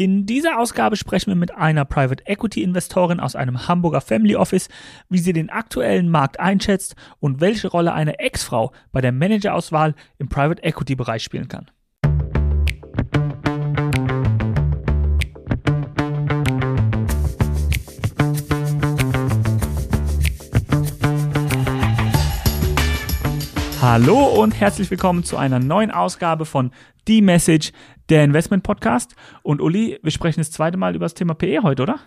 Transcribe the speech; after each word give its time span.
In 0.00 0.26
dieser 0.26 0.60
Ausgabe 0.60 0.94
sprechen 0.94 1.32
wir 1.32 1.34
mit 1.34 1.56
einer 1.56 1.84
Private 1.84 2.24
Equity 2.24 2.62
Investorin 2.62 3.18
aus 3.18 3.34
einem 3.34 3.66
Hamburger 3.66 4.00
Family 4.00 4.36
Office, 4.36 4.68
wie 5.08 5.18
sie 5.18 5.32
den 5.32 5.50
aktuellen 5.50 6.08
Markt 6.08 6.38
einschätzt 6.38 6.94
und 7.18 7.40
welche 7.40 7.66
Rolle 7.66 7.92
eine 7.92 8.20
Ex-Frau 8.20 8.70
bei 8.92 9.00
der 9.00 9.10
Managerauswahl 9.10 9.96
im 10.18 10.28
Private 10.28 10.62
Equity 10.62 10.94
Bereich 10.94 11.24
spielen 11.24 11.48
kann. 11.48 11.68
Hallo 23.80 24.42
und 24.42 24.58
herzlich 24.58 24.90
willkommen 24.90 25.22
zu 25.22 25.36
einer 25.36 25.60
neuen 25.60 25.92
Ausgabe 25.92 26.46
von 26.46 26.72
The 27.06 27.22
Message, 27.22 27.70
der 28.08 28.24
Investment 28.24 28.64
Podcast. 28.64 29.14
Und 29.44 29.60
Uli, 29.60 30.00
wir 30.02 30.10
sprechen 30.10 30.40
das 30.40 30.50
zweite 30.50 30.76
Mal 30.76 30.96
über 30.96 31.04
das 31.04 31.14
Thema 31.14 31.34
PE 31.34 31.62
heute, 31.62 31.84
oder? 31.84 32.00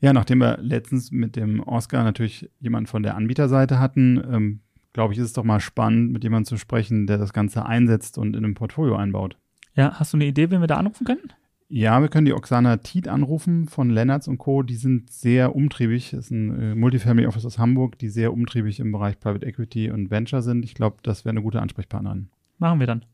Ja, 0.00 0.12
nachdem 0.12 0.40
wir 0.40 0.58
letztens 0.60 1.10
mit 1.10 1.34
dem 1.34 1.60
Oscar 1.60 2.04
natürlich 2.04 2.50
jemanden 2.60 2.88
von 2.88 3.02
der 3.02 3.16
Anbieterseite 3.16 3.80
hatten, 3.80 4.22
ähm, 4.30 4.60
glaube 4.92 5.14
ich, 5.14 5.18
ist 5.18 5.26
es 5.26 5.32
doch 5.32 5.44
mal 5.44 5.60
spannend, 5.60 6.12
mit 6.12 6.24
jemandem 6.24 6.44
zu 6.44 6.58
sprechen, 6.58 7.06
der 7.06 7.16
das 7.16 7.32
Ganze 7.32 7.64
einsetzt 7.64 8.18
und 8.18 8.36
in 8.36 8.44
einem 8.44 8.54
Portfolio 8.54 8.96
einbaut. 8.96 9.38
Ja, 9.74 9.98
hast 9.98 10.12
du 10.12 10.18
eine 10.18 10.26
Idee, 10.26 10.50
wen 10.50 10.60
wir 10.60 10.66
da 10.66 10.76
anrufen 10.76 11.06
können? 11.06 11.32
Ja, 11.70 12.00
wir 12.00 12.08
können 12.08 12.24
die 12.24 12.32
Oksana 12.32 12.78
Tiet 12.78 13.08
anrufen 13.08 13.68
von 13.68 13.90
Lennartz 13.90 14.26
und 14.26 14.38
Co. 14.38 14.62
Die 14.62 14.74
sind 14.74 15.12
sehr 15.12 15.54
umtriebig. 15.54 16.12
Das 16.12 16.20
ist 16.20 16.30
ein 16.30 16.58
äh, 16.58 16.74
Multifamily 16.74 17.26
Office 17.26 17.44
aus 17.44 17.58
Hamburg, 17.58 17.98
die 17.98 18.08
sehr 18.08 18.32
umtriebig 18.32 18.80
im 18.80 18.90
Bereich 18.90 19.20
Private 19.20 19.44
Equity 19.44 19.90
und 19.90 20.10
Venture 20.10 20.40
sind. 20.40 20.64
Ich 20.64 20.72
glaube, 20.72 20.96
das 21.02 21.26
wäre 21.26 21.32
eine 21.32 21.42
gute 21.42 21.60
Ansprechpartnerin. 21.60 22.30
Machen 22.56 22.80
wir 22.80 22.86
dann. 22.86 23.04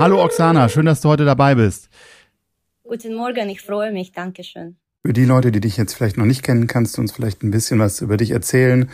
Hallo 0.00 0.24
Oksana, 0.24 0.70
schön, 0.70 0.86
dass 0.86 1.02
du 1.02 1.10
heute 1.10 1.26
dabei 1.26 1.54
bist. 1.54 1.90
Guten 2.82 3.14
Morgen, 3.14 3.50
ich 3.50 3.60
freue 3.60 3.92
mich, 3.92 4.12
Dankeschön. 4.12 4.78
Für 5.06 5.12
die 5.12 5.26
Leute, 5.26 5.52
die 5.52 5.60
dich 5.60 5.76
jetzt 5.76 5.92
vielleicht 5.92 6.16
noch 6.16 6.24
nicht 6.24 6.42
kennen, 6.42 6.66
kannst 6.66 6.96
du 6.96 7.02
uns 7.02 7.12
vielleicht 7.12 7.42
ein 7.42 7.50
bisschen 7.50 7.78
was 7.78 8.00
über 8.00 8.16
dich 8.16 8.30
erzählen, 8.30 8.88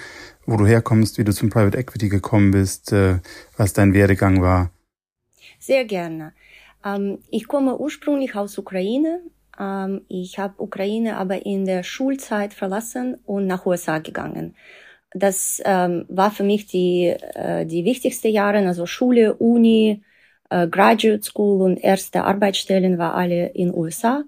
wo 0.45 0.57
du 0.57 0.67
herkommst, 0.67 1.19
wie 1.19 1.25
du 1.25 1.33
zum 1.33 1.51
Private 1.51 1.79
Equity 1.79 2.09
gekommen 2.09 2.51
bist, 2.51 2.93
äh, 2.93 3.19
was 3.57 3.75
dein 3.75 3.95
Werdegang 3.95 4.43
war. 4.43 4.73
Sehr 5.61 5.85
gerne. 5.85 6.33
Ähm, 6.85 7.19
ich 7.31 7.47
komme 7.47 7.79
ursprünglich 7.79 8.35
aus 8.35 8.59
Ukraine. 8.59 9.21
Ähm, 9.57 10.01
ich 10.09 10.41
habe 10.41 10.61
Ukraine 10.61 11.17
aber 11.17 11.47
in 11.47 11.65
der 11.65 11.85
Schulzeit 11.85 12.55
verlassen 12.55 13.17
und 13.25 13.47
nach 13.47 13.65
USA 13.65 13.99
gegangen. 14.01 14.57
Das 15.13 15.63
ähm, 15.65 16.07
war 16.09 16.33
für 16.33 16.43
mich 16.43 16.67
die, 16.67 17.07
äh, 17.07 17.65
die 17.67 17.85
wichtigste 17.85 18.27
Jahre, 18.27 18.67
also 18.67 18.85
Schule, 18.85 19.35
Uni, 19.35 20.03
äh, 20.51 20.67
Graduate 20.67 21.23
School 21.23 21.63
und 21.63 21.77
erste 21.77 22.25
Arbeitsstellen 22.25 22.99
war 22.99 23.15
alle 23.15 23.51
in 23.51 23.73
USA. 23.73 24.25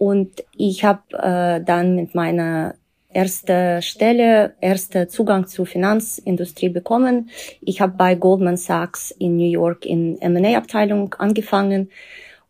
Und 0.00 0.44
ich 0.56 0.82
habe 0.82 1.02
äh, 1.12 1.62
dann 1.62 1.94
mit 1.94 2.14
meiner 2.14 2.74
erste 3.12 3.82
Stelle, 3.82 4.54
erster 4.62 5.10
Zugang 5.10 5.46
zur 5.46 5.66
Finanzindustrie 5.66 6.70
bekommen. 6.70 7.28
Ich 7.60 7.82
habe 7.82 7.92
bei 7.98 8.14
Goldman 8.14 8.56
Sachs 8.56 9.10
in 9.10 9.36
New 9.36 9.50
York 9.50 9.84
in 9.84 10.18
M&A-Abteilung 10.22 11.14
angefangen 11.18 11.90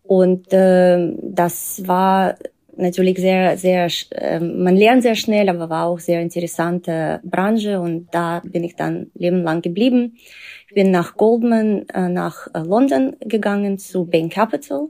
und 0.04 0.52
äh, 0.52 1.12
das 1.20 1.82
war 1.88 2.36
natürlich 2.76 3.18
sehr, 3.18 3.56
sehr, 3.56 3.88
äh, 4.10 4.38
man 4.38 4.76
lernt 4.76 5.02
sehr 5.02 5.16
schnell, 5.16 5.48
aber 5.48 5.68
war 5.70 5.86
auch 5.86 5.98
sehr 5.98 6.20
interessante 6.20 7.18
Branche 7.24 7.80
und 7.80 8.06
da 8.12 8.42
bin 8.44 8.62
ich 8.62 8.76
dann 8.76 9.10
lebenlang 9.14 9.60
geblieben. 9.60 10.18
Ich 10.68 10.74
bin 10.74 10.92
nach 10.92 11.16
Goldman, 11.16 11.88
äh, 11.88 12.08
nach 12.08 12.46
äh, 12.54 12.60
London 12.60 13.16
gegangen 13.18 13.78
zu 13.78 14.06
Bain 14.06 14.28
Capital 14.28 14.86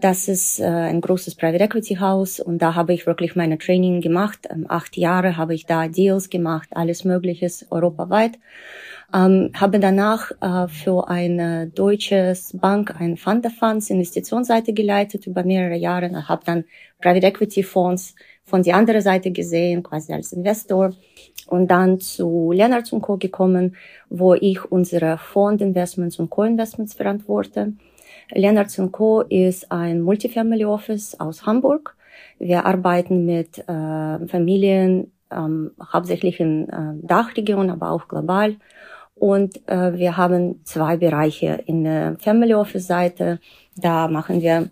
das 0.00 0.28
ist 0.28 0.60
äh, 0.60 0.64
ein 0.64 1.00
großes 1.00 1.34
Private 1.34 1.64
Equity 1.64 1.96
Haus 1.96 2.40
und 2.40 2.62
da 2.62 2.74
habe 2.74 2.94
ich 2.94 3.06
wirklich 3.06 3.34
meine 3.34 3.58
Training 3.58 4.00
gemacht. 4.00 4.46
Ähm, 4.50 4.66
acht 4.68 4.96
Jahre 4.96 5.36
habe 5.36 5.54
ich 5.54 5.66
da 5.66 5.88
Deals 5.88 6.30
gemacht, 6.30 6.68
alles 6.72 7.04
Mögliches 7.04 7.66
europaweit. 7.70 8.38
Ähm, 9.12 9.50
habe 9.54 9.80
danach 9.80 10.30
äh, 10.40 10.68
für 10.68 11.08
eine 11.08 11.66
deutsches 11.68 12.56
Bank 12.60 12.94
ein 13.00 13.16
Fund 13.16 13.46
of 13.46 13.54
Funds 13.54 13.90
Investitionsseite 13.90 14.72
geleitet 14.72 15.26
über 15.26 15.42
mehrere 15.42 15.76
Jahre. 15.76 16.28
Habe 16.28 16.44
dann 16.44 16.64
Private 17.00 17.26
Equity 17.26 17.62
Fonds 17.62 18.14
von 18.44 18.62
der 18.62 18.76
anderen 18.76 19.00
Seite 19.00 19.30
gesehen, 19.30 19.82
quasi 19.82 20.12
als 20.12 20.32
Investor. 20.32 20.92
Und 21.46 21.68
dann 21.68 21.98
zu 21.98 22.52
Leonard 22.52 22.90
Co. 23.00 23.16
gekommen, 23.16 23.76
wo 24.10 24.34
ich 24.34 24.62
unsere 24.70 25.16
Fondinvestments 25.16 26.18
und 26.18 26.28
Co-Investments 26.28 26.94
verantworte. 26.94 27.72
Lennartz 28.32 28.80
Co. 28.92 29.22
ist 29.22 29.70
ein 29.72 30.02
Multifamily 30.02 30.64
Office 30.64 31.18
aus 31.18 31.46
Hamburg. 31.46 31.96
Wir 32.38 32.66
arbeiten 32.66 33.24
mit 33.24 33.58
äh, 33.58 34.26
Familien 34.26 35.12
ähm, 35.30 35.72
hauptsächlich 35.92 36.40
in 36.40 36.68
äh, 36.68 37.06
Dachregion, 37.06 37.70
aber 37.70 37.90
auch 37.90 38.08
global. 38.08 38.56
Und 39.14 39.68
äh, 39.68 39.94
wir 39.94 40.16
haben 40.16 40.60
zwei 40.64 40.96
Bereiche. 40.96 41.60
In 41.66 41.84
der 41.84 42.16
Family 42.18 42.54
Office 42.54 42.86
Seite, 42.86 43.40
da 43.76 44.08
machen 44.08 44.40
wir 44.40 44.68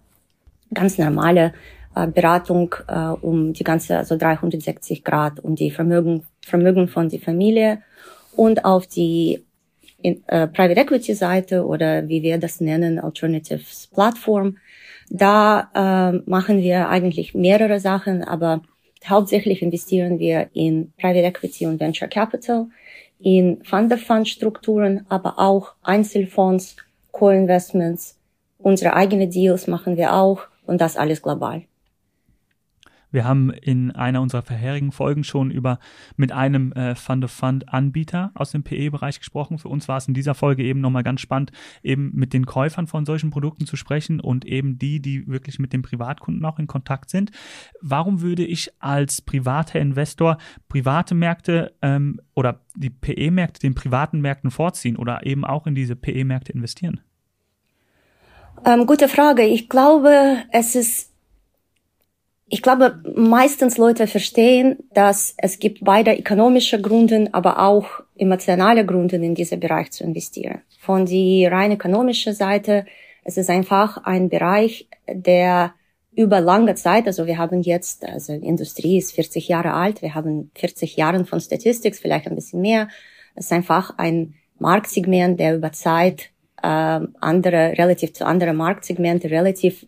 ganz 0.72 0.98
normale 0.98 1.52
äh, 1.94 2.06
Beratung 2.06 2.74
äh, 2.86 3.08
um 3.08 3.52
die 3.52 3.64
ganze, 3.64 3.98
also 3.98 4.16
360 4.16 5.02
Grad, 5.02 5.40
um 5.40 5.56
die 5.56 5.70
Vermögen, 5.70 6.24
Vermögen 6.44 6.88
von 6.88 7.08
der 7.08 7.20
Familie. 7.20 7.82
Und 8.36 8.64
auf 8.64 8.86
die 8.86 9.45
in, 10.06 10.22
äh, 10.28 10.46
Private 10.46 10.80
Equity 10.80 11.14
Seite 11.14 11.66
oder 11.66 12.08
wie 12.08 12.22
wir 12.22 12.38
das 12.38 12.60
nennen, 12.60 13.00
Alternatives 13.00 13.88
Plattform. 13.92 14.58
Da 15.10 15.70
äh, 15.74 16.30
machen 16.30 16.58
wir 16.62 16.88
eigentlich 16.88 17.34
mehrere 17.34 17.80
Sachen, 17.80 18.22
aber 18.22 18.62
hauptsächlich 19.04 19.62
investieren 19.62 20.18
wir 20.18 20.48
in 20.52 20.92
Private 21.00 21.26
Equity 21.26 21.66
und 21.66 21.80
Venture 21.80 22.08
Capital, 22.08 22.66
in 23.18 23.62
Fund-of-Fund-Strukturen, 23.64 25.06
aber 25.08 25.38
auch 25.38 25.74
Einzelfonds, 25.82 26.76
Co-Investments. 27.10 28.16
Unsere 28.58 28.94
eigenen 28.94 29.30
Deals 29.30 29.66
machen 29.66 29.96
wir 29.96 30.12
auch 30.14 30.42
und 30.66 30.80
das 30.80 30.96
alles 30.96 31.22
global. 31.22 31.62
Wir 33.16 33.24
haben 33.24 33.48
in 33.48 33.92
einer 33.92 34.20
unserer 34.20 34.42
vorherigen 34.42 34.92
Folgen 34.92 35.24
schon 35.24 35.50
über 35.50 35.78
mit 36.16 36.32
einem 36.32 36.72
äh, 36.72 36.94
Fund-of-Fund-Anbieter 36.94 38.30
aus 38.34 38.50
dem 38.50 38.62
PE-Bereich 38.62 39.20
gesprochen. 39.20 39.56
Für 39.56 39.68
uns 39.70 39.88
war 39.88 39.96
es 39.96 40.06
in 40.06 40.12
dieser 40.12 40.34
Folge 40.34 40.62
eben 40.62 40.82
nochmal 40.82 41.02
ganz 41.02 41.22
spannend, 41.22 41.50
eben 41.82 42.10
mit 42.12 42.34
den 42.34 42.44
Käufern 42.44 42.86
von 42.86 43.06
solchen 43.06 43.30
Produkten 43.30 43.64
zu 43.64 43.76
sprechen 43.76 44.20
und 44.20 44.44
eben 44.44 44.78
die, 44.78 45.00
die 45.00 45.26
wirklich 45.26 45.58
mit 45.58 45.72
den 45.72 45.80
Privatkunden 45.80 46.44
auch 46.44 46.58
in 46.58 46.66
Kontakt 46.66 47.08
sind. 47.08 47.30
Warum 47.80 48.20
würde 48.20 48.44
ich 48.44 48.70
als 48.80 49.22
privater 49.22 49.80
Investor 49.80 50.36
private 50.68 51.14
Märkte 51.14 51.72
ähm, 51.80 52.20
oder 52.34 52.60
die 52.74 52.90
PE-Märkte 52.90 53.60
den 53.60 53.74
privaten 53.74 54.20
Märkten 54.20 54.50
vorziehen 54.50 54.96
oder 54.96 55.24
eben 55.24 55.46
auch 55.46 55.66
in 55.66 55.74
diese 55.74 55.96
PE-Märkte 55.96 56.52
investieren? 56.52 57.00
Ähm, 58.66 58.84
gute 58.84 59.08
Frage. 59.08 59.44
Ich 59.44 59.70
glaube, 59.70 60.44
es 60.50 60.74
ist 60.74 61.15
ich 62.48 62.62
glaube, 62.62 63.00
meistens 63.16 63.76
Leute 63.76 64.06
verstehen, 64.06 64.78
dass 64.94 65.34
es 65.36 65.58
gibt 65.58 65.82
beide 65.82 66.16
ökonomische 66.16 66.80
Gründe, 66.80 67.28
aber 67.32 67.58
auch 67.60 67.86
emotionale 68.16 68.86
Gründe, 68.86 69.16
in 69.16 69.34
diesen 69.34 69.58
Bereich 69.58 69.90
zu 69.90 70.04
investieren. 70.04 70.62
Von 70.78 71.06
die 71.06 71.44
rein 71.46 71.72
ökonomische 71.72 72.32
Seite, 72.32 72.86
es 73.24 73.36
ist 73.36 73.50
einfach 73.50 74.04
ein 74.04 74.28
Bereich, 74.28 74.88
der 75.08 75.74
über 76.14 76.40
lange 76.40 76.76
Zeit, 76.76 77.06
also 77.08 77.26
wir 77.26 77.36
haben 77.36 77.62
jetzt, 77.62 78.04
also 78.04 78.32
Industrie 78.32 78.98
ist 78.98 79.12
40 79.12 79.48
Jahre 79.48 79.74
alt, 79.74 80.00
wir 80.00 80.14
haben 80.14 80.50
40 80.54 80.96
Jahre 80.96 81.24
von 81.24 81.40
Statistics, 81.40 81.98
vielleicht 81.98 82.28
ein 82.28 82.36
bisschen 82.36 82.60
mehr. 82.62 82.88
Es 83.34 83.46
ist 83.46 83.52
einfach 83.52 83.98
ein 83.98 84.34
Marktsegment, 84.58 85.40
der 85.40 85.56
über 85.56 85.72
Zeit 85.72 86.30
äh, 86.62 86.66
andere, 86.66 87.74
relativ 87.76 88.12
zu 88.14 88.24
anderen 88.24 88.56
Marktsegmenten, 88.56 89.28
relativ 89.30 89.84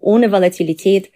ohne 0.00 0.30
Volatilität 0.32 1.10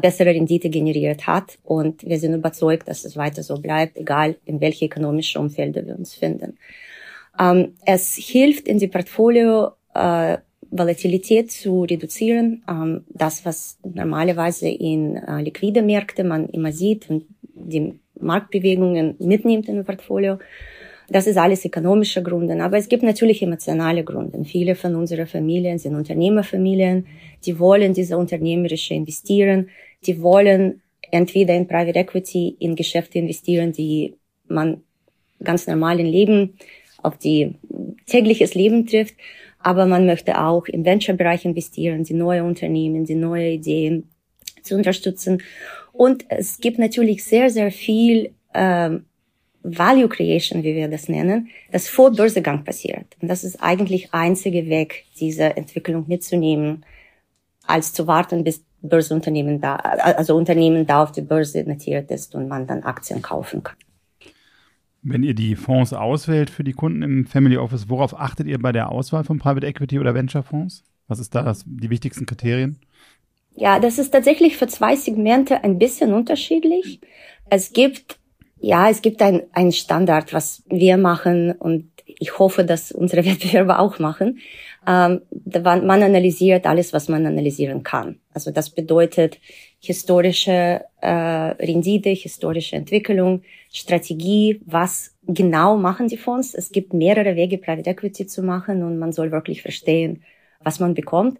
bessere 0.00 0.30
Rendite 0.30 0.70
generiert 0.70 1.26
hat. 1.26 1.58
Und 1.62 2.04
wir 2.06 2.18
sind 2.18 2.34
überzeugt, 2.34 2.88
dass 2.88 3.04
es 3.04 3.16
weiter 3.16 3.42
so 3.42 3.56
bleibt, 3.56 3.96
egal 3.96 4.36
in 4.44 4.60
welche 4.60 4.86
ökonomischen 4.86 5.40
Umfelder 5.40 5.86
wir 5.86 5.96
uns 5.96 6.14
finden. 6.14 6.58
Ähm, 7.38 7.74
es 7.84 8.14
hilft 8.14 8.68
in 8.68 8.78
die 8.78 8.88
Portfolio 8.88 9.72
äh, 9.94 10.38
Volatilität 10.70 11.50
zu 11.50 11.82
reduzieren. 11.82 12.62
Ähm, 12.68 13.04
das, 13.08 13.44
was 13.44 13.78
normalerweise 13.82 14.68
in 14.68 15.16
äh, 15.16 15.42
liquide 15.42 15.82
Märkte 15.82 16.24
man 16.24 16.48
immer 16.48 16.72
sieht 16.72 17.10
und 17.10 17.24
die 17.42 17.98
Marktbewegungen 18.18 19.16
mitnimmt 19.18 19.68
in 19.68 19.78
ein 19.78 19.84
Portfolio. 19.84 20.38
Das 21.08 21.26
ist 21.26 21.36
alles 21.36 21.64
ökonomische 21.64 22.22
Gründe. 22.22 22.62
Aber 22.62 22.78
es 22.78 22.88
gibt 22.88 23.02
natürlich 23.02 23.42
emotionale 23.42 24.04
Gründe. 24.04 24.42
Viele 24.44 24.74
von 24.74 24.94
unseren 24.94 25.26
Familien 25.26 25.78
sind 25.78 25.94
Unternehmerfamilien. 25.94 27.06
Die 27.46 27.58
wollen 27.58 27.94
diese 27.94 28.16
unternehmerische 28.16 28.94
investieren. 28.94 29.68
Die 30.06 30.20
wollen 30.20 30.82
entweder 31.10 31.54
in 31.54 31.66
Private 31.66 31.98
Equity, 31.98 32.56
in 32.58 32.76
Geschäfte 32.76 33.18
investieren, 33.18 33.72
die 33.72 34.14
man 34.48 34.82
ganz 35.42 35.66
normal 35.66 36.00
im 36.00 36.06
Leben, 36.06 36.58
auf 37.02 37.18
die 37.18 37.54
tägliches 38.06 38.54
Leben 38.54 38.86
trifft. 38.86 39.14
aber 39.64 39.86
man 39.86 40.04
möchte 40.04 40.38
auch 40.38 40.66
im 40.66 40.84
Venture-Bereich 40.84 41.46
investieren, 41.46 42.04
die 42.04 42.12
neue 42.12 42.44
Unternehmen, 42.44 43.06
die 43.06 43.14
neue 43.14 43.52
Ideen 43.52 44.10
zu 44.62 44.74
unterstützen. 44.74 45.42
Und 45.92 46.26
es 46.28 46.58
gibt 46.58 46.78
natürlich 46.78 47.24
sehr, 47.24 47.48
sehr 47.48 47.72
viel 47.72 48.34
ähm, 48.52 49.06
Value 49.62 50.08
Creation, 50.08 50.62
wie 50.62 50.74
wir 50.74 50.88
das 50.88 51.08
nennen, 51.08 51.48
das 51.72 51.88
vor 51.88 52.12
Börsegang 52.12 52.62
passiert. 52.64 53.06
Und 53.22 53.28
das 53.28 53.42
ist 53.42 53.56
eigentlich 53.62 54.12
einzige 54.12 54.68
Weg, 54.68 55.06
diese 55.18 55.56
Entwicklung 55.56 56.04
mitzunehmen, 56.08 56.84
als 57.66 57.92
zu 57.92 58.06
warten, 58.06 58.44
bis 58.44 58.64
Börsenunternehmen 58.82 59.60
da, 59.60 59.76
also 59.76 60.36
Unternehmen 60.36 60.86
da 60.86 61.02
auf 61.02 61.12
die 61.12 61.22
Börse 61.22 61.64
notiert 61.64 62.10
ist 62.10 62.34
und 62.34 62.48
man 62.48 62.66
dann 62.66 62.82
Aktien 62.82 63.22
kaufen 63.22 63.62
kann. 63.62 63.76
Wenn 65.02 65.22
ihr 65.22 65.34
die 65.34 65.56
Fonds 65.56 65.92
auswählt 65.92 66.50
für 66.50 66.64
die 66.64 66.72
Kunden 66.72 67.02
im 67.02 67.26
Family 67.26 67.56
Office, 67.56 67.88
worauf 67.88 68.18
achtet 68.18 68.46
ihr 68.46 68.58
bei 68.58 68.72
der 68.72 68.90
Auswahl 68.90 69.24
von 69.24 69.38
Private 69.38 69.66
Equity 69.66 69.98
oder 69.98 70.14
Venture 70.14 70.42
Fonds? 70.42 70.82
Was 71.08 71.18
ist 71.18 71.34
da 71.34 71.42
das, 71.42 71.64
die 71.66 71.90
wichtigsten 71.90 72.24
Kriterien? 72.24 72.78
Ja, 73.54 73.78
das 73.78 73.98
ist 73.98 74.10
tatsächlich 74.10 74.56
für 74.56 74.66
zwei 74.66 74.96
Segmente 74.96 75.62
ein 75.62 75.78
bisschen 75.78 76.12
unterschiedlich. 76.12 77.00
Es 77.50 77.72
gibt, 77.72 78.18
ja, 78.58 78.88
es 78.88 79.02
gibt 79.02 79.22
ein, 79.22 79.42
ein 79.52 79.72
Standard, 79.72 80.32
was 80.32 80.62
wir 80.68 80.96
machen 80.96 81.52
und 81.52 81.90
ich 82.06 82.38
hoffe, 82.38 82.64
dass 82.64 82.92
unsere 82.92 83.24
Wettbewerber 83.26 83.80
auch 83.80 83.98
machen. 83.98 84.40
Ähm, 84.86 85.22
man 85.64 86.02
analysiert 86.02 86.66
alles, 86.66 86.92
was 86.92 87.08
man 87.08 87.24
analysieren 87.26 87.82
kann. 87.82 88.20
Also 88.32 88.50
das 88.50 88.70
bedeutet 88.70 89.40
historische 89.80 90.84
äh, 91.00 91.08
Rendite, 91.08 92.10
historische 92.10 92.76
Entwicklung, 92.76 93.42
Strategie, 93.72 94.60
was 94.66 95.14
genau 95.26 95.76
machen 95.76 96.08
die 96.08 96.16
Fonds. 96.16 96.54
Es 96.54 96.70
gibt 96.70 96.92
mehrere 96.92 97.36
Wege, 97.36 97.58
Private 97.58 97.90
Equity 97.90 98.26
zu 98.26 98.42
machen 98.42 98.82
und 98.82 98.98
man 98.98 99.12
soll 99.12 99.32
wirklich 99.32 99.62
verstehen, 99.62 100.22
was 100.60 100.80
man 100.80 100.94
bekommt. 100.94 101.38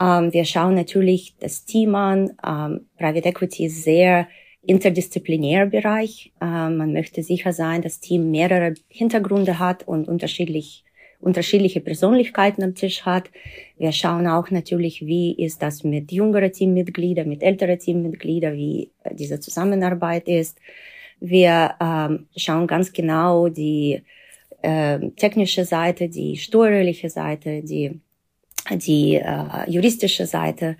Ähm, 0.00 0.32
wir 0.32 0.44
schauen 0.44 0.74
natürlich 0.74 1.36
das 1.38 1.64
Team 1.64 1.94
an. 1.94 2.32
Ähm, 2.44 2.86
Private 2.98 3.28
Equity 3.28 3.66
ist 3.66 3.84
sehr 3.84 4.26
interdisziplinärer 4.64 5.66
Bereich. 5.66 6.32
Ähm, 6.40 6.76
man 6.76 6.92
möchte 6.92 7.22
sicher 7.22 7.52
sein, 7.52 7.82
dass 7.82 7.94
das 7.94 8.00
Team 8.00 8.30
mehrere 8.30 8.74
Hintergründe 8.88 9.58
hat 9.58 9.86
und 9.86 10.08
unterschiedlich 10.08 10.84
unterschiedliche 11.22 11.80
Persönlichkeiten 11.80 12.64
am 12.64 12.74
Tisch 12.74 13.02
hat. 13.02 13.30
Wir 13.78 13.92
schauen 13.92 14.26
auch 14.26 14.50
natürlich, 14.50 15.06
wie 15.06 15.32
ist 15.32 15.62
das 15.62 15.84
mit 15.84 16.10
jüngeren 16.10 16.52
Teammitgliedern, 16.52 17.28
mit 17.28 17.42
älteren 17.42 17.78
Teammitgliedern, 17.78 18.56
wie 18.56 18.90
äh, 19.04 19.14
diese 19.14 19.38
Zusammenarbeit 19.40 20.26
ist. 20.26 20.58
Wir 21.20 21.74
ähm, 21.80 22.26
schauen 22.36 22.66
ganz 22.66 22.92
genau 22.92 23.48
die 23.48 24.02
äh, 24.62 24.98
technische 25.10 25.64
Seite, 25.64 26.08
die 26.08 26.36
steuerliche 26.36 27.08
Seite, 27.08 27.62
die, 27.62 28.00
die 28.72 29.14
äh, 29.14 29.70
juristische 29.70 30.26
Seite. 30.26 30.76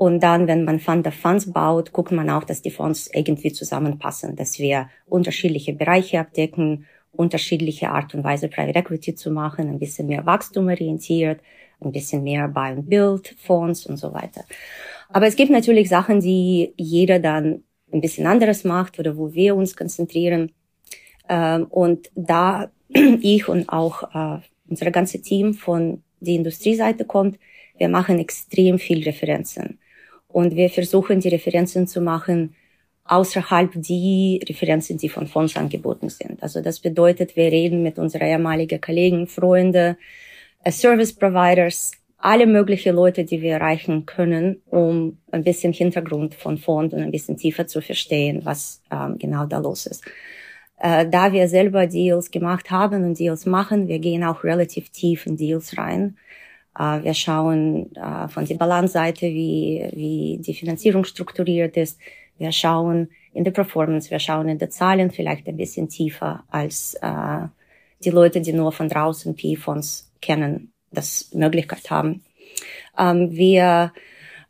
Und 0.00 0.22
dann, 0.22 0.46
wenn 0.46 0.64
man 0.64 0.80
Fund 0.80 1.06
Funds 1.12 1.52
baut, 1.52 1.92
guckt 1.92 2.10
man 2.10 2.30
auch, 2.30 2.44
dass 2.44 2.62
die 2.62 2.70
Fonds 2.70 3.10
irgendwie 3.12 3.52
zusammenpassen, 3.52 4.34
dass 4.34 4.58
wir 4.58 4.88
unterschiedliche 5.04 5.74
Bereiche 5.74 6.20
abdecken 6.20 6.86
unterschiedliche 7.12 7.90
Art 7.90 8.14
und 8.14 8.24
Weise 8.24 8.48
Private 8.48 8.78
Equity 8.78 9.14
zu 9.14 9.30
machen, 9.30 9.68
ein 9.68 9.78
bisschen 9.78 10.06
mehr 10.06 10.24
wachstumorientiert, 10.24 11.40
ein 11.80 11.92
bisschen 11.92 12.22
mehr 12.22 12.48
Buy 12.48 12.70
and 12.70 12.88
Build 12.88 13.34
Fonds 13.38 13.84
und 13.84 13.98
so 13.98 14.14
weiter. 14.14 14.44
Aber 15.10 15.26
es 15.26 15.36
gibt 15.36 15.50
natürlich 15.50 15.90
Sachen, 15.90 16.20
die 16.20 16.72
jeder 16.78 17.18
dann 17.18 17.64
ein 17.92 18.00
bisschen 18.00 18.26
anderes 18.26 18.64
macht 18.64 18.98
oder 18.98 19.18
wo 19.18 19.34
wir 19.34 19.56
uns 19.56 19.76
konzentrieren. 19.76 20.52
Ähm, 21.28 21.66
und 21.66 22.10
da 22.14 22.70
ich 23.20 23.48
und 23.48 23.68
auch 23.68 24.14
äh, 24.14 24.40
unser 24.68 24.90
ganze 24.92 25.20
Team 25.20 25.52
von 25.52 26.02
der 26.20 26.34
Industrieseite 26.34 27.04
kommt, 27.04 27.38
wir 27.76 27.88
machen 27.88 28.18
extrem 28.18 28.78
viel 28.78 29.02
Referenzen. 29.02 29.79
Und 30.32 30.54
wir 30.56 30.70
versuchen, 30.70 31.20
die 31.20 31.28
Referenzen 31.28 31.86
zu 31.86 32.00
machen, 32.00 32.54
außerhalb 33.04 33.72
die 33.74 34.40
Referenzen, 34.48 34.96
die 34.96 35.08
von 35.08 35.26
Fonds 35.26 35.56
angeboten 35.56 36.08
sind. 36.08 36.42
Also 36.42 36.60
das 36.60 36.78
bedeutet, 36.78 37.34
wir 37.34 37.50
reden 37.50 37.82
mit 37.82 37.98
unseren 37.98 38.28
ehemaligen 38.28 38.80
Kollegen, 38.80 39.26
Freunde, 39.26 39.96
äh, 40.62 40.70
Service 40.70 41.12
Providers, 41.12 41.92
alle 42.18 42.46
möglichen 42.46 42.94
Leute, 42.94 43.24
die 43.24 43.40
wir 43.40 43.54
erreichen 43.54 44.06
können, 44.06 44.62
um 44.66 45.18
ein 45.32 45.42
bisschen 45.42 45.72
Hintergrund 45.72 46.34
von 46.34 46.58
Fonds 46.58 46.94
und 46.94 47.00
ein 47.00 47.10
bisschen 47.10 47.36
tiefer 47.36 47.66
zu 47.66 47.80
verstehen, 47.80 48.44
was 48.44 48.82
ähm, 48.92 49.16
genau 49.18 49.46
da 49.46 49.58
los 49.58 49.86
ist. 49.86 50.04
Äh, 50.78 51.08
da 51.08 51.32
wir 51.32 51.48
selber 51.48 51.86
Deals 51.86 52.30
gemacht 52.30 52.70
haben 52.70 53.04
und 53.04 53.18
Deals 53.18 53.46
machen, 53.46 53.88
wir 53.88 53.98
gehen 53.98 54.22
auch 54.22 54.44
relativ 54.44 54.90
tief 54.90 55.26
in 55.26 55.36
Deals 55.36 55.76
rein. 55.78 56.16
Äh, 56.80 57.04
wir 57.04 57.14
schauen 57.14 57.94
äh, 57.94 58.28
von 58.28 58.46
der 58.46 58.54
Balance-Seite, 58.54 59.26
wie, 59.26 59.86
wie 59.92 60.38
die 60.40 60.54
Finanzierung 60.54 61.04
strukturiert 61.04 61.76
ist. 61.76 62.00
Wir 62.38 62.52
schauen 62.52 63.10
in 63.34 63.44
der 63.44 63.50
Performance, 63.50 64.10
wir 64.10 64.18
schauen 64.18 64.48
in 64.48 64.58
den 64.58 64.70
Zahlen 64.70 65.10
vielleicht 65.10 65.46
ein 65.46 65.58
bisschen 65.58 65.88
tiefer 65.88 66.44
als 66.50 66.94
äh, 67.02 67.46
die 68.02 68.10
Leute, 68.10 68.40
die 68.40 68.54
nur 68.54 68.72
von 68.72 68.88
draußen 68.88 69.36
PE-Fonds 69.36 70.10
kennen, 70.22 70.72
das 70.90 71.30
Möglichkeit 71.34 71.90
haben. 71.90 72.22
Ähm, 72.98 73.30
wir 73.30 73.92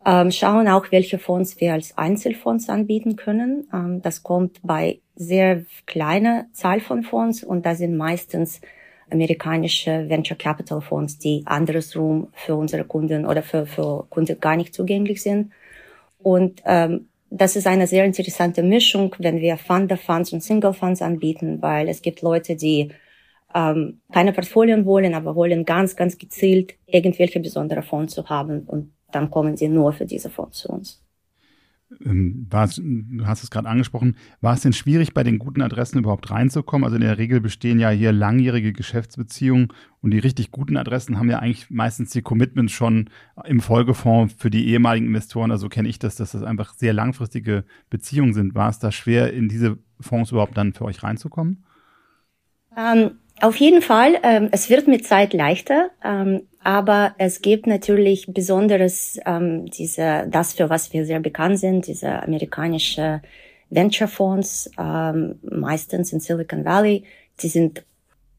ähm, 0.07 0.31
schauen 0.31 0.69
auch, 0.69 0.87
welche 0.93 1.19
Fonds 1.19 1.61
wir 1.61 1.73
als 1.73 1.99
Einzelfonds 1.99 2.69
anbieten 2.69 3.17
können. 3.17 3.67
Ähm, 3.75 4.03
das 4.03 4.23
kommt 4.23 4.61
bei 4.63 5.01
sehr 5.17 5.65
kleiner 5.85 6.47
Zahl 6.53 6.81
von 6.81 7.03
Fonds 7.03 7.43
und 7.43 7.67
da 7.67 7.75
sind 7.75 7.97
meistens 7.97 8.61
amerikanische 9.11 10.09
Venture 10.09 10.37
Capital 10.37 10.81
Fonds, 10.81 11.19
die 11.19 11.43
andersrum 11.47 12.29
für 12.33 12.55
unsere 12.55 12.85
Kunden 12.85 13.27
oder 13.27 13.43
für, 13.43 13.67
für 13.67 14.07
Kunden 14.11 14.39
gar 14.41 14.57
nicht 14.57 14.75
zugänglich 14.75 15.23
sind. 15.23 15.53
Und 16.19 16.63
ähm, 16.65 17.09
das 17.31 17.57
ist 17.57 17.67
eine 17.67 17.87
sehr 17.87 18.05
interessante 18.05 18.63
Mischung, 18.63 19.15
wenn 19.19 19.41
wir 19.41 19.57
Fund 19.57 19.93
Funds 19.99 20.33
und 20.33 20.43
Single 20.43 20.75
Funds 20.75 21.01
anbieten, 21.01 21.63
weil 21.63 21.89
es 21.89 22.03
gibt 22.03 22.23
Leute, 22.23 22.57
die 22.57 22.91
ähm, 23.55 24.01
keine 24.13 24.33
Portfolien 24.33 24.85
wollen, 24.85 25.15
aber 25.15 25.35
wollen 25.37 25.65
ganz, 25.65 25.97
ganz 25.97 26.19
gezielt 26.19 26.75
irgendwelche 26.87 27.41
besondere 27.41 27.83
Fonds 27.83 28.15
zu 28.15 28.29
haben 28.29 28.63
und 28.67 28.93
dann 29.13 29.31
kommen 29.31 29.57
sie 29.57 29.69
nur 29.69 29.93
für 29.93 30.07
diese 30.07 30.31
Fonds 30.31 30.59
zu 30.59 30.69
uns. 30.69 31.03
Ähm, 32.05 32.47
war 32.51 32.69
du 32.69 33.27
hast 33.27 33.43
es 33.43 33.51
gerade 33.51 33.69
angesprochen, 33.69 34.17
war 34.41 34.55
es 34.55 34.61
denn 34.61 34.73
schwierig, 34.73 35.13
bei 35.13 35.25
den 35.25 35.39
guten 35.39 35.61
Adressen 35.61 35.99
überhaupt 35.99 36.31
reinzukommen? 36.31 36.85
Also 36.85 36.97
in 36.97 37.03
der 37.03 37.19
Regel 37.19 37.41
bestehen 37.41 37.81
ja 37.81 37.91
hier 37.91 38.13
langjährige 38.13 38.73
Geschäftsbeziehungen 38.73 39.69
und 40.01 40.13
die 40.13 40.19
richtig 40.21 40.53
guten 40.53 40.77
Adressen 40.77 41.19
haben 41.19 41.31
ja 41.31 41.41
eigentlich 41.41 41.69
meistens 41.69 42.11
die 42.11 42.23
Commitments 42.23 42.73
schon 42.73 43.11
im 43.45 43.61
Folgefonds 43.61 44.35
für 44.39 44.51
die 44.51 44.69
ehemaligen 44.69 45.07
Investoren. 45.07 45.51
Also 45.51 45.69
kenne 45.69 45.89
ich 45.89 45.99
das, 45.99 46.15
dass 46.15 46.33
das 46.33 46.45
einfach 46.45 46.75
sehr 46.75 46.93
langfristige 46.93 47.65
Beziehungen 47.91 48.35
sind. 48.35 48.55
War 48.55 48.71
es 48.71 48.79
da 48.79 48.93
schwer, 48.93 49.33
in 49.33 49.49
diese 49.49 49.79
Fonds 49.99 50.31
überhaupt 50.31 50.57
dann 50.57 50.73
für 50.73 50.85
euch 50.85 51.03
reinzukommen? 51.03 51.65
Ähm, 52.77 53.13
auf 53.41 53.57
jeden 53.57 53.83
Fall. 53.83 54.19
Ähm, 54.23 54.49
es 54.53 54.71
wird 54.71 54.87
mit 54.87 55.07
Zeit 55.07 55.33
leichter. 55.33 55.91
Ähm, 56.05 56.43
aber 56.63 57.15
es 57.19 57.41
gibt 57.41 57.67
natürlich 57.67 58.27
besonderes, 58.33 59.19
ähm, 59.25 59.67
diese, 59.67 60.27
das 60.29 60.53
für 60.53 60.69
was 60.69 60.93
wir 60.93 61.07
sehr 61.07 61.21
bekannt 61.21 61.59
sind, 61.59 61.87
diese 61.87 62.23
amerikanische 62.23 63.23
Venture 63.71 64.09
Fonds, 64.09 64.71
ähm, 64.79 65.39
meistens 65.43 66.13
in 66.13 66.21
Silicon 66.21 66.65
Valley, 66.65 67.05
die 67.41 67.49
sind 67.49 67.85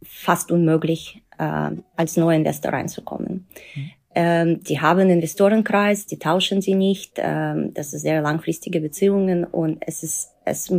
fast 0.04 0.51
unmöglich, 0.51 1.22
äh, 1.38 1.72
als 1.96 2.18
Neuinvestor 2.18 2.74
reinzukommen. 2.74 3.48
Mhm. 3.75 3.92
Ähm, 4.13 4.63
die 4.63 4.82
haben 4.82 5.10
Investorenkreis, 5.10 6.06
die 6.06 6.20
tauschen 6.20 6.62
sie 6.62 6.75
nicht, 6.75 7.13
ähm, 7.18 7.74
das 7.74 7.94
ist 7.94 8.01
sehr 8.01 8.22
langfristige 8.22 8.82
Beziehungen 8.82 9.46
und 9.46 9.82
es 9.88 10.04
ist, 10.04 10.34
es 10.44 10.72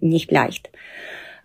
nicht 0.00 0.30
leicht. 0.30 0.70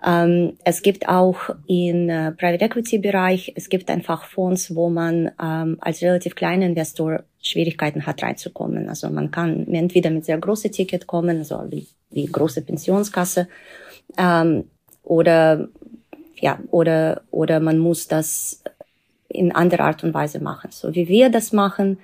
Ähm, 0.04 0.58
es 0.64 0.82
gibt 0.82 1.08
auch 1.08 1.50
in 1.68 2.10
äh, 2.10 2.32
Private 2.32 2.66
Equity 2.66 2.98
Bereich, 2.98 3.54
es 3.56 3.70
gibt 3.70 3.90
einfach 3.90 4.26
Fonds, 4.26 4.76
wo 4.76 4.90
man 4.90 5.32
ähm, 5.42 5.78
als 5.80 6.02
relativ 6.02 6.36
kleiner 6.36 6.66
Investor 6.66 7.24
Schwierigkeiten 7.42 8.06
hat 8.06 8.24
reinzukommen. 8.24 8.90
Also 8.90 9.10
man 9.10 9.30
kann 9.30 9.68
entweder 9.68 10.10
mit 10.10 10.26
sehr 10.26 10.40
großen 10.40 10.72
Ticket 10.72 11.06
kommen, 11.06 11.38
also 11.38 11.64
wie, 11.70 11.88
wie 12.10 12.26
große 12.26 12.62
Pensionskasse, 12.64 13.48
ähm, 14.18 14.66
oder 15.04 15.68
ja, 16.40 16.60
oder 16.72 17.22
oder 17.30 17.60
man 17.60 17.78
muss 17.78 18.08
das 18.08 18.64
in 19.28 19.52
anderer 19.52 19.86
Art 19.86 20.04
und 20.04 20.14
Weise 20.14 20.40
machen. 20.40 20.72
So 20.72 20.96
wie 20.96 21.08
wir 21.08 21.30
das 21.30 21.54
machen, 21.54 22.00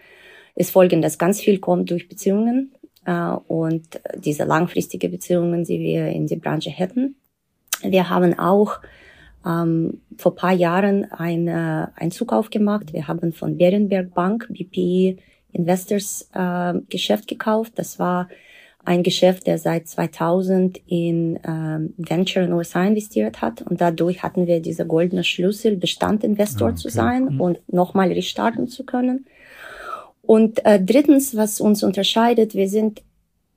ist 0.56 0.72
folgendes: 0.72 1.18
Ganz 1.18 1.42
viel 1.42 1.60
kommt 1.60 1.90
durch 1.90 2.08
Beziehungen 2.08 2.74
äh, 3.06 3.32
und 3.48 4.00
diese 4.16 4.44
langfristige 4.44 5.10
Beziehungen, 5.10 5.64
die 5.64 5.80
wir 5.80 6.08
in 6.08 6.28
die 6.28 6.36
Branche 6.36 6.70
hätten. 6.70 7.16
Wir 7.82 8.10
haben 8.10 8.38
auch 8.38 8.80
ähm, 9.46 10.02
vor 10.18 10.36
paar 10.36 10.54
Jahren 10.54 11.12
ein, 11.12 11.48
äh, 11.48 11.88
einen 11.96 12.12
Zukauf 12.12 12.50
gemacht. 12.50 12.94
Wir 12.94 13.08
haben 13.08 13.34
von 13.34 13.58
Berenberg 13.58 14.14
Bank, 14.14 14.48
BP 14.50 15.18
Investors, 15.54 16.30
äh, 16.34 16.74
Geschäft 16.90 17.28
gekauft. 17.28 17.74
Das 17.76 18.00
war 18.00 18.28
ein 18.88 19.04
Geschäft, 19.04 19.48
der 19.48 19.58
seit 19.58 19.88
2000 19.88 20.80
in 20.88 21.40
ähm, 21.46 21.94
Venture 21.98 22.44
in 22.44 22.54
USA 22.54 22.86
investiert 22.86 23.42
hat 23.42 23.62
und 23.62 23.82
dadurch 23.82 24.24
hatten 24.24 24.48
wir 24.48 24.62
diese 24.62 24.88
goldene 24.88 25.26
Schlüssel, 25.26 25.76
Bestandinvestor 25.76 26.70
ah, 26.70 26.72
okay. 26.72 26.80
zu 26.80 26.90
sein 26.90 27.26
mhm. 27.26 27.42
und 27.42 27.60
nochmal 27.74 28.14
restarten 28.14 28.70
zu 28.70 28.86
können. 28.86 29.26
Und 30.22 30.66
äh, 30.66 30.82
drittens, 30.82 31.36
was 31.36 31.60
uns 31.60 31.84
unterscheidet, 31.84 32.56
wir 32.56 32.70
sind 32.70 33.02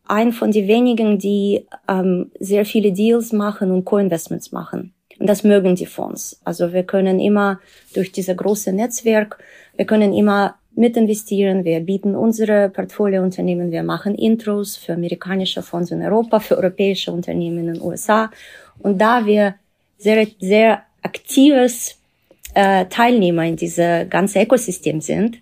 ein 0.07 0.33
von 0.33 0.51
den 0.51 0.67
wenigen, 0.67 1.19
die 1.19 1.67
ähm, 1.89 2.31
sehr 2.39 2.65
viele 2.65 2.93
Deals 2.93 3.33
machen 3.33 3.71
und 3.71 3.85
Co-Investments 3.85 4.53
machen. 4.53 4.93
Und 5.19 5.29
das 5.29 5.45
mögen 5.45 5.77
die 5.77 5.87
Fonds. 5.87 6.41
Also 6.45 6.73
wir 6.73 6.83
können 6.83 7.21
immer 7.21 7.61
durch 7.95 8.11
dieses 8.11 8.37
große 8.37 8.73
Netzwerk, 8.73 9.39
wir 9.77 9.85
können 9.85 10.13
immer 10.15 10.57
mit 10.75 10.97
investieren. 10.97 11.65
Wir 11.65 11.81
bieten 11.81 12.15
unsere 12.15 12.71
Portfoliounternehmen, 12.71 13.71
wir 13.71 13.83
machen 13.83 14.15
Intros 14.15 14.77
für 14.77 14.95
amerikanische 14.95 15.63
Fonds 15.63 15.91
in 15.91 16.03
Europa, 16.03 16.41
für 16.41 16.57
europäische 16.57 17.13
Unternehmen 17.13 17.59
in 17.59 17.75
den 17.75 17.83
USA. 17.83 18.31
Und 18.79 18.99
da 18.99 19.27
wir 19.27 19.57
sehr, 19.99 20.27
sehr 20.41 20.83
aktives 21.03 21.99
äh, 22.55 22.87
Teilnehmer 22.87 23.45
in 23.45 23.57
diesem 23.57 24.09
ganzen 24.09 24.43
Ökosystem 24.43 25.01
sind, 25.01 25.39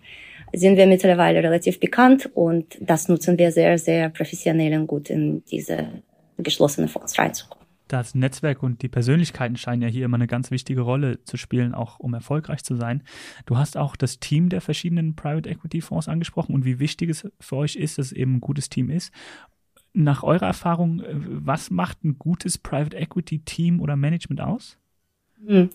sind 0.52 0.76
wir 0.76 0.86
mittlerweile 0.86 1.42
relativ 1.42 1.80
bekannt 1.80 2.30
und 2.34 2.78
das 2.80 3.08
nutzen 3.08 3.38
wir 3.38 3.52
sehr, 3.52 3.78
sehr 3.78 4.08
professionell 4.08 4.78
und 4.78 4.86
gut 4.86 5.10
in 5.10 5.44
diese 5.44 6.02
geschlossenen 6.38 6.88
Fonds 6.88 7.18
reinzukommen 7.18 7.58
das 7.88 8.14
Netzwerk 8.14 8.62
und 8.62 8.82
die 8.82 8.88
Persönlichkeiten 8.88 9.56
scheinen 9.56 9.82
ja 9.82 9.88
hier 9.88 10.04
immer 10.04 10.16
eine 10.16 10.26
ganz 10.26 10.50
wichtige 10.50 10.82
Rolle 10.82 11.24
zu 11.24 11.36
spielen, 11.36 11.74
auch 11.74 11.98
um 11.98 12.14
erfolgreich 12.14 12.62
zu 12.62 12.76
sein. 12.76 13.02
Du 13.46 13.56
hast 13.56 13.76
auch 13.76 13.96
das 13.96 14.20
Team 14.20 14.48
der 14.50 14.60
verschiedenen 14.60 15.16
Private 15.16 15.48
Equity 15.48 15.80
Fonds 15.80 16.08
angesprochen 16.08 16.54
und 16.54 16.64
wie 16.64 16.78
wichtig 16.78 17.10
es 17.10 17.26
für 17.40 17.56
euch 17.56 17.76
ist, 17.76 17.98
dass 17.98 18.06
es 18.06 18.12
eben 18.12 18.36
ein 18.36 18.40
gutes 18.40 18.68
Team 18.68 18.90
ist. 18.90 19.12
Nach 19.94 20.22
eurer 20.22 20.46
Erfahrung, 20.46 21.00
äh, 21.00 21.06
was 21.10 21.70
macht 21.70 22.04
ein 22.04 22.18
gutes 22.18 22.58
Private 22.58 22.96
Equity 22.96 23.40
Team 23.40 23.80
oder 23.80 23.96
Management 23.96 24.40
aus? 24.40 24.78
Hm. 25.46 25.70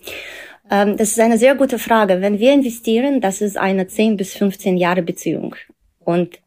Ähm, 0.70 0.96
das 0.96 1.10
ist 1.10 1.20
eine 1.20 1.38
sehr 1.38 1.54
gute 1.54 1.78
Frage. 1.78 2.20
Wenn 2.20 2.38
wir 2.38 2.52
investieren, 2.52 3.20
das 3.20 3.40
ist 3.40 3.56
eine 3.56 3.86
10 3.86 4.16
bis 4.16 4.34
15 4.34 4.76
Jahre 4.76 5.02
Beziehung. 5.02 5.56
Und 6.00 6.38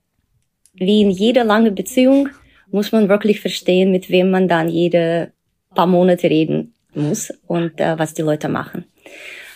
wie 0.74 1.02
in 1.02 1.12
jeder 1.12 1.44
lange 1.44 1.72
Beziehung 1.72 2.30
muss 2.72 2.92
man 2.92 3.10
wirklich 3.10 3.40
verstehen, 3.42 3.92
mit 3.92 4.10
wem 4.10 4.30
man 4.30 4.48
dann 4.48 4.70
jede 4.70 5.32
paar 5.74 5.88
Monate 5.88 6.30
reden 6.30 6.74
muss 6.94 7.32
und 7.46 7.80
äh, 7.80 7.98
was 8.00 8.14
die 8.14 8.24
Leute 8.24 8.50
machen. 8.50 8.86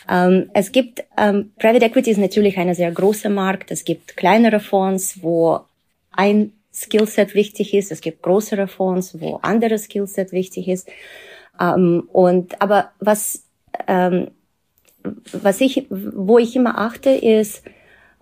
Ähm, 0.10 0.50
es 0.54 0.72
gibt, 0.72 1.04
ähm, 1.18 1.52
Private 1.58 1.86
Equity 1.86 2.12
ist 2.12 2.18
natürlich 2.18 2.58
eine 2.58 2.76
sehr 2.76 2.92
große 2.92 3.30
Markt. 3.30 3.72
Es 3.72 3.84
gibt 3.84 4.18
kleinere 4.18 4.60
Fonds, 4.60 5.22
wo 5.22 5.62
ein 6.12 6.54
Skillset 6.74 7.34
wichtig 7.34 7.74
ist. 7.74 7.92
Es 7.92 8.02
gibt 8.02 8.22
größere 8.22 8.68
Fonds, 8.68 9.20
wo 9.20 9.40
andere 9.42 9.78
Skillset 9.78 10.32
wichtig 10.32 10.68
ist. 10.68 10.90
Ähm, 11.60 12.08
und, 12.12 12.62
aber 12.62 12.92
was, 13.00 13.44
ähm, 13.88 14.32
was 15.32 15.62
ich, 15.62 15.88
wo 15.90 16.38
ich 16.38 16.56
immer 16.56 16.78
achte, 16.78 17.10
ist, 17.10 17.64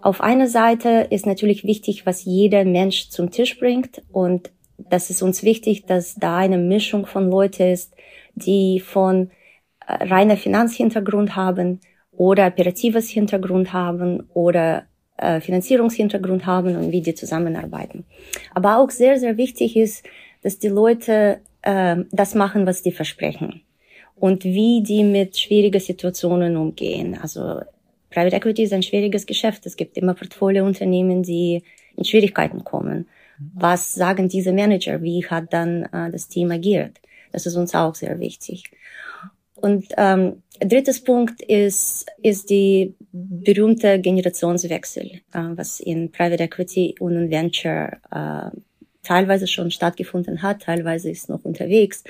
auf 0.01 0.21
einer 0.21 0.47
Seite 0.47 1.07
ist 1.09 1.25
natürlich 1.25 1.65
wichtig, 1.65 2.05
was 2.05 2.23
jeder 2.23 2.63
Mensch 2.63 3.09
zum 3.09 3.31
Tisch 3.31 3.59
bringt 3.59 4.01
und 4.11 4.51
das 4.77 5.09
ist 5.09 5.21
uns 5.21 5.43
wichtig, 5.43 5.85
dass 5.87 6.15
da 6.15 6.37
eine 6.37 6.57
Mischung 6.57 7.05
von 7.05 7.29
Leuten 7.29 7.63
ist, 7.63 7.93
die 8.35 8.79
von 8.79 9.29
äh, 9.85 10.05
reiner 10.05 10.37
Finanzhintergrund 10.37 11.35
haben 11.35 11.81
oder 12.13 12.47
operatives 12.47 13.09
Hintergrund 13.09 13.73
haben 13.73 14.23
oder 14.33 14.85
äh, 15.17 15.41
Finanzierungshintergrund 15.41 16.45
haben 16.45 16.77
und 16.77 16.93
wie 16.93 17.01
die 17.01 17.13
zusammenarbeiten. 17.13 18.05
Aber 18.53 18.77
auch 18.77 18.89
sehr, 18.89 19.19
sehr 19.19 19.35
wichtig 19.35 19.75
ist, 19.75 20.05
dass 20.43 20.59
die 20.59 20.69
Leute 20.69 21.41
äh, 21.61 21.97
das 22.11 22.35
machen, 22.35 22.65
was 22.65 22.81
die 22.81 22.93
versprechen 22.93 23.63
und 24.19 24.43
wie 24.43 24.83
die 24.83 25.03
mit 25.03 25.37
schwierigen 25.37 25.79
Situationen 25.79 26.57
umgehen. 26.57 27.17
Also 27.21 27.61
Private 28.09 28.35
Equity 28.35 28.63
ist 28.63 28.73
ein 28.73 28.83
schwieriges 28.83 29.25
Geschäft. 29.25 29.65
Es 29.65 29.75
gibt 29.75 29.97
immer 29.97 30.13
Portfoliounternehmen, 30.13 31.23
die 31.23 31.63
in 31.95 32.05
Schwierigkeiten 32.05 32.63
kommen. 32.63 33.07
Was 33.53 33.93
sagen 33.93 34.27
diese 34.27 34.51
Manager? 34.51 35.01
Wie 35.01 35.25
hat 35.25 35.53
dann 35.53 35.83
äh, 35.83 36.11
das 36.11 36.27
Team 36.27 36.51
agiert? 36.51 36.99
Das 37.31 37.45
ist 37.45 37.55
uns 37.55 37.73
auch 37.73 37.95
sehr 37.95 38.19
wichtig. 38.19 38.63
Und 39.55 39.87
ähm, 39.97 40.41
drittes 40.59 41.03
Punkt 41.03 41.41
ist, 41.41 42.07
ist 42.21 42.49
die 42.49 42.95
berühmte 43.11 43.99
Generationswechsel, 43.99 45.21
äh, 45.33 45.43
was 45.55 45.79
in 45.79 46.11
Private 46.11 46.43
Equity 46.43 46.95
und 46.99 47.15
in 47.15 47.31
Venture 47.31 47.97
äh, 48.11 48.57
teilweise 49.03 49.47
schon 49.47 49.71
stattgefunden 49.71 50.41
hat, 50.41 50.63
teilweise 50.63 51.09
ist 51.09 51.29
noch 51.29 51.43
unterwegs. 51.43 52.03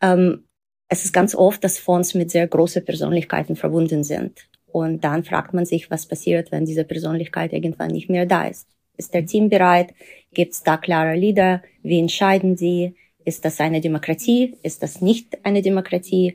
Ähm, 0.00 0.44
es 0.88 1.04
ist 1.04 1.12
ganz 1.12 1.34
oft, 1.34 1.62
dass 1.62 1.78
Fonds 1.78 2.14
mit 2.14 2.30
sehr 2.30 2.46
großen 2.46 2.84
Persönlichkeiten 2.84 3.56
verbunden 3.56 4.04
sind. 4.04 4.48
Und 4.66 5.04
dann 5.04 5.24
fragt 5.24 5.54
man 5.54 5.66
sich, 5.66 5.90
was 5.90 6.06
passiert, 6.06 6.50
wenn 6.52 6.64
diese 6.64 6.84
Persönlichkeit 6.84 7.52
irgendwann 7.52 7.90
nicht 7.90 8.10
mehr 8.10 8.26
da 8.26 8.46
ist. 8.46 8.66
Ist 8.96 9.14
der 9.14 9.26
Team 9.26 9.48
bereit? 9.48 9.94
Gibt 10.32 10.54
es 10.54 10.62
da 10.62 10.76
klare 10.76 11.14
Leader? 11.14 11.62
Wie 11.82 11.98
entscheiden 11.98 12.56
sie? 12.56 12.94
Ist 13.24 13.44
das 13.44 13.60
eine 13.60 13.80
Demokratie? 13.80 14.56
Ist 14.62 14.82
das 14.82 15.00
nicht 15.00 15.38
eine 15.44 15.62
Demokratie? 15.62 16.34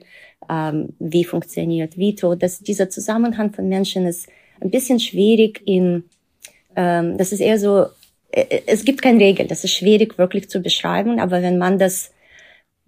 Ähm, 0.50 0.90
wie 1.00 1.24
funktioniert 1.24 1.98
Veto? 1.98 2.36
Das, 2.36 2.60
dieser 2.60 2.90
Zusammenhang 2.90 3.54
von 3.54 3.68
Menschen 3.68 4.06
ist 4.06 4.28
ein 4.62 4.70
bisschen 4.70 5.00
schwierig 5.00 5.62
in, 5.66 6.04
ähm, 6.76 7.18
das 7.18 7.32
ist 7.32 7.40
eher 7.40 7.60
so, 7.60 7.88
äh, 8.32 8.62
es 8.68 8.86
gibt 8.86 9.02
keine 9.02 9.20
Regel. 9.20 9.48
Das 9.48 9.64
ist 9.64 9.74
schwierig 9.74 10.18
wirklich 10.18 10.50
zu 10.50 10.62
beschreiben, 10.62 11.20
aber 11.20 11.42
wenn 11.42 11.58
man 11.58 11.80
das 11.80 12.12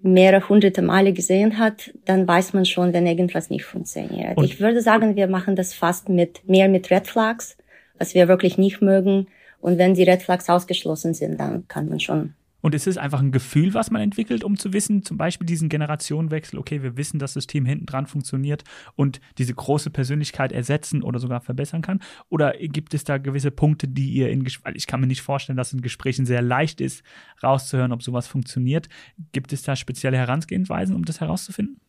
mehrere 0.05 0.47
hunderte 0.47 0.81
Male 0.81 1.13
gesehen 1.13 1.57
hat, 1.57 1.91
dann 2.05 2.27
weiß 2.27 2.53
man 2.53 2.65
schon, 2.65 2.93
wenn 2.93 3.07
irgendwas 3.07 3.49
nicht 3.49 3.65
funktioniert. 3.65 4.37
Und 4.37 4.45
ich 4.45 4.59
würde 4.59 4.81
sagen, 4.81 5.15
wir 5.15 5.27
machen 5.27 5.55
das 5.55 5.73
fast 5.73 6.09
mit, 6.09 6.47
mehr 6.47 6.69
mit 6.69 6.91
Red 6.91 7.07
Flags, 7.07 7.57
was 7.97 8.13
wir 8.13 8.27
wirklich 8.27 8.57
nicht 8.57 8.81
mögen 8.81 9.27
und 9.65 9.79
wenn 9.79 9.95
die 9.95 10.03
Red 10.03 10.21
Flags 10.21 10.47
ausgeschlossen 10.47 11.15
sind, 11.15 11.39
dann 11.39 11.67
kann 11.67 11.89
man 11.89 11.99
schon 11.99 12.35
und 12.65 12.73
es 12.73 12.87
ist 12.87 12.97
einfach 12.97 13.19
ein 13.19 13.31
Gefühl, 13.31 13.75
was 13.75 13.91
man 13.91 14.01
entwickelt, 14.01 14.43
um 14.43 14.57
zu 14.57 14.73
wissen, 14.73 15.03
zum 15.03 15.17
Beispiel 15.17 15.45
diesen 15.45 15.69
Generationenwechsel, 15.69 16.57
okay, 16.57 16.81
wir 16.81 16.97
wissen, 16.97 17.19
dass 17.19 17.35
das 17.35 17.45
Team 17.45 17.63
hinten 17.63 17.85
dran 17.85 18.07
funktioniert 18.07 18.63
und 18.95 19.21
diese 19.37 19.53
große 19.53 19.91
Persönlichkeit 19.91 20.51
ersetzen 20.51 21.03
oder 21.03 21.19
sogar 21.19 21.41
verbessern 21.41 21.83
kann? 21.83 21.99
Oder 22.27 22.53
gibt 22.57 22.95
es 22.95 23.03
da 23.03 23.19
gewisse 23.19 23.51
Punkte, 23.51 23.87
die 23.87 24.09
ihr 24.09 24.31
in 24.31 24.43
Gesprächen, 24.43 24.77
ich 24.77 24.87
kann 24.87 24.99
mir 24.99 25.05
nicht 25.05 25.21
vorstellen, 25.21 25.57
dass 25.57 25.73
in 25.73 25.81
Gesprächen 25.81 26.25
sehr 26.25 26.41
leicht 26.41 26.81
ist, 26.81 27.03
rauszuhören, 27.43 27.91
ob 27.91 28.01
sowas 28.01 28.25
funktioniert. 28.25 28.89
Gibt 29.31 29.53
es 29.53 29.61
da 29.61 29.75
spezielle 29.75 30.17
Herangehensweisen, 30.17 30.95
um 30.95 31.05
das 31.05 31.21
herauszufinden? 31.21 31.79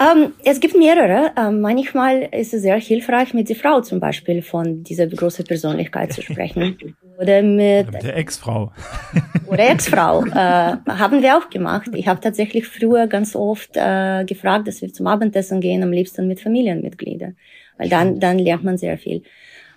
Ähm, 0.00 0.32
es 0.44 0.60
gibt 0.60 0.74
mehrere. 0.74 1.32
Ähm, 1.36 1.60
manchmal 1.60 2.22
ist 2.32 2.54
es 2.54 2.62
sehr 2.62 2.80
hilfreich, 2.80 3.34
mit 3.34 3.50
der 3.50 3.56
Frau 3.56 3.82
zum 3.82 4.00
Beispiel 4.00 4.40
von 4.40 4.82
dieser 4.82 5.06
großen 5.06 5.44
Persönlichkeit 5.44 6.12
zu 6.12 6.22
sprechen. 6.22 6.96
Oder 7.22 7.42
mit, 7.42 8.02
der 8.02 8.16
Ex-Frau. 8.16 8.72
oder 9.46 9.70
Ex-Frau. 9.70 10.24
Äh, 10.26 10.76
haben 10.88 11.22
wir 11.22 11.38
auch 11.38 11.50
gemacht. 11.50 11.90
Ich 11.94 12.08
habe 12.08 12.20
tatsächlich 12.20 12.66
früher 12.66 13.06
ganz 13.06 13.36
oft 13.36 13.76
äh, 13.76 14.24
gefragt, 14.24 14.66
dass 14.66 14.82
wir 14.82 14.92
zum 14.92 15.06
Abendessen 15.06 15.60
gehen, 15.60 15.82
am 15.82 15.92
liebsten 15.92 16.26
mit 16.26 16.40
Familienmitgliedern. 16.40 17.36
Weil 17.78 17.88
dann, 17.88 18.18
dann 18.18 18.38
lernt 18.38 18.64
man 18.64 18.76
sehr 18.76 18.98
viel. 18.98 19.22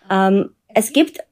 Ähm, 0.09 0.49
es 0.73 0.91
gibt 0.91 1.23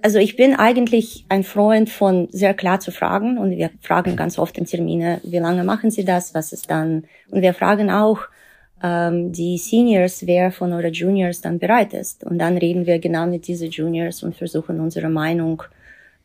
also 0.00 0.18
ich 0.20 0.36
bin 0.36 0.54
eigentlich 0.54 1.26
ein 1.28 1.42
Freund 1.42 1.90
von 1.90 2.28
sehr 2.30 2.54
klar 2.54 2.78
zu 2.78 2.92
fragen 2.92 3.36
und 3.36 3.50
wir 3.50 3.70
fragen 3.80 4.14
ganz 4.14 4.38
oft 4.38 4.56
in 4.56 4.64
Termine, 4.64 5.20
wie 5.24 5.38
lange 5.38 5.64
machen 5.64 5.90
Sie 5.90 6.04
das, 6.04 6.34
was 6.34 6.52
ist 6.52 6.70
dann 6.70 7.04
und 7.30 7.42
wir 7.42 7.52
fragen 7.52 7.90
auch 7.90 8.20
ähm, 8.82 9.32
die 9.32 9.58
Seniors, 9.58 10.26
wer 10.26 10.52
von 10.52 10.72
euren 10.72 10.92
Juniors 10.92 11.40
dann 11.40 11.58
bereit 11.58 11.94
ist 11.94 12.24
und 12.24 12.38
dann 12.38 12.56
reden 12.56 12.86
wir 12.86 12.98
genau 12.98 13.26
mit 13.26 13.46
diesen 13.46 13.70
Juniors 13.70 14.22
und 14.22 14.36
versuchen 14.36 14.80
unsere 14.80 15.08
Meinung 15.08 15.62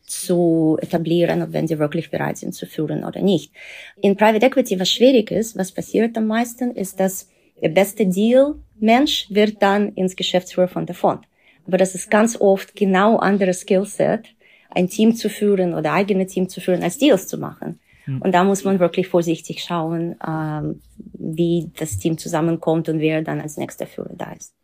zu 0.06 0.76
etablieren, 0.80 1.42
ob 1.42 1.52
wenn 1.52 1.66
sie 1.66 1.78
wirklich 1.78 2.10
bereit 2.10 2.36
sind 2.36 2.54
zu 2.54 2.66
führen 2.66 3.04
oder 3.04 3.22
nicht. 3.22 3.52
In 4.00 4.16
Private 4.16 4.46
Equity, 4.46 4.78
was 4.78 4.90
schwierig 4.90 5.30
ist, 5.30 5.56
was 5.56 5.72
passiert 5.72 6.16
am 6.16 6.26
meisten, 6.26 6.72
ist, 6.72 7.00
dass 7.00 7.28
der 7.62 7.70
beste 7.70 8.06
Deal 8.06 8.56
Mensch 8.78 9.26
wird 9.30 9.62
dann 9.62 9.92
ins 9.94 10.16
Geschäftsführer 10.16 10.68
von 10.68 10.86
der 10.86 10.94
Fond. 10.94 11.20
Aber 11.66 11.78
das 11.78 11.94
ist 11.94 12.10
ganz 12.10 12.38
oft 12.38 12.74
genau 12.74 13.16
anderes 13.16 13.60
Skillset, 13.60 14.26
ein 14.70 14.88
Team 14.88 15.14
zu 15.14 15.30
führen 15.30 15.72
oder 15.72 15.92
eigene 15.92 16.26
Team 16.26 16.48
zu 16.48 16.60
führen, 16.60 16.82
als 16.82 16.98
Deals 16.98 17.28
zu 17.28 17.38
machen. 17.38 17.78
Mhm. 18.06 18.22
Und 18.22 18.32
da 18.32 18.44
muss 18.44 18.64
man 18.64 18.78
wirklich 18.78 19.08
vorsichtig 19.08 19.62
schauen, 19.62 20.16
ähm, 20.26 20.80
wie 21.12 21.70
das 21.78 21.98
Team 21.98 22.18
zusammenkommt 22.18 22.88
und 22.88 23.00
wer 23.00 23.22
dann 23.22 23.40
als 23.40 23.56
nächster 23.56 23.86
Führer 23.86 24.14
da 24.14 24.32
ist. 24.32 24.54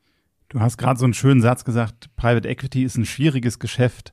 Du 0.48 0.60
hast 0.60 0.78
gerade 0.78 0.98
so 0.98 1.04
einen 1.04 1.14
schönen 1.14 1.40
Satz 1.40 1.64
gesagt, 1.64 2.14
Private 2.16 2.48
Equity 2.48 2.82
ist 2.82 2.96
ein 2.96 3.04
schwieriges 3.04 3.58
Geschäft. 3.58 4.12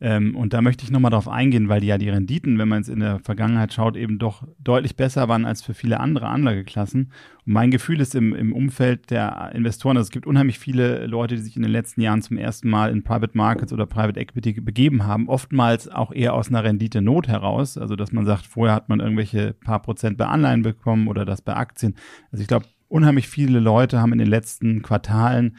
Ähm, 0.00 0.36
und 0.36 0.52
da 0.52 0.60
möchte 0.60 0.84
ich 0.84 0.90
nochmal 0.90 1.10
drauf 1.10 1.28
eingehen, 1.28 1.68
weil 1.68 1.80
die 1.80 1.86
ja 1.86 1.98
die 1.98 2.08
Renditen, 2.08 2.58
wenn 2.58 2.68
man 2.68 2.82
es 2.82 2.88
in 2.88 3.00
der 3.00 3.20
Vergangenheit 3.20 3.72
schaut, 3.72 3.96
eben 3.96 4.18
doch 4.18 4.46
deutlich 4.58 4.96
besser 4.96 5.28
waren 5.28 5.44
als 5.44 5.62
für 5.62 5.74
viele 5.74 6.00
andere 6.00 6.26
Anlageklassen. 6.26 7.12
Und 7.46 7.52
mein 7.52 7.70
Gefühl 7.70 8.00
ist 8.00 8.14
im, 8.14 8.34
im 8.34 8.52
Umfeld 8.52 9.10
der 9.10 9.52
Investoren, 9.54 9.96
also 9.96 10.06
es 10.06 10.10
gibt 10.10 10.26
unheimlich 10.26 10.58
viele 10.58 11.06
Leute, 11.06 11.36
die 11.36 11.42
sich 11.42 11.56
in 11.56 11.62
den 11.62 11.70
letzten 11.70 12.00
Jahren 12.00 12.22
zum 12.22 12.36
ersten 12.36 12.68
Mal 12.68 12.90
in 12.90 13.02
Private 13.02 13.36
Markets 13.36 13.72
oder 13.72 13.86
Private 13.86 14.18
Equity 14.18 14.60
begeben 14.60 15.04
haben, 15.06 15.28
oftmals 15.28 15.88
auch 15.88 16.12
eher 16.12 16.34
aus 16.34 16.48
einer 16.48 16.64
Rendite-Not 16.64 17.28
heraus. 17.28 17.78
Also 17.78 17.96
dass 17.96 18.12
man 18.12 18.26
sagt, 18.26 18.46
vorher 18.46 18.74
hat 18.74 18.88
man 18.88 19.00
irgendwelche 19.00 19.52
paar 19.52 19.80
Prozent 19.80 20.18
bei 20.18 20.26
Anleihen 20.26 20.62
bekommen 20.62 21.08
oder 21.08 21.24
das 21.24 21.40
bei 21.40 21.54
Aktien. 21.54 21.94
Also 22.32 22.42
ich 22.42 22.48
glaube, 22.48 22.66
unheimlich 22.88 23.28
viele 23.28 23.60
Leute 23.60 24.00
haben 24.00 24.12
in 24.12 24.18
den 24.18 24.28
letzten 24.28 24.82
Quartalen 24.82 25.56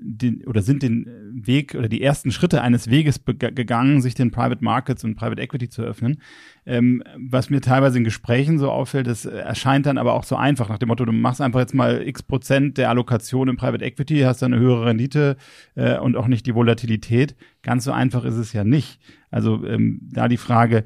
den, 0.00 0.44
oder 0.46 0.62
sind 0.62 0.82
den 0.82 1.06
Weg 1.32 1.74
oder 1.74 1.88
die 1.88 2.02
ersten 2.02 2.30
Schritte 2.30 2.62
eines 2.62 2.90
Weges 2.90 3.20
gegangen, 3.24 4.00
sich 4.00 4.14
den 4.14 4.30
Private 4.30 4.62
Markets 4.62 5.04
und 5.04 5.16
Private 5.16 5.40
Equity 5.40 5.68
zu 5.68 5.82
öffnen. 5.82 6.18
Ähm, 6.64 7.02
was 7.16 7.50
mir 7.50 7.60
teilweise 7.60 7.98
in 7.98 8.04
Gesprächen 8.04 8.58
so 8.58 8.70
auffällt, 8.70 9.06
das 9.06 9.24
erscheint 9.24 9.86
dann 9.86 9.98
aber 9.98 10.14
auch 10.14 10.24
so 10.24 10.36
einfach 10.36 10.68
nach 10.68 10.78
dem 10.78 10.88
Motto, 10.88 11.04
du 11.04 11.12
machst 11.12 11.40
einfach 11.40 11.60
jetzt 11.60 11.74
mal 11.74 12.06
x 12.06 12.22
Prozent 12.22 12.78
der 12.78 12.90
Allokation 12.90 13.48
im 13.48 13.56
Private 13.56 13.84
Equity, 13.84 14.20
hast 14.20 14.42
dann 14.42 14.52
eine 14.52 14.62
höhere 14.62 14.86
Rendite 14.86 15.36
äh, 15.74 15.98
und 15.98 16.16
auch 16.16 16.26
nicht 16.26 16.46
die 16.46 16.54
Volatilität. 16.54 17.36
Ganz 17.62 17.84
so 17.84 17.92
einfach 17.92 18.24
ist 18.24 18.36
es 18.36 18.52
ja 18.52 18.64
nicht. 18.64 19.00
Also 19.30 19.64
ähm, 19.66 20.00
da 20.02 20.28
die 20.28 20.36
Frage, 20.36 20.84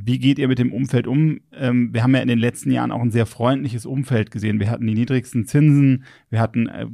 wie 0.00 0.20
geht 0.20 0.38
ihr 0.38 0.46
mit 0.46 0.60
dem 0.60 0.72
Umfeld 0.72 1.08
um? 1.08 1.40
Ähm, 1.52 1.92
wir 1.92 2.04
haben 2.04 2.14
ja 2.14 2.20
in 2.20 2.28
den 2.28 2.38
letzten 2.38 2.70
Jahren 2.70 2.92
auch 2.92 3.00
ein 3.00 3.10
sehr 3.10 3.26
freundliches 3.26 3.84
Umfeld 3.84 4.30
gesehen. 4.30 4.60
Wir 4.60 4.70
hatten 4.70 4.86
die 4.86 4.94
niedrigsten 4.94 5.44
Zinsen, 5.44 6.04
wir 6.30 6.40
hatten 6.40 6.68
äh, 6.68 6.86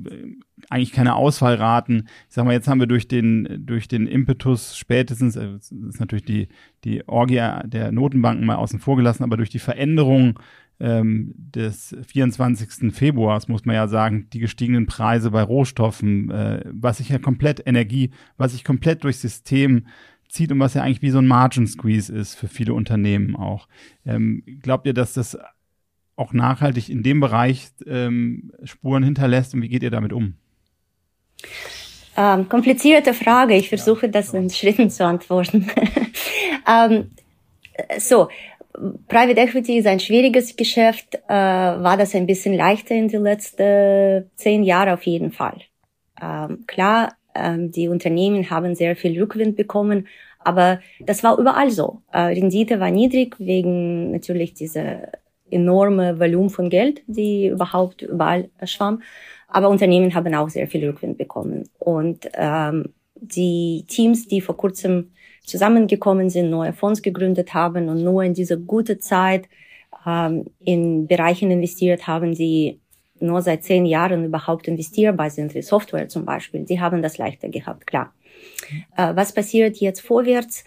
eigentlich 0.70 0.92
keine 0.92 1.14
Ausfallraten. 1.14 2.08
Ich 2.28 2.34
sag 2.34 2.46
mal, 2.46 2.52
jetzt 2.52 2.66
haben 2.66 2.80
wir 2.80 2.87
durch 2.87 3.06
den, 3.06 3.62
durch 3.66 3.88
den 3.88 4.06
Impetus 4.06 4.78
spätestens, 4.78 5.37
äh, 5.37 5.52
das 5.52 5.70
ist 5.70 6.00
natürlich 6.00 6.25
die, 6.25 6.49
die 6.84 7.06
Orgie 7.06 7.42
der 7.66 7.92
Notenbanken 7.92 8.46
mal 8.46 8.56
außen 8.56 8.78
vor 8.78 8.96
gelassen, 8.96 9.23
aber 9.23 9.37
durch 9.37 9.50
die 9.50 9.58
Veränderung 9.58 10.38
ähm, 10.80 11.34
des 11.37 11.94
24. 12.08 12.90
Februars, 12.94 13.49
muss 13.49 13.66
man 13.66 13.75
ja 13.76 13.87
sagen, 13.87 14.28
die 14.32 14.40
gestiegenen 14.40 14.87
Preise 14.87 15.30
bei 15.30 15.42
Rohstoffen, 15.42 16.30
äh, 16.30 16.64
was 16.73 16.99
sich 16.99 17.11
ja 17.11 17.18
komplett 17.18 17.62
Energie, 17.66 18.12
was 18.38 18.52
sich 18.52 18.64
komplett 18.64 19.04
durchs 19.04 19.20
System 19.20 19.87
zieht 20.35 20.53
und 20.53 20.61
was 20.61 20.75
ja 20.75 20.83
eigentlich 20.83 21.03
wie 21.03 21.11
so 21.11 21.19
ein 21.19 21.26
Margin 21.26 21.67
Squeeze 21.67 22.12
ist 22.12 22.35
für 22.35 22.49
viele 22.49 22.75
Unternehmen 22.75 23.37
auch. 23.37 23.69
Ähm, 24.05 24.43
glaubt 24.62 24.87
ihr, 24.87 24.95
dass 24.95 25.14
das 25.14 25.38
auch 26.17 26.33
nachhaltig 26.33 26.88
in 26.88 27.03
dem 27.03 27.21
Bereich 27.21 27.69
ähm, 27.87 28.53
Spuren 28.64 29.03
hinterlässt 29.03 29.55
und 29.55 29.62
wie 29.62 29.69
geht 29.69 29.83
ihr 29.83 29.91
damit 29.91 30.12
um? 30.12 30.35
Ähm, 32.17 32.49
komplizierte 32.49 33.14
Frage. 33.14 33.55
Ich 33.57 33.69
versuche 33.69 34.09
das 34.09 34.35
in 34.35 34.50
Schritten 34.50 34.91
zu 34.91 35.05
antworten. 35.05 35.69
ähm, 36.69 37.11
so, 37.99 38.29
Private 39.09 39.41
Equity 39.41 39.79
ist 39.79 39.87
ein 39.87 40.00
schwieriges 40.00 40.57
Geschäft. 40.57 41.14
Äh, 41.29 41.33
war 41.33 41.97
das 41.97 42.14
ein 42.14 42.26
bisschen 42.26 42.55
leichter 42.55 42.95
in 42.95 43.09
den 43.09 43.23
letzten 43.23 44.31
zehn 44.35 44.64
Jahren 44.64 44.91
auf 44.91 45.03
jeden 45.05 45.33
Fall. 45.33 45.61
Ähm, 46.21 46.64
klar, 46.67 47.14
ähm, 47.35 47.71
die 47.73 47.88
Unternehmen 47.88 48.49
haben 48.50 48.75
sehr 48.75 48.97
viel 48.97 49.21
Rückwind 49.21 49.57
bekommen, 49.57 50.07
aber 50.44 50.80
das 51.00 51.22
war 51.22 51.38
überall 51.38 51.70
so. 51.70 52.02
Äh, 52.12 52.20
Rendite 52.20 52.80
war 52.80 52.90
niedrig 52.90 53.36
wegen 53.38 54.12
natürlich 54.12 54.54
dieser 54.54 55.08
enorme 55.50 56.18
Volumen 56.18 56.50
von 56.50 56.70
Geld, 56.70 57.02
die 57.06 57.48
überhaupt 57.48 58.02
überall 58.02 58.50
schwamm. 58.64 59.02
Aber 59.48 59.68
Unternehmen 59.68 60.14
haben 60.14 60.34
auch 60.34 60.48
sehr 60.48 60.66
viel 60.66 60.86
Rückwind 60.86 61.18
bekommen. 61.18 61.68
Und 61.78 62.28
ähm, 62.34 62.92
die 63.14 63.84
Teams, 63.88 64.26
die 64.26 64.40
vor 64.40 64.56
kurzem 64.56 65.12
zusammengekommen 65.44 66.30
sind, 66.30 66.50
neue 66.50 66.72
Fonds 66.72 67.02
gegründet 67.02 67.54
haben 67.54 67.88
und 67.88 68.02
nur 68.02 68.22
in 68.24 68.34
dieser 68.34 68.56
gute 68.56 68.98
Zeit 68.98 69.48
ähm, 70.06 70.46
in 70.64 71.06
Bereichen 71.06 71.50
investiert 71.50 72.06
haben, 72.06 72.34
die 72.34 72.80
nur 73.20 73.42
seit 73.42 73.62
zehn 73.62 73.86
Jahren 73.86 74.24
überhaupt 74.24 74.66
investierbar 74.68 75.30
sind, 75.30 75.54
wie 75.54 75.62
Software 75.62 76.08
zum 76.08 76.24
Beispiel, 76.24 76.64
die 76.64 76.80
haben 76.80 77.02
das 77.02 77.18
leichter 77.18 77.48
gehabt, 77.48 77.86
klar. 77.86 78.12
Äh, 78.97 79.14
was 79.14 79.33
passiert 79.33 79.76
jetzt 79.76 80.00
vorwärts? 80.00 80.64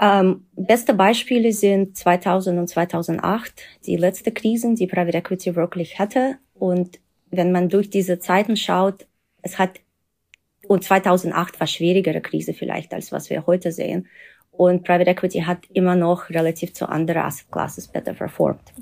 Ähm, 0.00 0.46
beste 0.54 0.94
Beispiele 0.94 1.52
sind 1.52 1.96
2000 1.96 2.58
und 2.58 2.68
2008, 2.68 3.62
die 3.86 3.96
letzte 3.96 4.32
Krisen, 4.32 4.74
die 4.74 4.86
Private 4.86 5.18
Equity 5.18 5.56
wirklich 5.56 5.98
hatte. 5.98 6.36
Und 6.54 7.00
wenn 7.30 7.52
man 7.52 7.68
durch 7.68 7.88
diese 7.90 8.18
Zeiten 8.18 8.56
schaut, 8.56 9.06
es 9.42 9.58
hat, 9.58 9.80
und 10.68 10.84
2008 10.84 11.60
war 11.60 11.66
schwierigere 11.66 12.20
Krise 12.20 12.52
vielleicht, 12.52 12.92
als 12.92 13.12
was 13.12 13.30
wir 13.30 13.46
heute 13.46 13.72
sehen. 13.72 14.08
Und 14.50 14.84
Private 14.84 15.10
Equity 15.10 15.40
hat 15.40 15.58
immer 15.72 15.96
noch 15.96 16.30
relativ 16.30 16.74
zu 16.74 16.88
anderen 16.88 17.22
Asset 17.22 17.50
Classes 17.50 17.88
better 17.88 18.14
performed. 18.14 18.72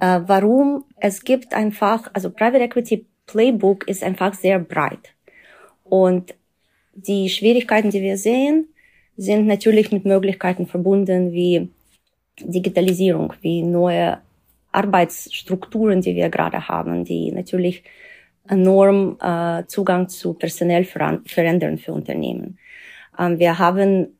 Äh, 0.00 0.20
warum? 0.26 0.84
Es 0.96 1.24
gibt 1.24 1.54
einfach, 1.54 2.10
also 2.12 2.30
Private 2.30 2.64
Equity 2.64 3.06
Playbook 3.26 3.88
ist 3.88 4.02
einfach 4.02 4.34
sehr 4.34 4.58
breit. 4.58 5.14
Und 5.84 6.34
die 7.06 7.28
Schwierigkeiten, 7.28 7.90
die 7.90 8.02
wir 8.02 8.16
sehen, 8.16 8.68
sind 9.16 9.46
natürlich 9.46 9.92
mit 9.92 10.04
Möglichkeiten 10.04 10.66
verbunden 10.66 11.32
wie 11.32 11.68
Digitalisierung, 12.40 13.32
wie 13.40 13.62
neue 13.62 14.18
Arbeitsstrukturen, 14.72 16.00
die 16.00 16.14
wir 16.14 16.28
gerade 16.28 16.68
haben, 16.68 17.04
die 17.04 17.32
natürlich 17.32 17.82
enorm 18.48 19.16
äh, 19.20 19.64
Zugang 19.66 20.08
zu 20.08 20.34
personell 20.34 20.84
verändern 20.84 21.78
für 21.78 21.92
Unternehmen. 21.92 22.58
Ähm, 23.18 23.38
wir 23.38 23.58
haben 23.58 24.18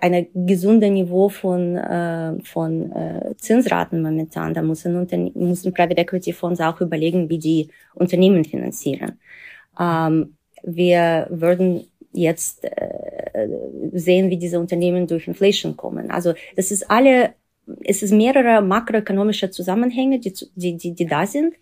ein 0.00 0.26
gesundes 0.34 0.90
Niveau 0.90 1.28
von, 1.28 1.76
äh, 1.76 2.42
von 2.42 2.92
äh, 2.92 3.34
Zinsraten 3.38 4.02
momentan. 4.02 4.52
Da 4.52 4.62
müssen, 4.62 5.32
müssen 5.34 5.72
Private 5.72 6.00
Equity 6.00 6.32
Fonds 6.32 6.60
auch 6.60 6.80
überlegen, 6.80 7.28
wie 7.28 7.38
die 7.38 7.68
Unternehmen 7.94 8.44
finanzieren. 8.44 9.18
Ähm, 9.78 10.36
wir 10.62 11.28
würden 11.30 11.86
jetzt 12.16 12.64
äh, 12.64 13.48
sehen, 13.92 14.30
wie 14.30 14.38
diese 14.38 14.58
Unternehmen 14.58 15.06
durch 15.06 15.28
Inflation 15.28 15.76
kommen. 15.76 16.10
Also 16.10 16.34
das 16.56 16.70
ist 16.70 16.90
alle, 16.90 17.34
es 17.84 18.02
ist 18.02 18.12
mehrere 18.12 18.62
makroökonomische 18.62 19.50
Zusammenhänge, 19.50 20.18
die, 20.18 20.32
die, 20.54 20.76
die, 20.76 20.94
die 20.94 21.06
da 21.06 21.26
sind. 21.26 21.54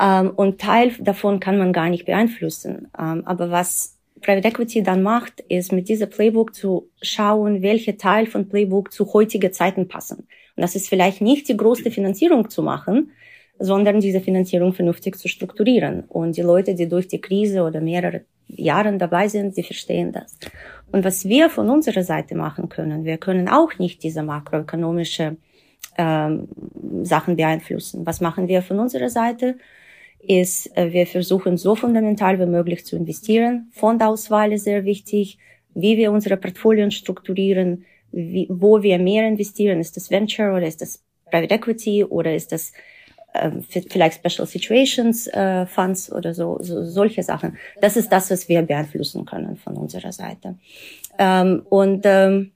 Ähm, 0.00 0.32
und 0.34 0.60
Teil 0.60 0.92
davon 1.00 1.40
kann 1.40 1.58
man 1.58 1.72
gar 1.72 1.88
nicht 1.88 2.06
beeinflussen. 2.06 2.88
Ähm, 2.98 3.22
aber 3.26 3.50
was 3.50 3.98
Private 4.20 4.48
Equity 4.48 4.82
dann 4.82 5.02
macht, 5.02 5.40
ist 5.48 5.72
mit 5.72 5.88
dieser 5.88 6.06
Playbook 6.06 6.54
zu 6.54 6.90
schauen, 7.02 7.62
welche 7.62 7.96
Teil 7.96 8.26
von 8.26 8.48
Playbook 8.48 8.92
zu 8.92 9.12
heutigen 9.12 9.52
Zeiten 9.52 9.86
passen. 9.86 10.26
Und 10.56 10.62
das 10.62 10.74
ist 10.74 10.88
vielleicht 10.88 11.20
nicht 11.20 11.48
die 11.48 11.56
größte 11.56 11.90
Finanzierung 11.90 12.48
zu 12.48 12.62
machen, 12.62 13.12
sondern 13.58 14.00
diese 14.00 14.20
Finanzierung 14.20 14.72
vernünftig 14.72 15.16
zu 15.18 15.28
strukturieren. 15.28 16.04
Und 16.04 16.36
die 16.36 16.42
Leute, 16.42 16.74
die 16.74 16.88
durch 16.88 17.06
die 17.08 17.20
Krise 17.20 17.62
oder 17.62 17.80
mehrere 17.80 18.24
Jahren 18.48 18.98
dabei 18.98 19.28
sind, 19.28 19.56
die 19.56 19.62
verstehen 19.62 20.12
das. 20.12 20.36
Und 20.92 21.04
was 21.04 21.24
wir 21.24 21.50
von 21.50 21.70
unserer 21.70 22.04
Seite 22.04 22.34
machen 22.34 22.68
können, 22.68 23.04
wir 23.04 23.18
können 23.18 23.48
auch 23.48 23.78
nicht 23.78 24.02
diese 24.02 24.22
makroökonomische 24.22 25.36
ähm, 25.98 26.48
Sachen 27.02 27.36
beeinflussen. 27.36 28.06
Was 28.06 28.20
machen 28.20 28.48
wir 28.48 28.62
von 28.62 28.78
unserer 28.78 29.10
Seite? 29.10 29.56
Ist, 30.20 30.76
äh, 30.76 30.92
wir 30.92 31.06
versuchen 31.06 31.56
so 31.56 31.74
fundamental 31.74 32.38
wie 32.38 32.46
möglich 32.46 32.86
zu 32.86 32.96
investieren. 32.96 33.68
Fondauswahl 33.72 34.52
ist 34.52 34.64
sehr 34.64 34.84
wichtig. 34.84 35.38
Wie 35.74 35.96
wir 35.96 36.12
unsere 36.12 36.36
Portfolien 36.36 36.90
strukturieren, 36.90 37.84
wie, 38.12 38.46
wo 38.48 38.82
wir 38.82 38.98
mehr 38.98 39.26
investieren. 39.26 39.80
Ist 39.80 39.96
das 39.96 40.10
Venture 40.10 40.54
oder 40.54 40.66
ist 40.66 40.80
das 40.80 41.02
Private 41.30 41.54
Equity 41.54 42.04
oder 42.04 42.34
ist 42.34 42.52
das 42.52 42.72
vielleicht 43.88 44.24
Special 44.24 44.46
Situations 44.46 45.26
äh, 45.26 45.66
Funds 45.66 46.12
oder 46.12 46.34
so, 46.34 46.58
so 46.60 46.84
solche 46.84 47.22
Sachen. 47.22 47.56
Das 47.80 47.96
ist 47.96 48.10
das, 48.10 48.30
was 48.30 48.48
wir 48.48 48.62
beeinflussen 48.62 49.24
können 49.24 49.56
von 49.56 49.76
unserer 49.76 50.12
Seite. 50.12 50.56
Ähm, 51.18 51.62
und 51.68 52.02
ähm, 52.04 52.52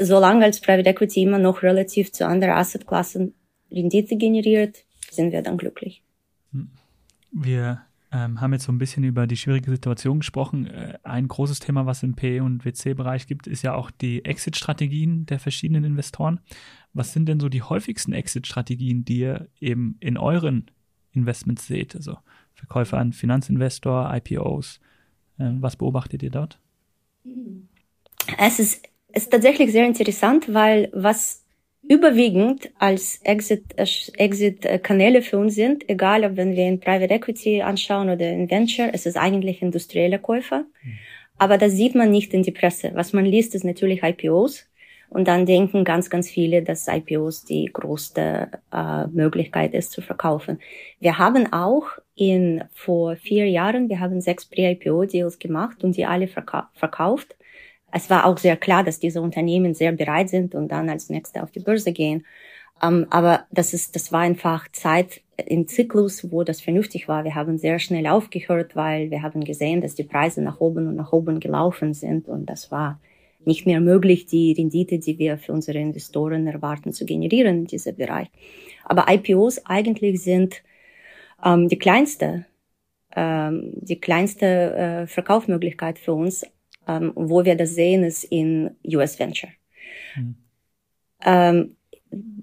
solange 0.00 0.44
als 0.44 0.60
Private 0.60 0.90
Equity 0.90 1.22
immer 1.22 1.38
noch 1.38 1.62
relativ 1.62 2.12
zu 2.12 2.26
anderen 2.26 2.54
Assetklassen 2.54 3.34
Rendite 3.70 4.16
generiert, 4.16 4.84
sind 5.10 5.32
wir 5.32 5.42
dann 5.42 5.56
glücklich. 5.56 6.02
Wir 7.32 7.82
ähm, 8.12 8.40
haben 8.40 8.52
jetzt 8.52 8.64
so 8.64 8.72
ein 8.72 8.78
bisschen 8.78 9.04
über 9.04 9.26
die 9.26 9.36
schwierige 9.36 9.70
Situation 9.70 10.20
gesprochen. 10.20 10.66
Äh, 10.66 10.98
ein 11.02 11.28
großes 11.28 11.58
Thema, 11.60 11.86
was 11.86 12.02
im 12.02 12.14
P- 12.14 12.40
und 12.40 12.64
WC-Bereich 12.64 13.26
gibt, 13.26 13.46
ist 13.46 13.62
ja 13.62 13.74
auch 13.74 13.90
die 13.90 14.24
Exit-Strategien 14.24 15.26
der 15.26 15.38
verschiedenen 15.38 15.84
Investoren. 15.84 16.40
Was 16.96 17.12
sind 17.12 17.28
denn 17.28 17.40
so 17.40 17.50
die 17.50 17.62
häufigsten 17.62 18.14
Exit-Strategien, 18.14 19.04
die 19.04 19.18
ihr 19.18 19.48
eben 19.60 19.96
in 20.00 20.16
euren 20.16 20.70
Investments 21.12 21.66
seht? 21.66 21.94
Also 21.94 22.16
Verkäufer 22.54 22.96
an 22.96 23.12
Finanzinvestor, 23.12 24.10
IPOs. 24.14 24.80
Äh, 25.38 25.50
was 25.60 25.76
beobachtet 25.76 26.22
ihr 26.22 26.30
dort? 26.30 26.58
Es 28.38 28.58
ist, 28.58 28.88
es 29.12 29.24
ist 29.24 29.30
tatsächlich 29.30 29.72
sehr 29.72 29.86
interessant, 29.86 30.52
weil 30.54 30.88
was 30.94 31.44
überwiegend 31.82 32.70
als 32.78 33.20
Exit-Kanäle 33.24 35.18
Exit 35.18 35.30
für 35.30 35.38
uns 35.38 35.54
sind, 35.54 35.88
egal 35.88 36.24
ob 36.24 36.36
wenn 36.36 36.56
wir 36.56 36.66
in 36.66 36.80
Private 36.80 37.12
Equity 37.12 37.60
anschauen 37.60 38.08
oder 38.08 38.32
in 38.32 38.50
Venture, 38.50 38.90
es 38.94 39.04
ist 39.04 39.18
eigentlich 39.18 39.60
industrielle 39.60 40.18
Käufer. 40.18 40.64
Mhm. 40.82 40.98
aber 41.38 41.58
das 41.58 41.72
sieht 41.72 41.94
man 41.94 42.10
nicht 42.10 42.32
in 42.32 42.42
die 42.42 42.52
Presse. 42.52 42.92
Was 42.94 43.12
man 43.12 43.26
liest, 43.26 43.54
ist 43.54 43.64
natürlich 43.64 44.02
IPOs. 44.02 44.66
Und 45.08 45.28
dann 45.28 45.46
denken 45.46 45.84
ganz, 45.84 46.10
ganz 46.10 46.28
viele, 46.28 46.62
dass 46.62 46.88
IPOs 46.88 47.44
die 47.44 47.70
größte 47.72 48.50
äh, 48.72 49.06
Möglichkeit 49.08 49.72
ist 49.74 49.92
zu 49.92 50.02
verkaufen. 50.02 50.58
Wir 51.00 51.18
haben 51.18 51.52
auch 51.52 51.86
in 52.14 52.64
vor 52.72 53.16
vier 53.16 53.48
Jahren, 53.48 53.88
wir 53.88 54.00
haben 54.00 54.20
sechs 54.20 54.46
Pre-IPO-Deals 54.46 55.38
gemacht 55.38 55.84
und 55.84 55.96
die 55.96 56.06
alle 56.06 56.28
verka 56.28 56.70
verkauft. 56.74 57.36
Es 57.92 58.10
war 58.10 58.26
auch 58.26 58.36
sehr 58.38 58.56
klar, 58.56 58.82
dass 58.84 58.98
diese 58.98 59.22
Unternehmen 59.22 59.74
sehr 59.74 59.92
bereit 59.92 60.28
sind 60.28 60.54
und 60.54 60.68
dann 60.68 60.90
als 60.90 61.08
nächste 61.08 61.42
auf 61.42 61.50
die 61.50 61.60
Börse 61.60 61.92
gehen. 61.92 62.26
Um, 62.82 62.88
ähm, 62.88 63.06
aber 63.08 63.46
das 63.50 63.72
ist, 63.72 63.96
das 63.96 64.12
war 64.12 64.20
einfach 64.20 64.68
Zeit 64.72 65.22
im 65.46 65.66
Zyklus, 65.66 66.30
wo 66.30 66.42
das 66.42 66.60
vernünftig 66.60 67.08
war. 67.08 67.24
Wir 67.24 67.34
haben 67.34 67.56
sehr 67.56 67.78
schnell 67.78 68.06
aufgehört, 68.06 68.76
weil 68.76 69.10
wir 69.10 69.22
haben 69.22 69.44
gesehen, 69.44 69.80
dass 69.80 69.94
die 69.94 70.04
Preise 70.04 70.42
nach 70.42 70.60
oben 70.60 70.86
und 70.88 70.96
nach 70.96 71.12
oben 71.12 71.40
gelaufen 71.40 71.94
sind 71.94 72.28
und 72.28 72.46
das 72.46 72.70
war 72.70 72.98
nicht 73.46 73.66
mehr 73.66 73.80
möglich, 73.80 74.26
die 74.26 74.52
Rendite, 74.52 74.98
die 74.98 75.18
wir 75.18 75.38
für 75.38 75.52
unsere 75.52 75.78
Investoren 75.78 76.46
erwarten, 76.46 76.92
zu 76.92 77.04
generieren 77.04 77.58
in 77.58 77.66
diesem 77.66 77.96
Bereich. 77.96 78.28
Aber 78.84 79.06
IPOs 79.08 79.64
eigentlich 79.66 80.22
sind 80.22 80.62
ähm, 81.44 81.68
die 81.68 81.78
kleinste, 81.78 82.46
ähm, 83.14 83.72
die 83.76 84.00
kleinste 84.00 84.46
äh, 84.46 85.06
Verkaufsmöglichkeit 85.06 85.98
für 85.98 86.14
uns. 86.14 86.44
Ähm, 86.88 87.12
wo 87.16 87.44
wir 87.44 87.56
das 87.56 87.74
sehen, 87.74 88.04
ist 88.04 88.22
in 88.24 88.70
US 88.84 89.18
Venture. 89.18 89.50
Mhm. 90.14 90.36
Ähm, 91.24 91.76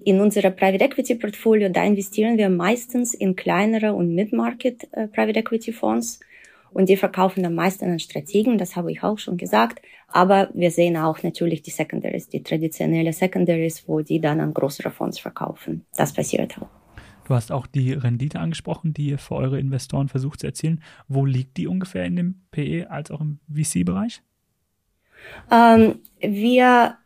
in 0.04 0.20
unserer 0.20 0.50
Private 0.50 0.84
Equity 0.84 1.14
Portfolio, 1.14 1.70
da 1.70 1.82
investieren 1.82 2.36
wir 2.36 2.50
meistens 2.50 3.14
in 3.14 3.36
kleinere 3.36 3.94
und 3.94 4.14
Mid-Market 4.14 4.86
äh, 4.92 5.08
Private 5.08 5.40
Equity 5.40 5.72
Fonds 5.72 6.20
und 6.74 6.88
die 6.88 6.96
verkaufen 6.96 7.46
am 7.46 7.54
meisten 7.54 7.84
an 7.90 7.98
Strategen, 7.98 8.58
das 8.58 8.76
habe 8.76 8.92
ich 8.92 9.02
auch 9.02 9.18
schon 9.18 9.36
gesagt. 9.36 9.80
Aber 10.08 10.50
wir 10.52 10.70
sehen 10.70 10.96
auch 10.96 11.22
natürlich 11.22 11.62
die 11.62 11.70
Secondaries, 11.70 12.28
die 12.28 12.42
traditionelle 12.42 13.12
Secondaries, 13.12 13.88
wo 13.88 14.00
die 14.00 14.20
dann 14.20 14.40
an 14.40 14.52
größere 14.52 14.90
Fonds 14.90 15.18
verkaufen. 15.18 15.86
Das 15.96 16.12
passiert 16.12 16.58
auch. 16.60 16.68
Du 17.26 17.34
hast 17.34 17.52
auch 17.52 17.66
die 17.66 17.92
Rendite 17.92 18.38
angesprochen, 18.38 18.92
die 18.92 19.06
ihr 19.06 19.18
für 19.18 19.36
eure 19.36 19.58
Investoren 19.58 20.08
versucht 20.08 20.40
zu 20.40 20.46
erzielen. 20.46 20.82
Wo 21.08 21.24
liegt 21.24 21.56
die 21.56 21.66
ungefähr 21.66 22.04
in 22.04 22.16
dem 22.16 22.42
PE 22.50 22.90
als 22.90 23.10
auch 23.10 23.22
im 23.22 23.38
VC-Bereich? 23.48 24.20
Ähm, 25.50 26.00
wir 26.20 26.96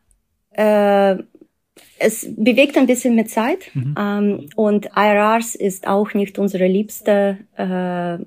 äh, 0.51 1.19
es 1.99 2.27
bewegt 2.37 2.77
ein 2.77 2.87
bisschen 2.87 3.15
mit 3.15 3.31
Zeit 3.31 3.71
mhm. 3.75 3.95
ähm, 3.99 4.49
und 4.57 4.87
IRRs 4.97 5.55
ist 5.55 5.87
auch 5.87 6.15
nicht 6.15 6.39
unsere 6.39 6.67
liebste 6.67 7.39
äh, 7.57 8.19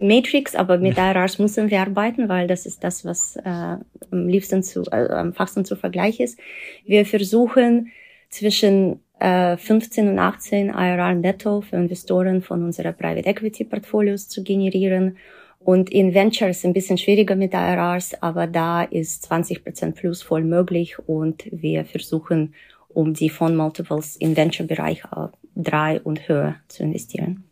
Matrix, 0.00 0.54
aber 0.54 0.78
mit 0.78 0.98
IRRs 0.98 1.38
müssen 1.38 1.70
wir 1.70 1.80
arbeiten, 1.80 2.28
weil 2.28 2.46
das 2.46 2.66
ist 2.66 2.84
das, 2.84 3.04
was 3.04 3.36
äh, 3.36 3.76
am 4.10 4.28
liebsten 4.28 4.62
zu, 4.62 4.82
äh, 4.90 5.08
am 5.10 5.32
fachsten 5.32 5.64
zu 5.64 5.76
Vergleich 5.76 6.20
ist. 6.20 6.38
Wir 6.84 7.04
versuchen 7.06 7.90
zwischen 8.30 9.00
äh, 9.20 9.56
15 9.56 10.08
und 10.08 10.18
18 10.18 10.68
IRR 10.68 11.14
netto 11.14 11.60
für 11.60 11.76
Investoren 11.76 12.42
von 12.42 12.64
unserer 12.64 12.92
Private 12.92 13.28
Equity 13.28 13.64
Portfolios 13.64 14.28
zu 14.28 14.42
generieren. 14.42 15.16
Und 15.60 15.90
in 15.90 16.14
Ventures 16.14 16.64
ein 16.64 16.72
bisschen 16.72 16.98
schwieriger 16.98 17.34
mit 17.34 17.52
IRRs, 17.52 18.22
aber 18.22 18.46
da 18.46 18.84
ist 18.84 19.24
20 19.24 19.64
plus 19.94 20.22
voll 20.22 20.44
möglich 20.44 20.96
und 21.06 21.48
wir 21.50 21.84
versuchen, 21.84 22.54
um 22.88 23.12
die 23.12 23.28
Fund 23.28 23.56
Multiples 23.56 24.16
im 24.16 24.36
Venture-Bereich 24.36 25.02
äh, 25.04 25.28
drei 25.56 26.00
und 26.00 26.28
höher 26.28 26.56
zu 26.68 26.84
investieren. 26.84 27.47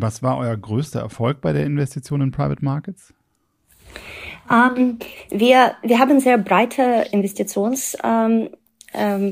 Was 0.00 0.22
war 0.22 0.38
euer 0.38 0.56
größter 0.56 1.00
Erfolg 1.00 1.40
bei 1.40 1.52
der 1.52 1.64
Investition 1.64 2.20
in 2.20 2.30
Private 2.30 2.64
Markets? 2.64 3.12
Um, 4.48 4.76
ähm, 4.76 4.98
wir, 5.30 5.72
wir 5.82 5.98
haben 5.98 6.20
sehr 6.20 6.38
breite 6.38 7.06
Investitionspalette 7.10 8.50
ähm, 8.94 9.30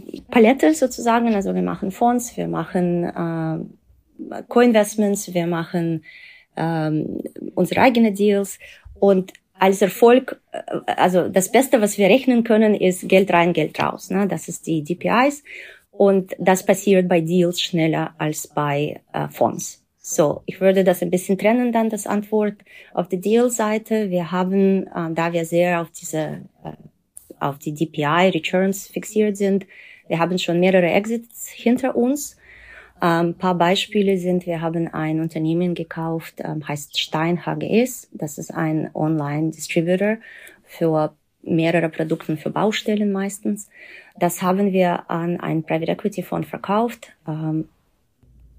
ähm, 0.62 0.74
sozusagen. 0.74 1.34
Also 1.34 1.54
wir 1.54 1.62
machen 1.62 1.92
Fonds, 1.92 2.36
wir 2.36 2.48
machen 2.48 3.04
äh, 3.04 4.42
Co-Investments, 4.48 5.32
wir 5.32 5.46
machen 5.46 6.04
ähm, 6.56 7.20
unsere 7.54 7.80
eigenen 7.80 8.14
Deals 8.14 8.58
und 8.94 9.32
als 9.58 9.82
Erfolg, 9.82 10.40
äh, 10.52 10.62
also 10.92 11.28
das 11.28 11.52
Beste, 11.52 11.80
was 11.80 11.98
wir 11.98 12.08
rechnen 12.08 12.44
können, 12.44 12.74
ist 12.74 13.08
Geld 13.08 13.32
rein, 13.32 13.52
Geld 13.52 13.80
raus. 13.80 14.10
Ne? 14.10 14.26
Das 14.26 14.48
ist 14.48 14.66
die 14.66 14.82
DPIs 14.82 15.44
und 15.90 16.34
das 16.38 16.66
passiert 16.66 17.08
bei 17.08 17.20
Deals 17.20 17.60
schneller 17.60 18.14
als 18.18 18.48
bei 18.48 19.00
äh, 19.12 19.28
Fonds. 19.28 19.83
So, 20.06 20.42
ich 20.44 20.60
würde 20.60 20.84
das 20.84 21.00
ein 21.00 21.10
bisschen 21.10 21.38
trennen 21.38 21.72
dann, 21.72 21.88
das 21.88 22.06
Antwort 22.06 22.56
auf 22.92 23.08
die 23.08 23.22
Deal-Seite. 23.22 24.10
Wir 24.10 24.30
haben, 24.30 24.86
äh, 24.86 25.14
da 25.14 25.32
wir 25.32 25.46
sehr 25.46 25.80
auf 25.80 25.90
diese, 25.92 26.42
äh, 26.62 26.72
auf 27.40 27.58
die 27.58 27.72
DPI, 27.72 28.28
Returns 28.34 28.86
fixiert 28.86 29.38
sind, 29.38 29.64
wir 30.06 30.18
haben 30.18 30.38
schon 30.38 30.60
mehrere 30.60 30.90
Exits 30.90 31.48
hinter 31.48 31.96
uns. 31.96 32.36
Ein 33.00 33.28
ähm, 33.28 33.34
paar 33.34 33.54
Beispiele 33.54 34.18
sind, 34.18 34.44
wir 34.44 34.60
haben 34.60 34.88
ein 34.88 35.20
Unternehmen 35.20 35.74
gekauft, 35.74 36.34
ähm, 36.44 36.68
heißt 36.68 37.00
Stein 37.00 37.46
HGS. 37.46 38.10
Das 38.12 38.36
ist 38.36 38.52
ein 38.52 38.90
Online-Distributor 38.92 40.18
für 40.64 41.14
mehrere 41.42 41.88
Produkte 41.88 42.36
für 42.36 42.50
Baustellen 42.50 43.10
meistens. 43.10 43.70
Das 44.18 44.42
haben 44.42 44.70
wir 44.70 45.10
an 45.10 45.40
einen 45.40 45.62
Private 45.62 45.92
Equity 45.92 46.22
Fonds 46.22 46.46
verkauft. 46.46 47.14
Ähm, 47.26 47.70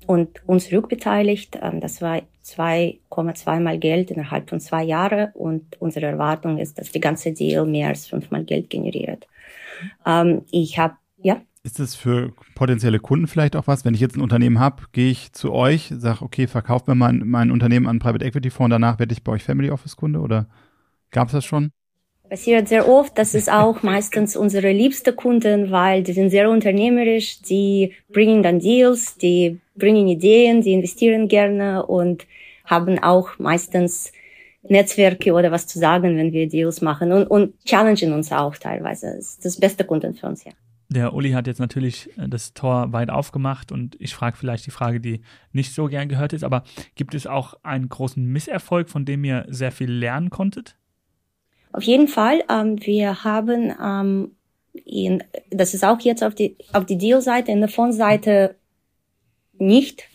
und 0.07 0.47
uns 0.47 0.71
rückbeteiligt. 0.71 1.59
Ähm, 1.61 1.81
das 1.81 2.01
war 2.01 2.21
2,2 2.43 3.59
mal 3.59 3.79
Geld 3.79 4.11
innerhalb 4.11 4.49
von 4.49 4.59
zwei 4.59 4.83
Jahren 4.83 5.31
und 5.33 5.81
unsere 5.81 6.05
Erwartung 6.05 6.57
ist, 6.57 6.77
dass 6.77 6.91
die 6.91 6.99
ganze 6.99 7.33
Deal 7.33 7.65
mehr 7.65 7.89
als 7.89 8.07
fünfmal 8.07 8.43
Geld 8.43 8.69
generiert. 8.69 9.27
Ähm, 10.05 10.43
ich 10.51 10.77
habe, 10.77 10.95
ja. 11.17 11.41
Ist 11.63 11.79
das 11.79 11.95
für 11.95 12.33
potenzielle 12.53 12.99
Kunden 12.99 13.27
vielleicht 13.27 13.55
auch 13.55 13.65
was? 13.65 13.85
Wenn 13.85 13.95
ich 13.95 13.99
jetzt 13.99 14.15
ein 14.15 14.21
Unternehmen 14.21 14.59
habe, 14.59 14.83
gehe 14.91 15.09
ich 15.09 15.33
zu 15.33 15.51
euch, 15.51 15.91
sage, 15.97 16.21
okay, 16.21 16.45
verkauft 16.45 16.87
mir 16.87 16.95
mein, 16.95 17.23
mein 17.25 17.49
Unternehmen 17.49 17.87
an 17.87 17.99
Private 17.99 18.23
Equity 18.23 18.51
Fonds, 18.51 18.71
danach 18.71 18.99
werde 18.99 19.13
ich 19.13 19.23
bei 19.23 19.31
euch 19.31 19.43
Family 19.43 19.71
Office 19.71 19.95
Kunde 19.95 20.19
oder 20.19 20.47
gab 21.09 21.27
es 21.27 21.33
das 21.33 21.45
schon? 21.45 21.71
Passiert 22.29 22.67
sehr 22.67 22.88
oft. 22.88 23.17
Das 23.17 23.35
ist 23.35 23.51
auch 23.51 23.83
meistens 23.83 24.35
unsere 24.35 24.71
liebste 24.71 25.13
Kunden, 25.13 25.71
weil 25.71 26.03
die 26.03 26.13
sind 26.13 26.29
sehr 26.29 26.49
unternehmerisch, 26.49 27.41
die 27.41 27.93
bringen 28.09 28.43
dann 28.43 28.59
Deals, 28.59 29.17
die 29.17 29.59
bringen 29.75 30.07
Ideen, 30.07 30.61
die 30.61 30.73
investieren 30.73 31.27
gerne 31.27 31.85
und 31.85 32.25
haben 32.65 32.97
auch 32.99 33.38
meistens 33.38 34.11
Netzwerke 34.63 35.33
oder 35.33 35.51
was 35.51 35.67
zu 35.67 35.77
sagen, 35.77 36.17
wenn 36.17 36.33
wir 36.33 36.47
Deals 36.47 36.81
machen 36.81 37.11
und, 37.11 37.27
und 37.27 37.53
challengen 37.65 38.13
uns 38.13 38.31
auch 38.31 38.55
teilweise. 38.55 39.13
Das 39.15 39.29
ist 39.29 39.45
das 39.45 39.59
beste 39.59 39.83
Kunden 39.83 40.15
für 40.15 40.27
uns, 40.27 40.43
ja. 40.43 40.51
Der 40.89 41.13
Uli 41.13 41.31
hat 41.31 41.47
jetzt 41.47 41.59
natürlich 41.59 42.09
äh, 42.17 42.29
das 42.29 42.53
Tor 42.53 42.93
weit 42.93 43.09
aufgemacht 43.09 43.71
und 43.71 43.95
ich 43.99 44.13
frage 44.13 44.38
vielleicht 44.38 44.65
die 44.67 44.71
Frage, 44.71 44.99
die 44.99 45.21
nicht 45.51 45.73
so 45.73 45.85
gern 45.85 46.09
gehört 46.09 46.33
ist, 46.33 46.43
aber 46.43 46.63
gibt 46.95 47.15
es 47.15 47.25
auch 47.25 47.55
einen 47.63 47.89
großen 47.89 48.23
Misserfolg, 48.23 48.89
von 48.89 49.03
dem 49.03 49.23
ihr 49.23 49.45
sehr 49.49 49.71
viel 49.71 49.91
lernen 49.91 50.29
konntet? 50.29 50.77
Auf 51.75 51.83
jeden 51.83 52.07
Fall. 52.07 52.41
Ähm, 52.49 52.77
wir 52.85 53.25
haben, 53.25 53.73
ähm, 53.83 54.31
in, 54.85 55.21
das 55.49 55.73
ist 55.73 55.83
auch 55.83 55.99
jetzt 55.99 56.23
auf 56.23 56.33
die, 56.33 56.55
auf 56.71 56.85
die 56.85 56.97
Deal-Seite, 56.97 57.51
in 57.51 57.59
der 57.59 57.67
Fondsseite 57.67 58.55
nicht. 59.57 60.07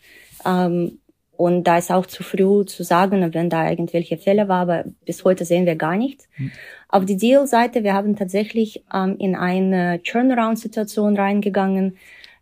Ähm, 0.46 1.00
und 1.36 1.64
da 1.64 1.76
ist 1.76 1.90
auch 1.90 2.06
zu 2.06 2.22
früh 2.22 2.64
zu 2.64 2.82
sagen, 2.82 3.34
wenn 3.34 3.50
da 3.50 3.68
irgendwelche 3.68 4.16
Fälle 4.16 4.48
war, 4.48 4.62
aber 4.62 4.84
bis 5.04 5.22
heute 5.22 5.44
sehen 5.44 5.66
wir 5.66 5.76
gar 5.76 5.96
nichts. 5.96 6.28
Mhm. 6.38 6.50
Auf 6.88 7.04
die 7.04 7.18
Deal-Seite, 7.18 7.84
wir 7.84 7.92
haben 7.92 8.16
tatsächlich 8.16 8.82
ähm, 8.94 9.16
in 9.18 9.36
eine 9.36 10.02
Turnaround-Situation 10.02 11.14
reingegangen. 11.14 11.98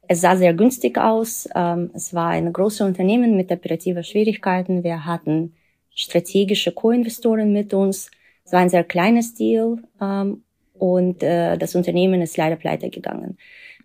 Es 0.06 0.20
sah 0.20 0.36
sehr 0.36 0.54
günstig 0.54 0.96
aus. 0.96 1.48
Ähm, 1.56 1.90
es 1.92 2.14
war 2.14 2.28
ein 2.28 2.52
großes 2.52 2.82
Unternehmen 2.82 3.36
mit 3.36 3.50
operativer 3.50 4.04
Schwierigkeiten. 4.04 4.84
Wir 4.84 5.04
hatten 5.04 5.54
strategische 5.92 6.70
Co-Investoren 6.70 7.52
mit 7.52 7.74
uns. 7.74 8.12
Es 8.48 8.52
war 8.54 8.60
ein 8.60 8.70
sehr 8.70 8.84
kleines 8.84 9.34
Deal 9.34 9.76
ähm, 10.00 10.42
und 10.72 11.22
äh, 11.22 11.58
das 11.58 11.74
Unternehmen 11.74 12.22
ist 12.22 12.38
leider 12.38 12.56
pleite 12.56 12.88
gegangen. 12.88 13.36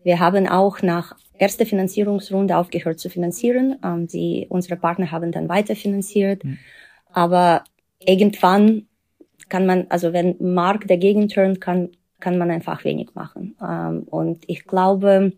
Wir 0.03 0.21
haben 0.21 0.47
auch 0.47 0.81
nach 0.81 1.17
erster 1.37 1.65
Finanzierungsrunde 1.65 2.55
aufgehört 2.55 2.97
zu 2.97 3.09
finanzieren. 3.09 3.75
Ähm, 3.83 4.07
die, 4.07 4.47
unsere 4.47 4.77
Partner 4.77 5.11
haben 5.11 5.33
dann 5.33 5.49
weiter 5.49 5.75
finanziert. 5.75 6.45
Mhm. 6.45 6.59
Aber 7.11 7.65
irgendwann 7.99 8.87
kann 9.49 9.65
man, 9.65 9.87
also 9.89 10.13
wenn 10.13 10.37
Markt 10.39 10.89
dagegen 10.89 11.27
turnt, 11.27 11.59
kann, 11.59 11.89
kann 12.21 12.37
man 12.37 12.49
einfach 12.49 12.85
wenig 12.85 13.15
machen. 13.15 13.57
Ähm, 13.61 14.03
und 14.09 14.45
ich 14.47 14.63
glaube, 14.63 15.33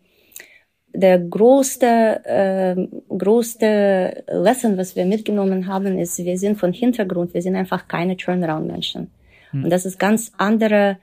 der 0.94 1.18
größte, 1.18 2.22
äh, 2.26 2.88
größte 3.10 4.24
Lesson, 4.28 4.78
was 4.78 4.96
wir 4.96 5.06
mitgenommen 5.06 5.66
haben, 5.66 5.98
ist, 5.98 6.24
wir 6.24 6.38
sind 6.38 6.60
von 6.60 6.74
Hintergrund, 6.74 7.34
wir 7.34 7.42
sind 7.42 7.56
einfach 7.56 7.88
keine 7.88 8.16
Turnaround-Menschen. 8.16 9.10
Mhm. 9.56 9.64
Und 9.66 9.70
das 9.70 9.86
ist 9.86 10.00
ganz 10.00 10.32
andere 10.38 10.98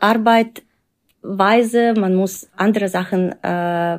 Arbeitweise. 0.00 1.94
Man 1.94 2.14
muss 2.14 2.48
andere 2.56 2.88
Sachen 2.88 3.32
äh, 3.42 3.98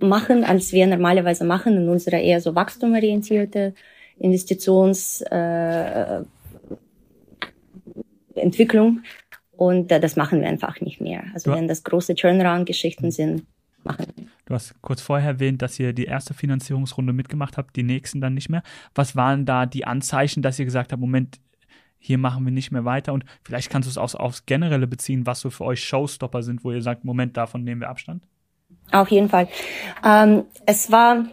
machen, 0.00 0.44
als 0.44 0.72
wir 0.72 0.86
normalerweise 0.86 1.44
machen 1.44 1.76
in 1.76 1.88
unserer 1.88 2.18
eher 2.18 2.40
so 2.40 2.54
wachstumorientierte 2.54 3.74
Investitions 4.18 5.20
äh, 5.22 6.22
und 9.52 9.92
äh, 9.92 10.00
das 10.00 10.16
machen 10.16 10.40
wir 10.40 10.48
einfach 10.48 10.80
nicht 10.80 11.00
mehr. 11.00 11.24
Also 11.34 11.52
wenn 11.52 11.68
das 11.68 11.84
große 11.84 12.14
Turnaround-Geschichten 12.14 13.10
sind, 13.10 13.44
machen 13.84 14.06
wir. 14.16 14.26
Du 14.46 14.54
hast 14.54 14.74
kurz 14.82 15.00
vorher 15.00 15.30
erwähnt, 15.30 15.62
dass 15.62 15.78
ihr 15.78 15.92
die 15.92 16.04
erste 16.04 16.34
Finanzierungsrunde 16.34 17.12
mitgemacht 17.12 17.56
habt, 17.56 17.76
die 17.76 17.82
nächsten 17.82 18.20
dann 18.20 18.34
nicht 18.34 18.48
mehr. 18.48 18.62
Was 18.94 19.14
waren 19.14 19.46
da 19.46 19.66
die 19.66 19.84
Anzeichen, 19.84 20.42
dass 20.42 20.58
ihr 20.58 20.64
gesagt 20.64 20.92
habt, 20.92 21.00
Moment, 21.00 21.38
hier 22.04 22.18
machen 22.18 22.44
wir 22.44 22.50
nicht 22.52 22.72
mehr 22.72 22.84
weiter 22.84 23.12
und 23.12 23.24
vielleicht 23.44 23.70
kannst 23.70 23.86
du 23.86 23.90
es 23.90 23.96
auch 23.96 24.14
aufs 24.18 24.44
Generelle 24.44 24.88
beziehen, 24.88 25.24
was 25.24 25.40
so 25.40 25.50
für 25.50 25.64
euch 25.64 25.84
Showstopper 25.84 26.42
sind, 26.42 26.64
wo 26.64 26.72
ihr 26.72 26.82
sagt, 26.82 27.04
Moment, 27.04 27.36
davon 27.36 27.62
nehmen 27.62 27.80
wir 27.80 27.88
Abstand? 27.88 28.24
Auf 28.90 29.08
jeden 29.08 29.28
Fall. 29.28 29.48
Ähm, 30.04 30.44
es 30.66 30.90
war 30.90 31.26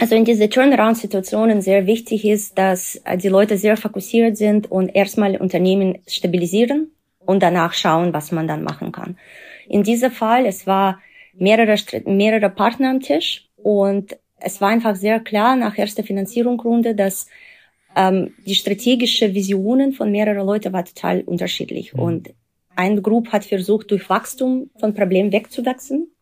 also 0.00 0.16
in 0.16 0.24
diese 0.24 0.48
Turnaround-Situationen 0.48 1.62
sehr 1.62 1.86
wichtig 1.86 2.24
ist, 2.24 2.58
dass 2.58 2.96
äh, 3.04 3.16
die 3.16 3.28
Leute 3.28 3.56
sehr 3.56 3.76
fokussiert 3.76 4.36
sind 4.36 4.70
und 4.70 4.88
erstmal 4.88 5.36
Unternehmen 5.36 5.98
stabilisieren 6.08 6.90
und 7.20 7.42
danach 7.42 7.72
schauen, 7.72 8.12
was 8.12 8.32
man 8.32 8.48
dann 8.48 8.64
machen 8.64 8.90
kann. 8.90 9.16
In 9.68 9.84
diesem 9.84 10.10
Fall, 10.10 10.46
es 10.46 10.66
war 10.66 10.98
mehrere, 11.34 11.76
mehrere 12.06 12.50
Partner 12.50 12.90
am 12.90 13.00
Tisch 13.00 13.48
und 13.56 14.16
es 14.40 14.60
war 14.60 14.70
einfach 14.70 14.96
sehr 14.96 15.20
klar 15.20 15.54
nach 15.54 15.78
erster 15.78 16.02
Finanzierungsrunde, 16.02 16.96
dass 16.96 17.28
ähm, 17.96 18.32
die 18.46 18.54
strategische 18.54 19.34
Visionen 19.34 19.92
von 19.92 20.10
mehreren 20.10 20.46
Leuten 20.46 20.72
war 20.72 20.84
total 20.84 21.22
unterschiedlich. 21.22 21.94
Mhm. 21.94 22.00
Und 22.00 22.34
ein 22.74 23.02
Gruppe 23.02 23.32
hat 23.32 23.44
versucht, 23.44 23.90
durch 23.90 24.08
Wachstum 24.08 24.70
von 24.78 24.94
Problemen 24.94 25.32
wegzuwachsen 25.32 26.12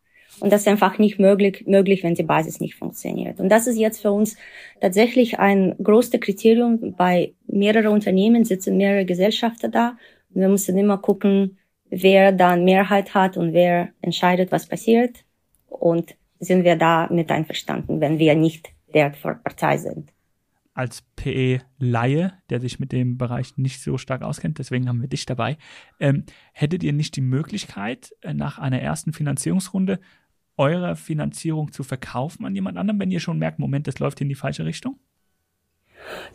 und 0.41 0.53
das 0.53 0.63
ist 0.63 0.69
einfach 0.69 0.99
nicht 0.99 1.19
möglich, 1.19 1.65
möglich, 1.67 2.03
wenn 2.03 2.15
die 2.15 2.23
Basis 2.23 2.61
nicht 2.61 2.75
funktioniert. 2.75 3.41
Und 3.41 3.49
das 3.51 3.67
ist 3.67 3.77
jetzt 3.77 4.01
für 4.01 4.13
uns 4.13 4.37
tatsächlich 4.81 5.39
ein 5.39 5.75
großes 5.83 6.21
Kriterium. 6.21 6.95
Bei 6.97 7.35
mehreren 7.47 7.93
Unternehmen 7.93 8.45
sitzen 8.45 8.77
mehrere 8.77 9.05
Gesellschafter 9.05 9.69
da. 9.69 9.97
Und 10.33 10.41
wir 10.41 10.49
müssen 10.49 10.79
immer 10.79 10.99
gucken, 10.99 11.59
wer 11.91 12.33
dann 12.33 12.65
Mehrheit 12.65 13.15
hat 13.15 13.37
und 13.37 13.53
wer 13.53 13.91
entscheidet, 14.01 14.51
was 14.51 14.67
passiert. 14.67 15.25
Und 15.69 16.15
sind 16.39 16.65
wir 16.65 16.77
da 16.77 17.09
mit 17.11 17.31
einverstanden, 17.31 18.01
wenn 18.01 18.19
wir 18.19 18.35
nicht 18.35 18.71
der 18.95 19.11
Partei 19.11 19.77
sind 19.77 20.11
als 20.81 21.03
PE-Laie, 21.17 22.33
der 22.49 22.61
sich 22.61 22.81
mit 22.81 22.91
dem 22.91 23.19
Bereich 23.19 23.59
nicht 23.59 23.83
so 23.83 23.99
stark 23.99 24.23
auskennt, 24.23 24.59
deswegen 24.59 24.89
haben 24.89 25.03
wir 25.03 25.09
dich 25.09 25.27
dabei. 25.27 25.59
Ähm, 26.01 26.25
hättet 26.55 26.83
ihr 26.83 26.95
nicht 26.95 27.17
die 27.17 27.21
Möglichkeit, 27.21 28.13
äh, 28.23 28.33
nach 28.33 28.59
einer 28.59 28.81
ersten 28.81 29.13
Finanzierungsrunde 29.13 30.01
eure 30.57 30.97
Finanzierung 30.97 31.71
zu 31.73 31.83
verkaufen 31.83 32.47
an 32.47 32.55
jemand 32.55 32.79
anderem, 32.79 32.99
wenn 32.99 33.11
ihr 33.11 33.21
schon 33.21 33.39
merkt, 33.39 33.59
Moment, 33.59 33.87
das 33.87 33.99
läuft 33.99 34.23
in 34.23 34.31
die 34.31 34.35
falsche 34.35 34.65
Richtung? 34.65 34.99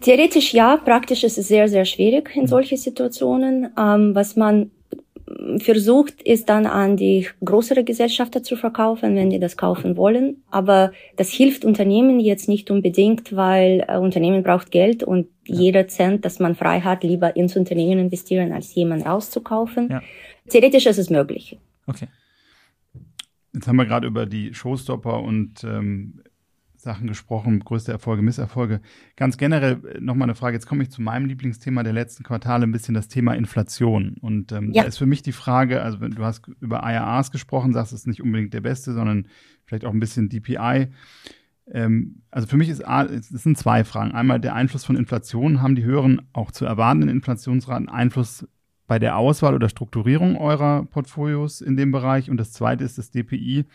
Theoretisch 0.02 0.54
ja, 0.54 0.78
praktisch 0.78 1.24
ist 1.24 1.40
es 1.40 1.48
sehr, 1.48 1.68
sehr 1.68 1.86
schwierig 1.86 2.36
in 2.36 2.44
mhm. 2.44 2.48
solche 2.48 2.78
Situationen. 2.78 3.72
Ähm, 3.78 4.14
was 4.14 4.36
man 4.36 4.70
versucht, 5.58 6.22
ist 6.22 6.50
dann 6.50 6.68
an 6.68 6.98
die 6.98 7.28
größere 7.44 7.84
Gesellschafter 7.84 8.44
zu 8.44 8.56
verkaufen, 8.56 9.16
wenn 9.16 9.32
die 9.32 9.40
das 9.40 9.58
kaufen 9.58 9.98
wollen. 9.98 10.44
Aber 10.52 10.92
das 11.16 11.32
hilft 11.32 11.66
Unternehmen 11.66 12.20
jetzt 12.20 12.48
nicht 12.48 12.70
unbedingt, 12.70 13.36
weil 13.36 13.84
äh, 13.88 13.98
Unternehmen 13.98 14.44
braucht 14.44 14.72
Geld 14.72 15.04
und 15.04 15.28
ja. 15.46 15.60
jeder 15.60 15.88
Cent, 15.88 16.26
das 16.26 16.40
man 16.40 16.56
frei 16.56 16.82
hat, 16.82 17.04
lieber 17.04 17.36
ins 17.36 17.56
Unternehmen 17.56 18.00
investieren, 18.00 18.52
als 18.52 18.76
jemand 18.76 19.06
rauszukaufen. 19.06 19.90
Ja. 19.90 20.04
Theoretisch 20.50 20.86
ist 20.86 21.00
es 21.00 21.10
möglich. 21.10 21.58
Okay. 21.88 22.08
Jetzt 23.54 23.68
haben 23.68 23.78
wir 23.78 23.86
gerade 23.86 24.06
über 24.06 24.26
die 24.26 24.54
Showstopper 24.54 25.24
und 25.24 25.64
ähm, 25.64 26.22
Sachen 26.86 27.08
gesprochen, 27.08 27.60
größte 27.60 27.92
Erfolge, 27.92 28.22
Misserfolge. 28.22 28.80
Ganz 29.18 29.38
generell 29.38 29.82
äh, 29.86 30.00
nochmal 30.00 30.28
eine 30.28 30.36
Frage, 30.36 30.56
jetzt 30.56 30.68
komme 30.68 30.84
ich 30.84 30.92
zu 30.92 31.02
meinem 31.02 31.26
Lieblingsthema 31.26 31.84
der 31.84 31.92
letzten 31.92 32.24
Quartale, 32.24 32.64
ein 32.64 32.72
bisschen 32.72 32.94
das 32.94 33.10
Thema 33.10 33.34
Inflation. 33.34 34.16
Und 34.22 34.54
ähm, 34.54 34.72
ja. 34.72 34.84
da 34.84 34.88
ist 34.88 34.98
für 34.98 35.06
mich 35.06 35.22
die 35.22 35.34
Frage, 35.34 35.82
also 35.82 35.98
du 35.98 36.24
hast 36.24 36.48
über 36.62 36.84
IRAs 36.84 37.32
gesprochen, 37.32 37.74
sagst, 37.74 37.92
es 37.92 38.02
ist 38.02 38.08
nicht 38.08 38.22
unbedingt 38.22 38.54
der 38.54 38.62
beste, 38.62 38.94
sondern 38.94 39.28
vielleicht 39.66 39.84
auch 39.84 39.92
ein 39.92 40.00
bisschen 40.00 40.30
DPI. 40.30 40.88
Ähm, 41.72 42.22
also 42.32 42.48
für 42.48 42.58
mich 42.58 42.70
ist 42.70 42.82
es 42.82 43.30
sind 43.30 43.58
zwei 43.58 43.84
Fragen. 43.84 44.12
Einmal 44.12 44.40
der 44.40 44.56
Einfluss 44.56 44.86
von 44.86 44.96
Inflation, 44.96 45.62
haben 45.62 45.76
die 45.76 45.84
höheren 45.84 46.22
auch 46.32 46.52
zu 46.52 46.66
erwartenden 46.66 47.10
Inflationsraten 47.10 47.90
Einfluss 47.90 48.48
bei 48.88 49.00
der 49.00 49.18
Auswahl 49.18 49.56
oder 49.56 49.70
Strukturierung 49.70 50.38
eurer 50.38 50.86
Portfolios 50.86 51.62
in 51.62 51.76
dem 51.76 51.92
Bereich. 51.92 52.30
Und 52.30 52.38
das 52.38 52.52
zweite 52.52 52.84
ist 52.84 52.98
das 52.98 53.10
DPI. 53.10 53.66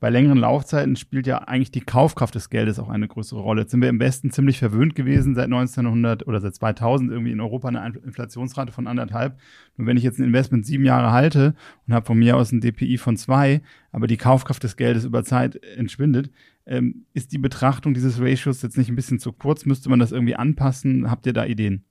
Bei 0.00 0.08
längeren 0.08 0.38
Laufzeiten 0.38 0.96
spielt 0.96 1.26
ja 1.26 1.38
eigentlich 1.40 1.70
die 1.70 1.82
Kaufkraft 1.82 2.34
des 2.34 2.48
Geldes 2.48 2.78
auch 2.78 2.88
eine 2.88 3.06
größere 3.06 3.40
Rolle. 3.40 3.62
Jetzt 3.62 3.72
sind 3.72 3.82
wir 3.82 3.90
im 3.90 4.00
Westen 4.00 4.30
ziemlich 4.30 4.58
verwöhnt 4.58 4.94
gewesen 4.94 5.34
seit 5.34 5.44
1900 5.44 6.26
oder 6.26 6.40
seit 6.40 6.54
2000 6.54 7.10
irgendwie 7.10 7.32
in 7.32 7.40
Europa 7.40 7.68
eine 7.68 7.92
Inflationsrate 8.02 8.72
von 8.72 8.86
anderthalb. 8.86 9.38
Und 9.76 9.86
wenn 9.86 9.98
ich 9.98 10.02
jetzt 10.02 10.18
ein 10.18 10.24
Investment 10.24 10.64
sieben 10.64 10.86
Jahre 10.86 11.12
halte 11.12 11.54
und 11.86 11.92
habe 11.92 12.06
von 12.06 12.18
mir 12.18 12.38
aus 12.38 12.50
ein 12.50 12.62
DPI 12.62 12.96
von 12.96 13.18
zwei, 13.18 13.60
aber 13.92 14.06
die 14.06 14.16
Kaufkraft 14.16 14.64
des 14.64 14.78
Geldes 14.78 15.04
über 15.04 15.22
Zeit 15.22 15.62
entschwindet, 15.76 16.30
ähm, 16.64 17.04
ist 17.12 17.32
die 17.32 17.38
Betrachtung 17.38 17.92
dieses 17.92 18.18
Ratios 18.20 18.62
jetzt 18.62 18.78
nicht 18.78 18.88
ein 18.88 18.96
bisschen 18.96 19.18
zu 19.18 19.34
kurz? 19.34 19.66
Müsste 19.66 19.90
man 19.90 19.98
das 19.98 20.12
irgendwie 20.12 20.34
anpassen? 20.34 21.10
Habt 21.10 21.26
ihr 21.26 21.34
da 21.34 21.44
Ideen? 21.44 21.84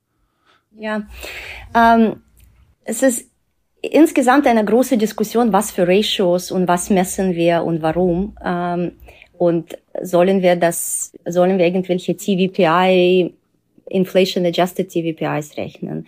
Ja, 0.72 1.08
ähm, 1.76 2.22
es 2.86 3.04
ist 3.04 3.30
insgesamt 3.82 4.48
eine 4.48 4.66
große 4.66 4.98
Diskussion, 4.98 5.54
was 5.54 5.72
für 5.72 5.88
Ratios 5.88 6.52
und 6.52 6.68
was 6.68 6.90
messen 6.90 7.36
wir 7.36 7.64
und 7.64 7.82
warum. 7.82 8.36
Ähm, 8.44 8.94
und 9.38 9.78
sollen 10.02 10.42
wir 10.42 10.56
das, 10.56 11.14
sollen 11.26 11.58
wir 11.58 11.66
irgendwelche 11.66 12.16
TVPI, 12.16 13.34
Inflation 13.88 14.46
Adjusted 14.46 14.90
TVPIs 14.90 15.58
rechnen? 15.58 16.08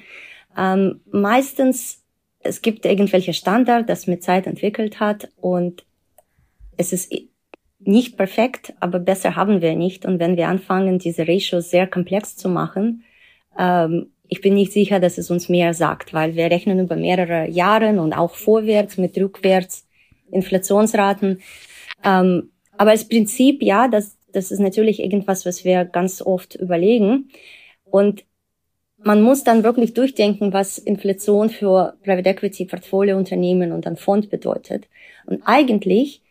Ähm, 0.57 0.99
meistens, 1.11 2.03
es 2.39 2.61
gibt 2.61 2.85
irgendwelche 2.85 3.33
Standard, 3.33 3.89
das 3.89 4.07
mit 4.07 4.23
Zeit 4.23 4.47
entwickelt 4.47 4.99
hat 4.99 5.29
und 5.39 5.85
es 6.77 6.91
ist 6.91 7.13
nicht 7.79 8.17
perfekt, 8.17 8.73
aber 8.79 8.99
besser 8.99 9.35
haben 9.35 9.61
wir 9.61 9.75
nicht. 9.75 10.05
Und 10.05 10.19
wenn 10.19 10.37
wir 10.37 10.47
anfangen, 10.47 10.99
diese 10.99 11.27
Ratios 11.27 11.69
sehr 11.69 11.87
komplex 11.87 12.35
zu 12.35 12.49
machen, 12.49 13.03
ähm, 13.57 14.11
ich 14.33 14.39
bin 14.39 14.53
nicht 14.53 14.71
sicher, 14.71 15.01
dass 15.01 15.17
es 15.17 15.29
uns 15.29 15.49
mehr 15.49 15.73
sagt, 15.73 16.13
weil 16.13 16.35
wir 16.35 16.45
rechnen 16.45 16.79
über 16.79 16.95
mehrere 16.95 17.49
Jahre 17.49 17.89
und 18.01 18.13
auch 18.13 18.35
vorwärts 18.35 18.97
mit 18.97 19.17
rückwärts 19.17 19.85
Inflationsraten. 20.31 21.41
Ähm, 22.05 22.49
aber 22.77 22.91
als 22.91 23.09
Prinzip, 23.09 23.61
ja, 23.61 23.89
das, 23.89 24.15
das 24.31 24.49
ist 24.49 24.59
natürlich 24.59 25.01
irgendwas, 25.01 25.45
was 25.45 25.65
wir 25.65 25.83
ganz 25.83 26.21
oft 26.21 26.55
überlegen. 26.55 27.29
Und 27.83 28.23
man 29.03 29.21
muss 29.21 29.43
dann 29.43 29.65
wirklich 29.65 29.93
durchdenken, 29.93 30.53
was 30.53 30.77
Inflation 30.77 31.49
für 31.49 31.97
Private 32.01 32.29
Equity 32.29 32.63
Portfoliounternehmen 32.63 33.73
und 33.73 33.85
ein 33.85 33.97
Fond 33.97 34.29
bedeutet. 34.29 34.87
Und 35.25 35.41
eigentlich 35.43 36.21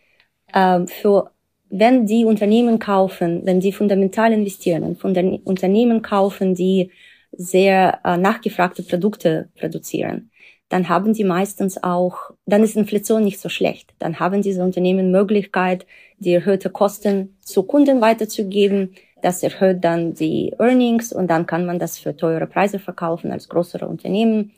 ähm, 0.55 0.89
für 0.89 1.33
wenn 1.69 2.07
die 2.07 2.25
Unternehmen 2.25 2.79
kaufen, 2.79 3.43
wenn 3.45 3.61
die 3.61 3.73
fundamental 3.73 4.33
investieren, 4.33 4.97
den 5.15 5.37
Unternehmen 5.43 6.01
kaufen, 6.01 6.55
die 6.55 6.91
sehr 7.33 8.01
äh, 8.05 8.17
nachgefragte 8.17 8.83
Produkte 8.83 9.49
produzieren, 9.59 10.31
dann 10.71 10.89
haben 10.89 11.13
die 11.13 11.25
meistens 11.25 11.83
auch, 11.83 12.31
dann 12.47 12.63
ist 12.63 12.77
Inflation 12.77 13.25
nicht 13.25 13.41
so 13.41 13.49
schlecht. 13.49 13.93
Dann 13.99 14.21
haben 14.21 14.41
diese 14.41 14.63
Unternehmen 14.63 15.11
Möglichkeit, 15.11 15.85
die 16.19 16.33
erhöhte 16.33 16.71
Kosten 16.71 17.37
zu 17.41 17.65
Kunden 17.65 18.01
weiterzugeben. 18.01 18.95
Das 19.21 19.43
erhöht 19.43 19.83
dann 19.83 20.15
die 20.15 20.55
Earnings 20.61 21.13
und 21.13 21.27
dann 21.27 21.47
kann 21.47 21.67
man 21.67 21.81
das 21.81 21.99
für 21.99 22.17
teure 22.17 22.47
Preise 22.47 22.79
verkaufen 22.79 23.33
als 23.33 23.49
größere 23.49 23.87
Unternehmen. 23.89 24.53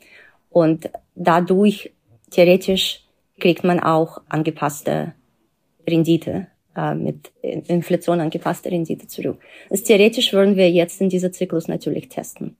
Und 0.51 0.91
dadurch 1.15 1.95
theoretisch 2.31 3.05
kriegt 3.41 3.65
man 3.65 3.81
auch 3.81 4.21
angepasste 4.29 5.15
Rendite 5.89 6.49
äh, 6.77 6.95
mit 6.95 7.33
Inflation 7.41 8.21
angepasste 8.21 8.71
Rendite 8.71 9.07
zurück. 9.07 9.41
Das 9.71 9.83
theoretisch 9.83 10.35
würden 10.35 10.57
wir 10.57 10.71
jetzt 10.71 11.01
in 11.01 11.09
dieser 11.09 11.33
Zyklus 11.33 11.69
natürlich 11.69 12.11
testen. 12.11 12.59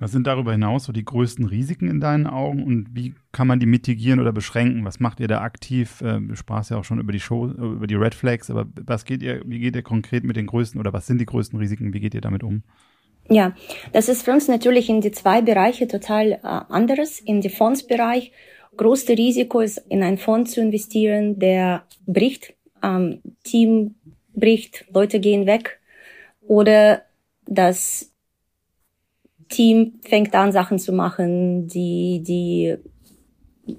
Was 0.00 0.12
sind 0.12 0.28
darüber 0.28 0.52
hinaus 0.52 0.84
so 0.84 0.92
die 0.92 1.04
größten 1.04 1.44
Risiken 1.44 1.88
in 1.88 2.00
deinen 2.00 2.28
Augen 2.28 2.62
und 2.62 2.94
wie 2.94 3.14
kann 3.32 3.48
man 3.48 3.58
die 3.58 3.66
mitigieren 3.66 4.20
oder 4.20 4.32
beschränken? 4.32 4.84
Was 4.84 5.00
macht 5.00 5.18
ihr 5.18 5.26
da 5.26 5.40
aktiv? 5.40 6.00
Äh, 6.02 6.20
du 6.20 6.36
sprachst 6.36 6.70
ja 6.70 6.78
auch 6.78 6.84
schon 6.84 7.00
über 7.00 7.12
die 7.12 7.20
Show, 7.20 7.46
über 7.46 7.88
die 7.88 7.96
Red 7.96 8.14
Flags, 8.14 8.48
aber 8.48 8.66
was 8.86 9.04
geht 9.04 9.22
ihr, 9.22 9.42
wie 9.44 9.58
geht 9.58 9.74
ihr 9.74 9.82
konkret 9.82 10.22
mit 10.22 10.36
den 10.36 10.46
größten 10.46 10.80
oder 10.80 10.92
was 10.92 11.06
sind 11.06 11.20
die 11.20 11.26
größten 11.26 11.58
Risiken? 11.58 11.92
Wie 11.92 12.00
geht 12.00 12.14
ihr 12.14 12.20
damit 12.20 12.44
um? 12.44 12.62
Ja, 13.28 13.54
das 13.92 14.08
ist 14.08 14.22
für 14.22 14.30
uns 14.30 14.46
natürlich 14.46 14.88
in 14.88 15.00
die 15.00 15.10
zwei 15.10 15.42
Bereiche 15.42 15.88
total 15.88 16.32
äh, 16.32 16.38
anderes. 16.42 17.18
In 17.18 17.40
die 17.40 17.50
Fondsbereich 17.50 18.32
größte 18.76 19.18
Risiko 19.18 19.60
ist, 19.60 19.78
in 19.88 20.04
einen 20.04 20.18
Fonds 20.18 20.52
zu 20.52 20.60
investieren, 20.60 21.40
der 21.40 21.82
bricht, 22.06 22.54
ähm, 22.82 23.20
Team 23.42 23.96
bricht, 24.32 24.86
Leute 24.92 25.18
gehen 25.18 25.46
weg 25.46 25.80
oder 26.40 27.02
das 27.46 28.14
Team 29.48 30.00
fängt 30.02 30.34
an, 30.34 30.52
Sachen 30.52 30.78
zu 30.78 30.92
machen, 30.92 31.68
die, 31.68 32.22
die 32.22 32.76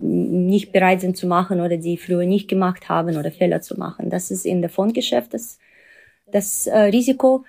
nicht 0.01 0.71
bereit 0.71 1.01
sind 1.01 1.17
zu 1.17 1.27
machen 1.27 1.61
oder 1.61 1.77
die 1.77 1.97
früher 1.97 2.25
nicht 2.25 2.47
gemacht 2.47 2.89
haben 2.89 3.17
oder 3.17 3.31
Fehler 3.31 3.61
zu 3.61 3.77
machen. 3.77 4.09
Das 4.09 4.31
ist 4.31 4.45
in 4.45 4.61
der 4.61 4.69
Fondgeschäft 4.69 5.33
das, 5.33 5.59
das 6.31 6.67
äh, 6.67 6.77
Risiko. 6.77 7.43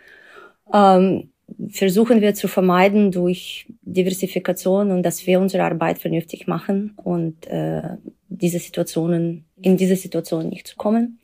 Ähm, 0.72 1.30
versuchen 1.70 2.20
wir 2.20 2.34
zu 2.34 2.48
vermeiden 2.48 3.10
durch 3.10 3.66
Diversifikation 3.82 4.90
und 4.90 5.02
dass 5.02 5.26
wir 5.26 5.40
unsere 5.40 5.64
Arbeit 5.64 5.98
vernünftig 5.98 6.46
machen 6.46 6.92
und 6.96 7.46
äh, 7.48 7.82
diese 8.28 8.58
Situationen 8.58 9.44
in 9.60 9.76
diese 9.76 9.96
Situation 9.96 10.48
nicht 10.48 10.68
zu 10.68 10.76
kommen. 10.76 11.18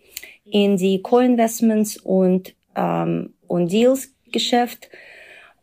In 0.45 0.77
die 0.77 1.01
Co-Investments 1.01 1.97
und 1.97 2.55
ähm, 2.75 3.35
und 3.47 3.73
Deals 3.73 4.13
Geschäft 4.33 4.91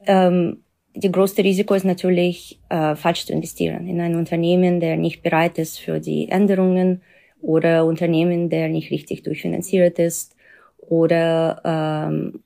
ähm, 0.05 0.62
die 0.95 1.11
größte 1.11 1.43
Risiko 1.43 1.73
ist 1.73 1.85
natürlich 1.85 2.59
äh, 2.69 2.95
falsch 2.95 3.25
zu 3.25 3.33
investieren 3.33 3.87
in 3.87 3.99
ein 3.99 4.15
Unternehmen, 4.15 4.79
der 4.79 4.97
nicht 4.97 5.23
bereit 5.23 5.57
ist 5.57 5.79
für 5.79 5.99
die 5.99 6.29
Änderungen 6.29 7.01
oder 7.41 7.85
Unternehmen, 7.85 8.49
der 8.49 8.69
nicht 8.69 8.91
richtig 8.91 9.23
durchfinanziert 9.23 9.99
ist 9.99 10.35
oder 10.77 11.61
ähm, 11.65 12.43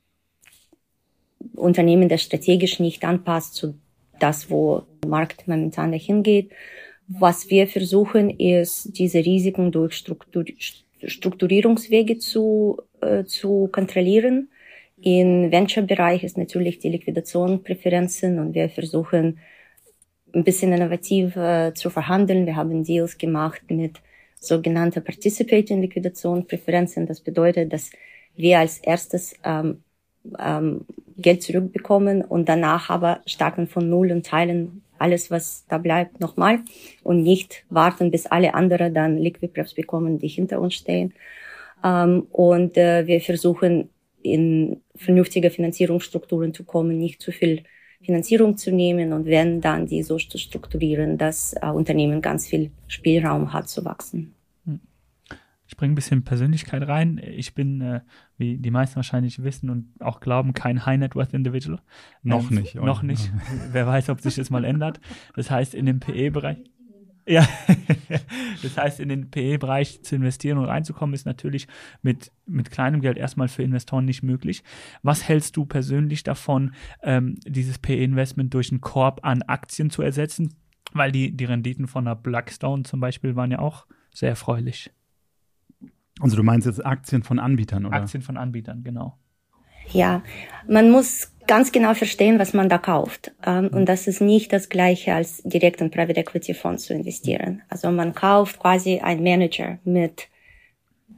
Unternehmen, 1.55 2.10
das 2.10 2.21
strategisch 2.21 2.79
nicht 2.79 3.03
anpasst 3.03 3.55
zu 3.55 3.75
das, 4.19 4.49
wo 4.49 4.83
der 5.03 5.10
Markt 5.10 5.47
momentan 5.47 5.91
dahin 5.91 6.23
geht. 6.23 6.51
Was 7.07 7.49
wir 7.49 7.67
versuchen, 7.67 8.29
ist, 8.29 8.97
diese 8.97 9.19
Risiken 9.19 9.71
durch 9.71 9.95
Struktur 9.95 10.45
Strukturierungswege 11.03 12.17
zu, 12.17 12.81
äh, 13.01 13.23
zu 13.23 13.69
kontrollieren. 13.71 14.49
Im 15.01 15.51
Venture-Bereich 15.51 16.23
ist 16.23 16.38
natürlich 16.38 16.79
die 16.79 16.89
Liquidation 16.89 17.63
Präferenzen 17.63 18.39
und 18.39 18.55
wir 18.55 18.69
versuchen, 18.69 19.39
ein 20.33 20.43
bisschen 20.43 20.73
innovativ 20.73 21.36
äh, 21.36 21.73
zu 21.73 21.89
verhandeln. 21.89 22.45
Wir 22.45 22.55
haben 22.55 22.83
Deals 22.83 23.17
gemacht 23.17 23.62
mit 23.69 24.01
sogenannter 24.39 25.01
Participating 25.01 25.81
Liquidation 25.81 26.45
Präferenzen. 26.45 27.05
Das 27.05 27.21
bedeutet, 27.21 27.71
dass 27.73 27.91
wir 28.36 28.60
als 28.60 28.79
erstes 28.79 29.36
ähm, 29.43 29.83
ähm, 30.39 30.86
Geld 31.17 31.43
zurückbekommen 31.43 32.23
und 32.23 32.49
danach 32.49 32.89
aber 32.89 33.21
starten 33.25 33.67
von 33.67 33.89
Null 33.89 34.12
und 34.12 34.25
teilen 34.25 34.83
alles, 34.99 35.29
was 35.29 35.65
da 35.67 35.77
bleibt, 35.77 36.19
nochmal 36.19 36.60
und 37.03 37.21
nicht 37.21 37.65
warten, 37.69 38.12
bis 38.12 38.25
alle 38.25 38.55
anderen 38.55 38.93
dann 38.93 39.17
Liquidpreps 39.17 39.75
bekommen, 39.75 40.17
die 40.19 40.27
hinter 40.27 40.60
uns 40.60 40.73
stehen. 40.73 41.13
Ähm, 41.83 42.27
und 42.31 42.77
äh, 42.77 43.05
wir 43.05 43.21
versuchen 43.21 43.89
in 44.33 44.81
vernünftige 44.95 45.49
Finanzierungsstrukturen 45.49 46.53
zu 46.53 46.63
kommen, 46.63 46.97
nicht 46.97 47.21
zu 47.21 47.31
viel 47.31 47.63
Finanzierung 48.01 48.57
zu 48.57 48.71
nehmen 48.71 49.11
und 49.11 49.25
wenn 49.25 49.59
dann 49.59 49.87
die 49.87 50.03
so 50.03 50.17
zu 50.17 50.37
strukturieren, 50.37 51.17
dass 51.17 51.55
äh, 51.61 51.67
Unternehmen 51.67 52.21
ganz 52.21 52.47
viel 52.47 52.71
Spielraum 52.87 53.53
hat 53.53 53.69
zu 53.69 53.83
wachsen 53.85 54.33
ich 55.67 55.75
bringe 55.75 55.93
ein 55.93 55.95
bisschen 55.95 56.23
Persönlichkeit 56.23 56.87
rein. 56.87 57.19
Ich 57.23 57.53
bin, 57.53 57.81
äh, 57.81 58.01
wie 58.37 58.57
die 58.57 58.71
meisten 58.71 58.95
wahrscheinlich 58.95 59.43
wissen 59.43 59.69
und 59.69 59.89
auch 59.99 60.21
glauben, 60.21 60.53
kein 60.53 60.85
High 60.85 60.97
Net 60.97 61.15
Worth 61.15 61.33
Individual. 61.33 61.79
Noch 62.23 62.49
ähm, 62.49 62.57
nicht. 62.57 62.75
Noch 62.75 63.03
nicht. 63.03 63.31
Wer 63.71 63.85
weiß, 63.85 64.09
ob 64.09 64.21
sich 64.21 64.35
das 64.35 64.49
mal 64.49 64.63
ändert. 64.63 65.01
Das 65.35 65.51
heißt, 65.51 65.75
in 65.75 65.85
dem 65.85 65.99
PE-Bereich. 65.99 66.57
Ja, 67.27 67.45
das 68.63 68.77
heißt, 68.77 69.01
in 69.01 69.09
den 69.09 69.29
PE-Bereich 69.29 70.01
zu 70.01 70.15
investieren 70.15 70.57
und 70.57 70.65
reinzukommen, 70.65 71.13
ist 71.13 71.25
natürlich 71.25 71.67
mit, 72.01 72.31
mit 72.45 72.71
kleinem 72.71 73.01
Geld 73.01 73.17
erstmal 73.17 73.49
für 73.49 73.63
Investoren 73.63 74.05
nicht 74.05 74.23
möglich. 74.23 74.63
Was 75.03 75.27
hältst 75.27 75.57
du 75.57 75.65
persönlich 75.65 76.23
davon, 76.23 76.73
ähm, 77.03 77.35
dieses 77.45 77.79
PE-Investment 77.79 78.53
durch 78.53 78.71
einen 78.71 78.79
Korb 78.79 79.19
an 79.23 79.41
Aktien 79.41 79.89
zu 79.89 80.01
ersetzen? 80.01 80.53
Weil 80.93 81.11
die, 81.11 81.35
die 81.35 81.43
Renditen 81.43 81.87
von 81.87 82.05
der 82.05 82.15
Blackstone 82.15 82.83
zum 82.83 83.01
Beispiel 83.01 83.35
waren 83.35 83.51
ja 83.51 83.59
auch 83.59 83.85
sehr 84.13 84.29
erfreulich. 84.29 84.89
Also 86.21 86.37
du 86.37 86.43
meinst 86.43 86.65
jetzt 86.65 86.83
Aktien 86.85 87.23
von 87.23 87.39
Anbietern, 87.39 87.85
oder? 87.85 87.97
Aktien 87.97 88.23
von 88.23 88.37
Anbietern, 88.37 88.83
genau. 88.83 89.19
Ja, 89.91 90.23
man 90.67 90.91
muss 90.91 91.33
ganz 91.47 91.71
genau 91.71 91.93
verstehen, 91.93 92.39
was 92.39 92.53
man 92.53 92.69
da 92.69 92.77
kauft. 92.77 93.31
Ähm, 93.45 93.69
und 93.69 93.86
das 93.88 94.07
ist 94.07 94.21
nicht 94.21 94.53
das 94.53 94.69
gleiche 94.69 95.13
als 95.13 95.41
direkt 95.43 95.81
in 95.81 95.91
Private 95.91 96.19
Equity 96.19 96.53
Fonds 96.53 96.83
zu 96.86 96.93
investieren. 96.93 97.62
Also 97.69 97.89
man 97.91 98.13
kauft 98.13 98.60
quasi 98.60 98.99
ein 98.99 99.23
Manager 99.23 99.79
mit, 99.83 100.27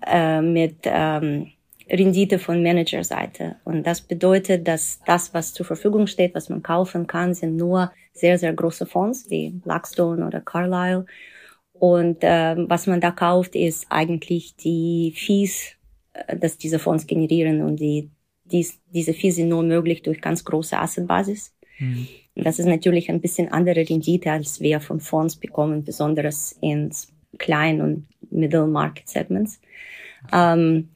äh, 0.05 0.41
mit 0.41 0.77
ähm, 0.85 1.51
Rendite 1.89 2.39
von 2.39 2.61
Managerseite. 2.61 3.55
Und 3.63 3.85
das 3.85 4.01
bedeutet, 4.01 4.67
dass 4.67 4.99
das, 5.05 5.33
was 5.33 5.53
zur 5.53 5.65
Verfügung 5.65 6.07
steht, 6.07 6.35
was 6.35 6.49
man 6.49 6.61
kaufen 6.61 7.07
kann, 7.07 7.33
sind 7.33 7.55
nur 7.55 7.91
sehr, 8.13 8.37
sehr 8.37 8.53
große 8.53 8.85
Fonds 8.85 9.29
wie 9.29 9.49
Blackstone 9.49 10.25
oder 10.25 10.41
Carlyle. 10.41 11.05
Und 11.73 12.17
ähm, 12.21 12.65
was 12.69 12.87
man 12.87 13.01
da 13.01 13.11
kauft, 13.11 13.55
ist 13.55 13.87
eigentlich 13.89 14.55
die 14.55 15.13
Fees, 15.15 15.75
äh, 16.13 16.37
dass 16.37 16.57
diese 16.57 16.77
Fonds 16.77 17.07
generieren 17.07 17.61
und 17.61 17.77
die, 17.77 18.09
dies, 18.51 18.79
diese 18.93 19.13
Fees 19.13 19.35
sind 19.35 19.49
nur 19.49 19.63
möglich 19.63 20.01
durch 20.01 20.21
ganz 20.21 20.43
große 20.43 20.77
Assetbasis. 20.77 21.53
Mhm. 21.77 22.07
Das 22.35 22.59
ist 22.59 22.65
natürlich 22.65 23.09
ein 23.09 23.21
bisschen 23.21 23.51
andere 23.51 23.87
Rendite, 23.89 24.31
als 24.31 24.61
wir 24.61 24.79
von 24.79 24.99
Fonds 24.99 25.35
bekommen, 25.35 25.83
besonders 25.83 26.57
in 26.61 26.91
Klein- 27.37 27.81
und 27.81 28.07
Middle 28.29 28.67
Market 28.67 29.09
Segments. 29.09 29.59
Ähm, 30.31 30.89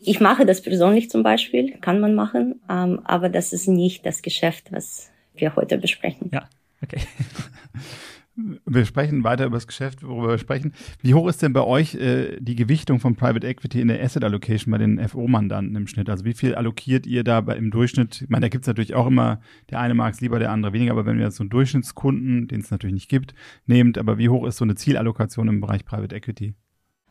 ich 0.00 0.20
mache 0.20 0.44
das 0.44 0.60
persönlich 0.62 1.10
zum 1.10 1.22
Beispiel, 1.22 1.78
kann 1.78 2.00
man 2.00 2.14
machen, 2.14 2.60
ähm, 2.68 3.00
aber 3.04 3.28
das 3.28 3.52
ist 3.52 3.68
nicht 3.68 4.04
das 4.04 4.22
Geschäft, 4.22 4.70
was 4.70 5.10
wir 5.34 5.56
heute 5.56 5.78
besprechen. 5.78 6.30
Ja, 6.32 6.48
okay. 6.82 7.00
Wir 8.36 8.84
sprechen 8.84 9.22
weiter 9.22 9.46
über 9.46 9.56
das 9.56 9.68
Geschäft, 9.68 10.02
worüber 10.02 10.30
wir 10.30 10.38
sprechen. 10.38 10.72
Wie 11.02 11.14
hoch 11.14 11.28
ist 11.28 11.40
denn 11.40 11.52
bei 11.52 11.62
euch 11.62 11.94
äh, 11.94 12.36
die 12.40 12.56
Gewichtung 12.56 12.98
von 12.98 13.14
Private 13.14 13.46
Equity 13.46 13.80
in 13.80 13.86
der 13.86 14.02
Asset 14.02 14.24
Allocation 14.24 14.72
bei 14.72 14.78
den 14.78 15.08
FO-Mandanten 15.08 15.76
im 15.76 15.86
Schnitt? 15.86 16.10
Also 16.10 16.24
wie 16.24 16.34
viel 16.34 16.56
allokiert 16.56 17.06
ihr 17.06 17.22
da 17.22 17.40
bei, 17.40 17.56
im 17.56 17.70
Durchschnitt? 17.70 18.22
Ich 18.22 18.28
meine, 18.28 18.42
da 18.42 18.48
gibt 18.48 18.64
es 18.64 18.66
natürlich 18.66 18.94
auch 18.94 19.06
immer, 19.06 19.40
der 19.70 19.78
eine 19.78 19.94
mag 19.94 20.14
es 20.14 20.20
lieber, 20.20 20.40
der 20.40 20.50
andere 20.50 20.72
weniger, 20.72 20.92
aber 20.92 21.06
wenn 21.06 21.18
wir 21.18 21.26
jetzt 21.26 21.36
so 21.36 21.44
einen 21.44 21.50
Durchschnittskunden, 21.50 22.48
den 22.48 22.60
es 22.60 22.72
natürlich 22.72 22.94
nicht 22.94 23.08
gibt, 23.08 23.34
nehmt, 23.66 23.98
aber 23.98 24.18
wie 24.18 24.28
hoch 24.28 24.46
ist 24.46 24.56
so 24.56 24.64
eine 24.64 24.74
Zielallokation 24.74 25.46
im 25.46 25.60
Bereich 25.60 25.84
Private 25.84 26.16
Equity? 26.16 26.54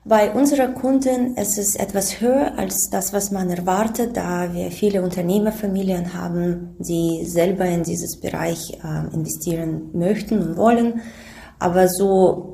Bei 0.06 0.32
unseren 0.32 0.74
Kunden 0.74 1.38
ist 1.38 1.58
es 1.58 1.76
etwas 1.76 2.20
höher 2.20 2.58
als 2.58 2.90
das, 2.92 3.14
was 3.14 3.32
man 3.32 3.50
erwartet, 3.50 4.18
da 4.18 4.54
wir 4.54 4.70
viele 4.70 5.02
Unternehmerfamilien 5.02 6.14
haben, 6.14 6.76
die 6.78 7.24
selber 7.26 7.66
in 7.66 7.84
dieses 7.84 8.20
Bereich 8.20 8.80
äh, 8.84 9.14
investieren 9.14 9.92
möchten 9.94 10.40
und 10.40 10.58
wollen. 10.58 11.02
Aber 11.58 11.88
so 11.88 12.54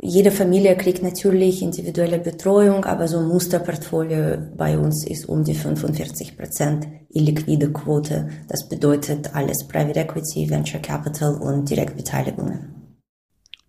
jede 0.00 0.30
Familie 0.30 0.74
kriegt 0.74 1.02
natürlich 1.02 1.60
individuelle 1.60 2.18
Betreuung, 2.18 2.86
aber 2.86 3.08
so 3.08 3.18
ein 3.18 3.28
Musterportfolio 3.28 4.38
bei 4.56 4.78
uns 4.78 5.06
ist 5.06 5.28
um 5.28 5.44
die 5.44 5.54
45 5.54 6.38
Prozent 6.38 6.86
illiquide 7.10 7.72
Quote. 7.72 8.28
Das 8.48 8.68
bedeutet 8.70 9.34
alles 9.34 9.66
Private 9.68 10.00
Equity, 10.00 10.48
Venture 10.48 10.80
Capital 10.80 11.34
und 11.34 11.68
Direktbeteiligungen. 11.68 12.74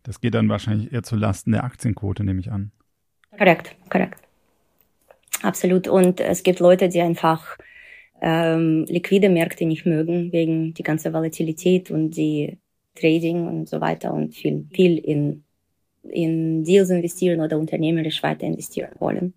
Das 0.03 0.21
geht 0.21 0.33
dann 0.33 0.47
wahrscheinlich 0.47 0.93
eher 0.93 1.03
zu 1.03 1.17
Lasten 1.17 1.51
der 1.51 1.65
Aktienquote, 1.65 2.23
nehme 2.23 2.39
ich 2.39 2.51
an. 2.51 2.71
Korrekt, 3.37 3.75
korrekt. 3.89 4.19
Absolut. 5.43 5.87
Und 5.87 6.19
es 6.19 6.43
gibt 6.43 6.59
Leute, 6.59 6.89
die 6.89 7.01
einfach 7.01 7.57
ähm, 8.21 8.85
liquide 8.87 9.29
Märkte 9.29 9.65
nicht 9.65 9.85
mögen, 9.85 10.31
wegen 10.31 10.73
die 10.73 10.83
ganze 10.83 11.13
Volatilität 11.13 11.91
und 11.91 12.11
die 12.11 12.57
Trading 12.95 13.47
und 13.47 13.69
so 13.69 13.79
weiter 13.79 14.13
und 14.13 14.33
viel, 14.33 14.67
viel 14.73 14.97
in, 14.97 15.43
in 16.03 16.63
Deals 16.63 16.89
investieren 16.89 17.41
oder 17.41 17.59
unternehmerisch 17.59 18.23
weiter 18.23 18.47
investieren 18.47 18.91
wollen. 18.99 19.33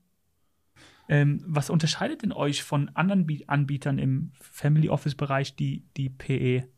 Ähm, 1.09 1.43
was 1.47 1.71
unterscheidet 1.71 2.23
denn 2.23 2.33
euch 2.33 2.63
von 2.63 2.91
anderen 2.95 3.27
Anbietern 3.49 3.99
im 3.99 4.31
Family 4.41 4.89
Office 4.89 5.17
Bereich, 5.17 5.57
die 5.57 5.83
die 5.97 6.09
PE 6.09 6.69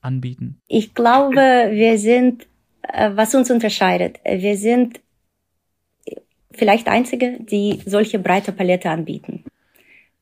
anbieten? 0.00 0.60
Ich 0.66 0.92
glaube, 0.92 1.36
wir 1.70 1.96
sind, 1.98 2.46
äh, 2.82 3.12
was 3.14 3.34
uns 3.34 3.50
unterscheidet, 3.50 4.18
wir 4.24 4.56
sind 4.56 5.00
vielleicht 6.56 6.88
einzige, 6.88 7.38
die 7.40 7.80
solche 7.84 8.18
breite 8.18 8.52
Palette 8.52 8.90
anbieten. 8.90 9.44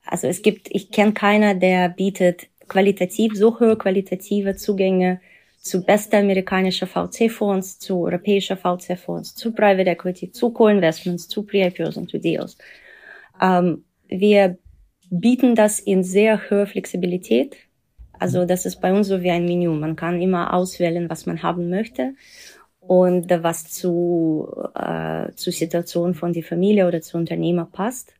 Also 0.04 0.26
es 0.26 0.42
gibt, 0.42 0.68
ich 0.70 0.90
kenne 0.90 1.12
keiner, 1.12 1.54
der 1.54 1.88
bietet 1.88 2.48
qualitativ 2.68 3.34
so 3.34 3.58
hohe 3.58 3.76
qualitative 3.76 4.56
Zugänge 4.56 5.20
zu 5.58 5.82
bester 5.82 6.18
amerikanischer 6.18 6.86
VC-Fonds, 6.86 7.78
zu 7.78 8.04
europäischer 8.04 8.56
VC-Fonds, 8.56 9.34
zu 9.34 9.52
Private 9.52 9.90
Equity, 9.90 10.30
zu 10.30 10.50
Co-Investments, 10.50 11.26
zu 11.26 11.42
Pre-IPOs 11.42 11.96
und 11.96 12.10
zu 12.10 12.18
Deals. 12.18 12.58
Ähm, 13.40 13.84
wir 14.08 14.58
bieten 15.10 15.54
das 15.54 15.80
in 15.80 16.04
sehr 16.04 16.50
hoher 16.50 16.66
Flexibilität. 16.66 17.56
Also 18.18 18.44
das 18.44 18.66
ist 18.66 18.80
bei 18.80 18.92
uns 18.92 19.08
so 19.08 19.22
wie 19.22 19.30
ein 19.30 19.46
Menü. 19.46 19.70
Man 19.70 19.96
kann 19.96 20.20
immer 20.20 20.52
auswählen, 20.52 21.08
was 21.08 21.24
man 21.24 21.42
haben 21.42 21.70
möchte 21.70 22.14
und 22.86 23.30
was 23.30 23.70
zu, 23.70 24.48
äh, 24.74 25.32
zur 25.34 25.52
Situation 25.52 26.14
von 26.14 26.32
der 26.32 26.42
Familie 26.42 26.86
oder 26.86 27.00
zu 27.00 27.16
Unternehmer 27.16 27.66
passt. 27.70 28.14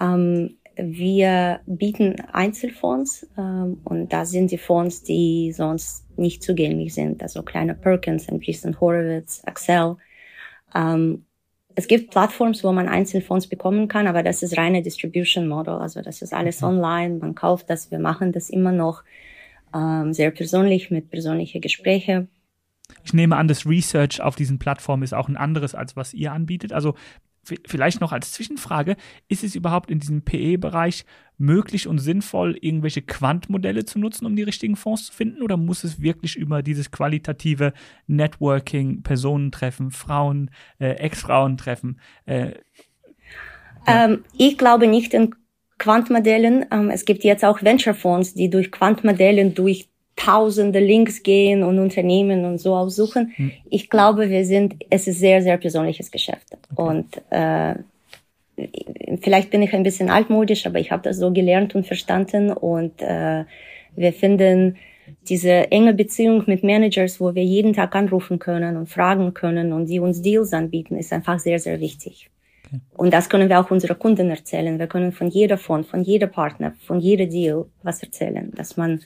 Ähm, 0.00 0.56
wir 0.76 1.60
bieten 1.66 2.20
Einzelfonds 2.32 3.26
ähm, 3.36 3.80
und 3.84 4.12
da 4.12 4.24
sind 4.24 4.50
die 4.52 4.58
Fonds, 4.58 5.02
die 5.02 5.52
sonst 5.52 6.06
nicht 6.16 6.42
zugänglich 6.42 6.94
sind, 6.94 7.22
also 7.22 7.42
kleine 7.42 7.74
Perkins, 7.74 8.26
bisschen 8.26 8.80
Horowitz, 8.80 9.42
Axel. 9.44 9.96
Ähm, 10.74 11.24
es 11.74 11.86
gibt 11.86 12.10
Plattforms, 12.10 12.64
wo 12.64 12.72
man 12.72 12.88
Einzelfonds 12.88 13.46
bekommen 13.46 13.86
kann, 13.86 14.08
aber 14.08 14.24
das 14.24 14.42
ist 14.42 14.56
reine 14.56 14.82
Distribution 14.82 15.46
Model. 15.46 15.74
Also 15.74 16.02
das 16.02 16.22
ist 16.22 16.34
alles 16.34 16.62
online. 16.62 17.18
Man 17.18 17.36
kauft 17.36 17.70
das. 17.70 17.92
Wir 17.92 18.00
machen 18.00 18.32
das 18.32 18.50
immer 18.50 18.72
noch 18.72 19.04
ähm, 19.72 20.12
sehr 20.12 20.32
persönlich 20.32 20.90
mit 20.90 21.10
persönlichen 21.10 21.60
Gesprächen. 21.60 22.28
Ich 23.04 23.12
nehme 23.12 23.36
an, 23.36 23.48
das 23.48 23.66
Research 23.66 24.20
auf 24.20 24.36
diesen 24.36 24.58
Plattformen 24.58 25.02
ist 25.02 25.14
auch 25.14 25.28
ein 25.28 25.36
anderes, 25.36 25.74
als 25.74 25.96
was 25.96 26.14
ihr 26.14 26.32
anbietet. 26.32 26.72
Also 26.72 26.94
vielleicht 27.66 28.00
noch 28.00 28.12
als 28.12 28.32
Zwischenfrage, 28.32 28.96
ist 29.28 29.44
es 29.44 29.54
überhaupt 29.54 29.90
in 29.90 30.00
diesem 30.00 30.22
PE-Bereich 30.22 31.04
möglich 31.38 31.86
und 31.86 31.98
sinnvoll, 31.98 32.56
irgendwelche 32.60 33.02
Quantmodelle 33.02 33.84
zu 33.84 33.98
nutzen, 33.98 34.26
um 34.26 34.36
die 34.36 34.42
richtigen 34.42 34.76
Fonds 34.76 35.06
zu 35.06 35.12
finden? 35.12 35.42
Oder 35.42 35.56
muss 35.56 35.84
es 35.84 36.00
wirklich 36.00 36.36
über 36.36 36.62
dieses 36.62 36.90
qualitative 36.90 37.72
Networking, 38.06 39.02
Personentreffen, 39.02 39.90
Frauen, 39.90 40.50
äh, 40.78 40.90
Ex-Frauen-Treffen? 40.94 42.00
Äh, 42.26 42.52
ja. 43.86 44.04
ähm, 44.04 44.24
ich 44.36 44.58
glaube 44.58 44.88
nicht 44.88 45.14
in 45.14 45.34
Quantmodellen. 45.78 46.66
Ähm, 46.70 46.90
es 46.90 47.04
gibt 47.04 47.24
jetzt 47.24 47.44
auch 47.44 47.62
Venture-Fonds, 47.62 48.34
die 48.34 48.50
durch 48.50 48.72
Quantmodellen 48.72 49.54
durch 49.54 49.88
tausende 50.18 50.80
Links 50.80 51.22
gehen 51.22 51.62
und 51.62 51.78
Unternehmen 51.78 52.44
und 52.44 52.58
so 52.58 52.74
aussuchen. 52.74 53.32
Hm. 53.36 53.52
Ich 53.70 53.88
glaube, 53.88 54.28
wir 54.28 54.44
sind, 54.44 54.74
es 54.90 55.06
ist 55.06 55.20
sehr, 55.20 55.42
sehr 55.42 55.56
persönliches 55.58 56.10
Geschäft. 56.10 56.58
Okay. 56.74 56.82
Und 56.82 57.22
äh, 57.30 57.74
vielleicht 59.20 59.50
bin 59.50 59.62
ich 59.62 59.72
ein 59.74 59.84
bisschen 59.84 60.10
altmodisch, 60.10 60.66
aber 60.66 60.80
ich 60.80 60.90
habe 60.90 61.02
das 61.04 61.18
so 61.18 61.32
gelernt 61.32 61.76
und 61.76 61.86
verstanden. 61.86 62.50
Und 62.50 63.00
äh, 63.00 63.44
wir 63.94 64.12
finden 64.12 64.76
diese 65.28 65.70
enge 65.70 65.94
Beziehung 65.94 66.42
mit 66.46 66.64
Managers, 66.64 67.20
wo 67.20 67.34
wir 67.34 67.44
jeden 67.44 67.72
Tag 67.72 67.94
anrufen 67.94 68.40
können 68.40 68.76
und 68.76 68.88
fragen 68.88 69.34
können 69.34 69.72
und 69.72 69.86
die 69.86 70.00
uns 70.00 70.20
Deals 70.20 70.52
anbieten, 70.52 70.96
ist 70.96 71.12
einfach 71.12 71.38
sehr, 71.38 71.60
sehr 71.60 71.78
wichtig. 71.80 72.28
Okay. 72.66 72.80
Und 72.96 73.14
das 73.14 73.28
können 73.28 73.48
wir 73.48 73.60
auch 73.60 73.70
unsere 73.70 73.94
Kunden 73.94 74.30
erzählen. 74.30 74.80
Wir 74.80 74.88
können 74.88 75.12
von 75.12 75.28
jeder 75.28 75.58
Fond, 75.58 75.86
von 75.86 76.02
jeder 76.02 76.26
Partner, 76.26 76.74
von 76.86 76.98
jeder 76.98 77.26
Deal 77.26 77.66
was 77.84 78.02
erzählen, 78.02 78.50
dass 78.56 78.76
man 78.76 79.00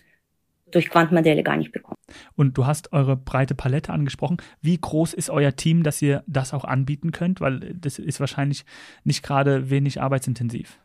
durch 0.73 0.91
Quantenmodelle 0.91 1.43
gar 1.43 1.57
nicht 1.57 1.73
bekommen. 1.73 1.99
Und 2.35 2.59
du 2.59 2.67
hast 2.67 2.93
eure 2.93 3.17
breite 3.17 3.55
Palette 3.55 3.93
angesprochen. 3.93 4.39
Wie 4.61 4.79
groß 4.79 5.15
ist 5.15 5.31
euer 5.31 5.55
Team, 5.55 5.83
dass 5.83 6.03
ihr 6.03 6.25
das 6.27 6.53
auch 6.53 6.65
anbieten 6.65 7.13
könnt? 7.13 7.41
Weil 7.41 7.75
das 7.75 7.99
ist 7.99 8.21
wahrscheinlich 8.21 8.65
nicht 9.05 9.23
gerade 9.23 9.71
wenig 9.71 10.01
arbeitsintensiv. 10.01 10.79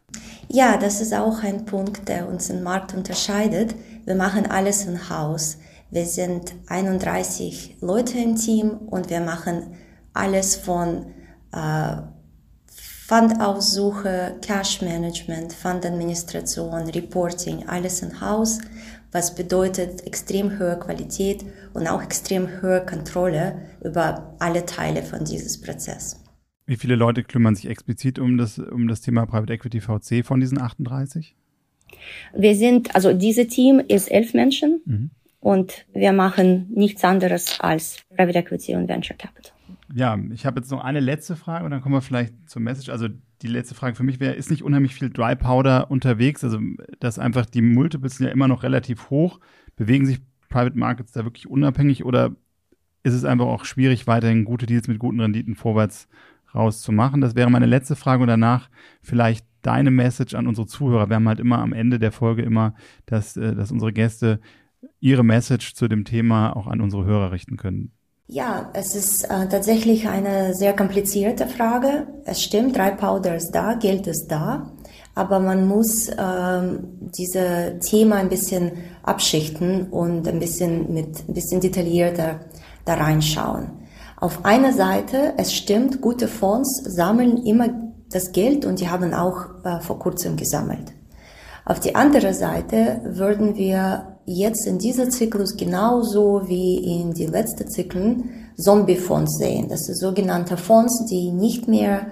Ja, 0.49 0.77
das 0.77 1.01
ist 1.01 1.13
auch 1.13 1.43
ein 1.43 1.65
Punkt, 1.65 2.07
der 2.07 2.27
uns 2.27 2.49
im 2.49 2.63
Markt 2.63 2.93
unterscheidet. 2.93 3.75
Wir 4.05 4.15
machen 4.15 4.45
alles 4.45 4.85
in 4.85 5.09
Haus. 5.09 5.59
Wir 5.89 6.05
sind 6.05 6.53
31 6.67 7.77
Leute 7.81 8.17
im 8.17 8.35
Team 8.35 8.71
und 8.71 9.09
wir 9.09 9.21
machen 9.21 9.75
alles 10.13 10.55
von 10.55 11.07
äh, 11.53 11.97
Fundaussuche, 13.07 14.35
Cash 14.41 14.81
Management, 14.81 15.53
Fundadministration, 15.53 16.89
Reporting, 16.89 17.65
alles 17.67 18.01
in 18.01 18.19
Haus 18.19 18.59
was 19.11 19.35
bedeutet 19.35 20.05
extrem 20.05 20.59
hohe 20.59 20.77
Qualität 20.79 21.45
und 21.73 21.87
auch 21.87 22.01
extrem 22.03 22.61
hohe 22.61 22.85
Kontrolle 22.85 23.61
über 23.83 24.35
alle 24.39 24.65
Teile 24.65 25.03
von 25.03 25.25
dieses 25.25 25.61
Prozess. 25.61 26.23
Wie 26.65 26.75
viele 26.75 26.95
Leute 26.95 27.23
kümmern 27.23 27.55
sich 27.55 27.69
explizit 27.69 28.19
um 28.19 28.37
das, 28.37 28.59
um 28.59 28.87
das 28.87 29.01
Thema 29.01 29.25
Private 29.25 29.53
Equity 29.53 29.79
VC 29.79 30.25
von 30.25 30.39
diesen 30.39 30.59
38? 30.59 31.35
Wir 32.35 32.55
sind, 32.55 32.93
also 32.93 33.13
dieses 33.13 33.47
Team 33.47 33.81
ist 33.87 34.11
elf 34.11 34.33
Menschen 34.33 34.81
mhm. 34.85 35.09
und 35.39 35.85
wir 35.93 36.11
machen 36.11 36.67
nichts 36.73 37.03
anderes 37.05 37.59
als 37.61 37.99
Private 38.15 38.39
Equity 38.39 38.75
und 38.75 38.89
Venture 38.89 39.15
Capital. 39.15 39.53
Ja, 39.93 40.19
ich 40.33 40.45
habe 40.45 40.59
jetzt 40.59 40.69
noch 40.69 40.83
eine 40.83 40.99
letzte 40.99 41.37
Frage 41.37 41.63
und 41.63 41.71
dann 41.71 41.81
kommen 41.81 41.95
wir 41.95 42.01
vielleicht 42.01 42.33
zur 42.49 42.61
Message. 42.61 42.89
Also 42.89 43.07
die 43.41 43.47
letzte 43.47 43.75
Frage 43.75 43.95
für 43.95 44.03
mich 44.03 44.19
wäre, 44.19 44.33
ist 44.33 44.49
nicht 44.49 44.63
unheimlich 44.63 44.95
viel 44.95 45.09
Dry 45.09 45.35
Powder 45.35 45.91
unterwegs? 45.91 46.43
Also, 46.43 46.59
dass 46.99 47.19
einfach 47.19 47.45
die 47.45 47.61
Multiples 47.61 48.17
sind 48.17 48.27
ja 48.27 48.31
immer 48.31 48.47
noch 48.47 48.63
relativ 48.63 49.09
hoch. 49.09 49.39
Bewegen 49.75 50.05
sich 50.05 50.19
Private 50.49 50.77
Markets 50.77 51.11
da 51.11 51.23
wirklich 51.23 51.47
unabhängig 51.47 52.05
oder 52.05 52.35
ist 53.03 53.13
es 53.13 53.25
einfach 53.25 53.45
auch 53.45 53.65
schwierig, 53.65 54.07
weiterhin 54.07 54.45
gute 54.45 54.65
Deals 54.65 54.87
mit 54.87 54.99
guten 54.99 55.19
Renditen 55.19 55.55
vorwärts 55.55 56.07
rauszumachen? 56.53 57.21
Das 57.21 57.35
wäre 57.35 57.49
meine 57.49 57.65
letzte 57.65 57.95
Frage 57.95 58.23
und 58.23 58.27
danach 58.27 58.69
vielleicht 59.01 59.45
deine 59.61 59.91
Message 59.91 60.33
an 60.33 60.47
unsere 60.47 60.67
Zuhörer. 60.67 61.09
Wir 61.09 61.17
haben 61.17 61.27
halt 61.27 61.39
immer 61.39 61.59
am 61.59 61.73
Ende 61.73 61.99
der 61.99 62.11
Folge 62.11 62.41
immer, 62.41 62.73
dass, 63.05 63.37
äh, 63.37 63.55
dass 63.55 63.71
unsere 63.71 63.93
Gäste 63.93 64.39
ihre 64.99 65.23
Message 65.23 65.73
zu 65.73 65.87
dem 65.87 66.05
Thema 66.05 66.55
auch 66.55 66.67
an 66.67 66.81
unsere 66.81 67.05
Hörer 67.05 67.31
richten 67.31 67.57
können. 67.57 67.91
Ja, 68.29 68.71
es 68.73 68.93
ist 68.93 69.23
äh, 69.23 69.47
tatsächlich 69.47 70.09
eine 70.09 70.53
sehr 70.53 70.75
komplizierte 70.75 71.47
Frage. 71.47 72.07
Es 72.25 72.43
stimmt, 72.43 72.75
Dry 72.75 72.91
Powder 72.93 73.37
ist 73.37 73.51
da, 73.51 73.75
Geld 73.75 74.05
ist 74.05 74.27
da, 74.27 74.69
aber 75.15 75.39
man 75.39 75.65
muss 75.65 76.09
ähm, 76.19 77.09
diese 77.17 77.79
Thema 77.79 78.17
ein 78.17 78.27
bisschen 78.27 78.73
abschichten 79.03 79.87
und 79.91 80.27
ein 80.27 80.39
bisschen 80.39 80.93
mit 80.93 81.23
ein 81.25 81.33
bisschen 81.33 81.61
detaillierter 81.61 82.41
da 82.83 82.95
reinschauen. 82.95 83.71
Auf 84.17 84.43
einer 84.43 84.73
Seite, 84.73 85.35
es 85.37 85.53
stimmt, 85.53 86.01
gute 86.01 86.27
Fonds 86.27 86.83
sammeln 86.83 87.37
immer 87.45 87.69
das 88.09 88.33
Geld 88.33 88.65
und 88.65 88.81
die 88.81 88.89
haben 88.89 89.13
auch 89.13 89.63
äh, 89.63 89.79
vor 89.79 89.99
kurzem 89.99 90.35
gesammelt. 90.35 90.93
Auf 91.63 91.79
die 91.79 91.95
andere 91.95 92.33
Seite 92.33 92.99
würden 93.05 93.55
wir 93.55 94.16
jetzt 94.27 94.67
in 94.67 94.77
dieser 94.77 95.09
Zyklus 95.09 95.55
genauso 95.55 96.43
wie 96.47 96.99
in 96.99 97.13
die 97.13 97.25
letzten 97.25 97.69
Zyklen 97.69 98.51
Zombie-Fonds 98.57 99.37
sehen. 99.37 99.69
Das 99.69 99.85
sind 99.85 99.97
sogenannte 99.97 100.57
Fonds, 100.57 101.05
die 101.09 101.31
nicht 101.31 101.67
mehr 101.67 102.07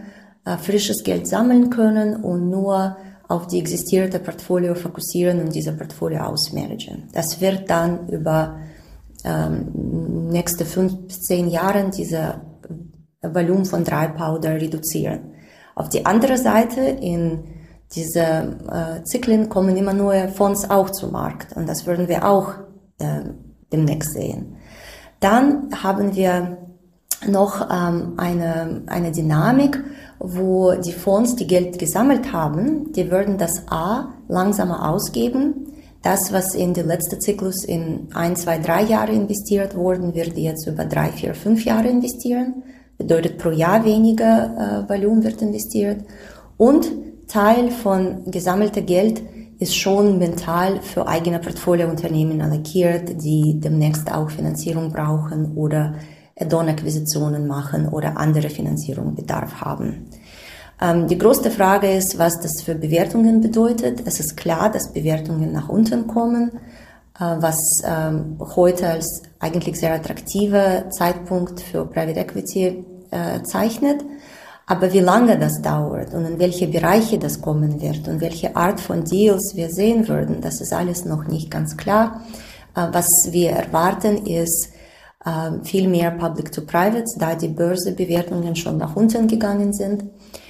äh, 0.46 0.58
frisches 0.58 1.04
Geld 1.04 1.28
sammeln 1.28 1.70
können 1.70 2.24
und 2.24 2.50
nur 2.50 2.96
auf 3.28 3.48
die 3.48 3.60
existierende 3.60 4.20
Portfolio 4.20 4.76
fokussieren 4.76 5.42
und 5.42 5.54
diese 5.54 5.74
Portfolio 5.74 6.22
ausmanagen. 6.22 7.10
Das 7.14 7.42
wird 7.42 7.70
dann 7.70 8.08
über 8.08 8.60
ähm, 9.26 10.30
nächste 10.30 10.64
fünf 10.64 10.96
bis 11.08 11.20
zehn 11.22 11.50
Jahre 11.50 11.90
diese 11.90 12.42
Volumen 13.22 13.66
von 13.66 13.84
Dry 13.84 14.10
Powder 14.16 14.54
reduzieren. 14.54 15.34
Auf 15.74 15.90
die 15.90 16.06
andere 16.06 16.38
Seite 16.38 16.82
in 16.82 17.44
diese 17.94 18.20
äh, 18.22 19.04
Zyklen 19.04 19.50
kommen 19.50 19.78
immer 19.78 19.94
neue 19.94 20.30
Fonds 20.30 20.70
auch 20.70 20.90
zum 20.90 21.12
Markt 21.12 21.56
und 21.56 21.70
das 21.70 21.86
würden 21.86 22.08
wir 22.08 22.28
auch 22.28 22.54
äh, 23.00 23.22
demnächst 23.72 24.14
sehen. 24.14 24.58
Dann 25.20 25.70
haben 25.84 26.16
wir 26.16 26.58
noch 27.28 27.70
ähm, 27.72 28.14
eine, 28.18 28.84
eine 28.88 29.12
Dynamik, 29.12 29.84
wo 30.20 30.74
die 30.74 30.92
Fonds, 30.92 31.36
die 31.36 31.48
Geld 31.48 31.80
gesammelt 31.80 32.32
haben, 32.32 32.92
die 32.94 33.10
würden 33.12 33.38
das 33.38 33.64
A 33.70 34.10
langsamer 34.28 34.90
ausgeben. 34.90 35.68
Das, 36.02 36.32
was 36.32 36.54
in 36.54 36.74
den 36.74 36.88
letzten 36.88 37.20
Zyklus 37.20 37.64
in 37.64 38.10
ein, 38.14 38.36
zwei, 38.36 38.60
drei 38.60 38.84
Jahre 38.84 39.12
investiert 39.12 39.76
wurden, 39.76 40.14
wird 40.14 40.38
jetzt 40.38 40.68
über 40.68 40.86
drei, 40.86 41.10
vier, 41.10 41.34
fünf 41.34 41.66
Jahre 41.66 41.88
investieren. 41.88 42.64
Bedeutet 42.98 43.40
pro 43.40 43.50
Jahr 43.50 43.84
weniger 43.84 44.86
äh, 44.88 44.90
Volumen 44.90 45.24
wird 45.24 45.42
investiert. 45.42 46.06
Und 46.58 46.92
Teil 47.28 47.72
von 47.72 48.30
gesammeltem 48.32 48.86
Geld 48.86 49.22
ist 49.60 49.76
schon 49.76 50.18
mental 50.20 50.82
für 50.82 51.08
eigene 51.08 51.40
Portfoliounternehmen 51.40 52.42
allokiert, 52.42 53.22
die 53.24 53.60
demnächst 53.60 54.12
auch 54.12 54.30
Finanzierung 54.30 54.92
brauchen 54.92 55.56
oder 55.56 55.96
Add-on-Akquisitionen 56.38 57.48
machen 57.48 57.88
oder 57.88 58.18
andere 58.18 58.50
Finanzierungsbedarf 58.50 59.62
haben. 59.62 60.10
Ähm, 60.82 61.08
die 61.08 61.18
größte 61.18 61.52
Frage 61.52 61.90
ist, 61.90 62.20
was 62.20 62.42
das 62.42 62.62
für 62.62 62.76
Bewertungen 62.76 63.40
bedeutet. 63.40 64.04
Es 64.06 64.20
ist 64.20 64.36
klar, 64.36 64.70
dass 64.70 64.92
Bewertungen 64.92 65.54
nach 65.54 65.70
unten 65.70 66.08
kommen, 66.08 66.52
äh, 67.18 67.36
was 67.40 67.82
ähm, 67.86 68.38
heute 68.40 68.90
als 68.90 69.24
eigentlich 69.40 69.80
sehr 69.80 69.94
attraktiver 69.94 70.90
Zeitpunkt 70.90 71.62
für 71.62 71.86
Private 71.86 72.20
Equity 72.20 72.86
äh, 73.12 73.42
zeichnet. 73.44 74.04
Aber 74.68 74.92
wie 74.94 75.00
lange 75.00 75.38
das 75.38 75.62
dauert 75.62 76.14
und 76.14 76.26
in 76.26 76.40
welche 76.40 76.68
Bereiche 76.68 77.20
das 77.20 77.40
kommen 77.42 77.82
wird 77.82 78.08
und 78.08 78.20
welche 78.20 78.56
Art 78.56 78.80
von 78.80 79.04
Deals 79.04 79.54
wir 79.56 79.70
sehen 79.70 80.08
würden, 80.08 80.42
das 80.42 80.60
ist 80.60 80.74
alles 80.74 81.06
noch 81.06 81.26
nicht 81.28 81.52
ganz 81.52 81.78
klar. 81.78 82.22
Äh, 82.76 82.88
was 82.92 83.32
wir 83.32 83.52
erwarten 83.52 84.26
ist 84.26 84.70
äh, 85.24 85.64
viel 85.64 85.88
mehr 85.88 86.12
Public 86.12 86.52
to 86.52 86.62
Private, 86.62 87.06
da 87.18 87.36
die 87.36 87.48
Börsebewertungen 87.48 88.56
schon 88.56 88.78
nach 88.78 88.96
unten 88.96 89.28
gegangen 89.28 89.74
sind. 89.74 90.06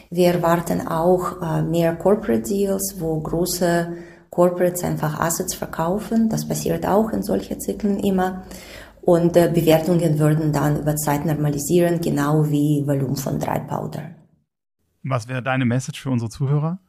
Wir 0.10 0.34
erwarten 0.34 0.88
auch 0.88 1.42
äh, 1.42 1.62
mehr 1.62 1.96
Corporate 1.96 2.44
Deals, 2.44 2.96
wo 3.00 3.20
große 3.20 3.88
Corporates 4.30 4.84
einfach 4.84 5.20
Assets 5.20 5.56
verkaufen. 5.56 6.30
Das 6.30 6.48
passiert 6.48 6.86
auch 6.86 7.12
in 7.12 7.24
solchen 7.24 7.60
Zyklen 7.60 8.00
immer 8.00 8.44
und 9.06 9.38
äh, 9.38 9.52
Bewertungen 9.54 10.20
würden 10.20 10.52
dann 10.52 10.80
über 10.82 10.96
Zeit 10.96 11.26
normalisieren, 11.26 12.02
genau 12.02 12.50
wie 12.50 12.84
Volumen 12.86 13.16
von 13.16 13.40
Dry 13.40 13.60
Powder. 13.68 14.16
Was 15.04 15.28
wäre 15.28 15.44
deine 15.44 15.66
Message 15.66 16.02
für 16.02 16.10
unsere 16.10 16.30
Zuhörer? 16.30 16.80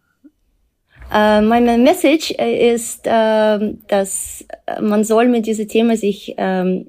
Uh, 1.09 1.41
meine 1.41 1.79
Message 1.79 2.35
äh, 2.37 2.75
ist, 2.75 3.07
uh, 3.07 3.77
dass 3.87 4.45
man 4.81 5.05
soll 5.05 5.29
mit 5.29 5.47
diesem 5.47 5.69
Thema 5.69 5.97
sich 5.97 6.35
uh, 6.37 6.85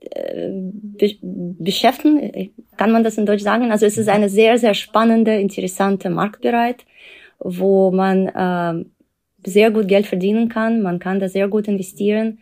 be 0.00 1.16
beschäftigen, 1.58 2.52
kann 2.76 2.92
man 2.92 3.02
das 3.02 3.18
in 3.18 3.26
Deutsch 3.26 3.42
sagen? 3.42 3.72
Also 3.72 3.86
es 3.86 3.98
ist 3.98 4.08
eine 4.08 4.28
sehr, 4.28 4.58
sehr 4.58 4.74
spannende, 4.74 5.34
interessante 5.40 6.08
Marktbereich, 6.08 6.76
wo 7.40 7.90
man 7.90 8.28
äh, 8.28 8.84
sehr 9.44 9.70
gut 9.70 9.88
Geld 9.88 10.06
verdienen 10.06 10.48
kann, 10.48 10.82
man 10.82 10.98
kann 10.98 11.18
da 11.18 11.28
sehr 11.28 11.48
gut 11.48 11.66
investieren. 11.68 12.38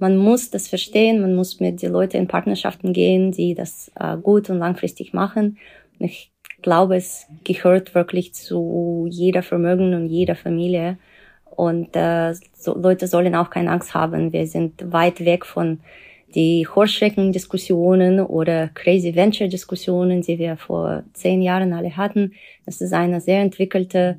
Man 0.00 0.16
muss 0.16 0.50
das 0.50 0.66
verstehen, 0.66 1.20
man 1.20 1.34
muss 1.34 1.60
mit 1.60 1.82
den 1.82 1.92
Leuten 1.92 2.16
in 2.16 2.26
Partnerschaften 2.26 2.94
gehen, 2.94 3.32
die 3.32 3.54
das 3.54 3.92
äh, 4.00 4.16
gut 4.16 4.48
und 4.48 4.58
langfristig 4.58 5.12
machen. 5.12 5.58
Ich 5.98 6.32
glaube, 6.62 6.96
es 6.96 7.26
gehört 7.44 7.94
wirklich 7.94 8.32
zu 8.32 9.06
jeder 9.10 9.42
Vermögen 9.42 9.94
und 9.94 10.08
jeder 10.08 10.34
Familie. 10.34 10.98
Und 11.44 11.94
äh, 11.94 12.32
so 12.54 12.78
Leute 12.78 13.06
sollen 13.06 13.34
auch 13.34 13.50
keine 13.50 13.70
Angst 13.70 13.92
haben. 13.92 14.32
Wir 14.32 14.46
sind 14.46 14.90
weit 14.90 15.22
weg 15.22 15.44
von 15.44 15.80
die 16.34 16.66
Horschrecken-Diskussionen 16.66 18.20
oder 18.20 18.68
Crazy 18.68 19.14
Venture-Diskussionen, 19.14 20.22
die 20.22 20.38
wir 20.38 20.56
vor 20.56 21.02
zehn 21.12 21.42
Jahren 21.42 21.74
alle 21.74 21.94
hatten. 21.96 22.32
Das 22.64 22.80
ist 22.80 22.94
eine 22.94 23.20
sehr 23.20 23.40
entwickelte 23.40 24.18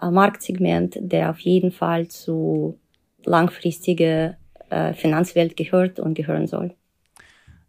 äh, 0.00 0.08
Marktsegment, 0.08 0.98
der 1.00 1.30
auf 1.30 1.40
jeden 1.40 1.72
Fall 1.72 2.06
zu 2.06 2.78
langfristige 3.24 4.36
äh, 4.70 4.92
Finanzwelt 4.94 5.56
gehört 5.56 6.00
und 6.00 6.14
gehören 6.14 6.46
soll. 6.46 6.74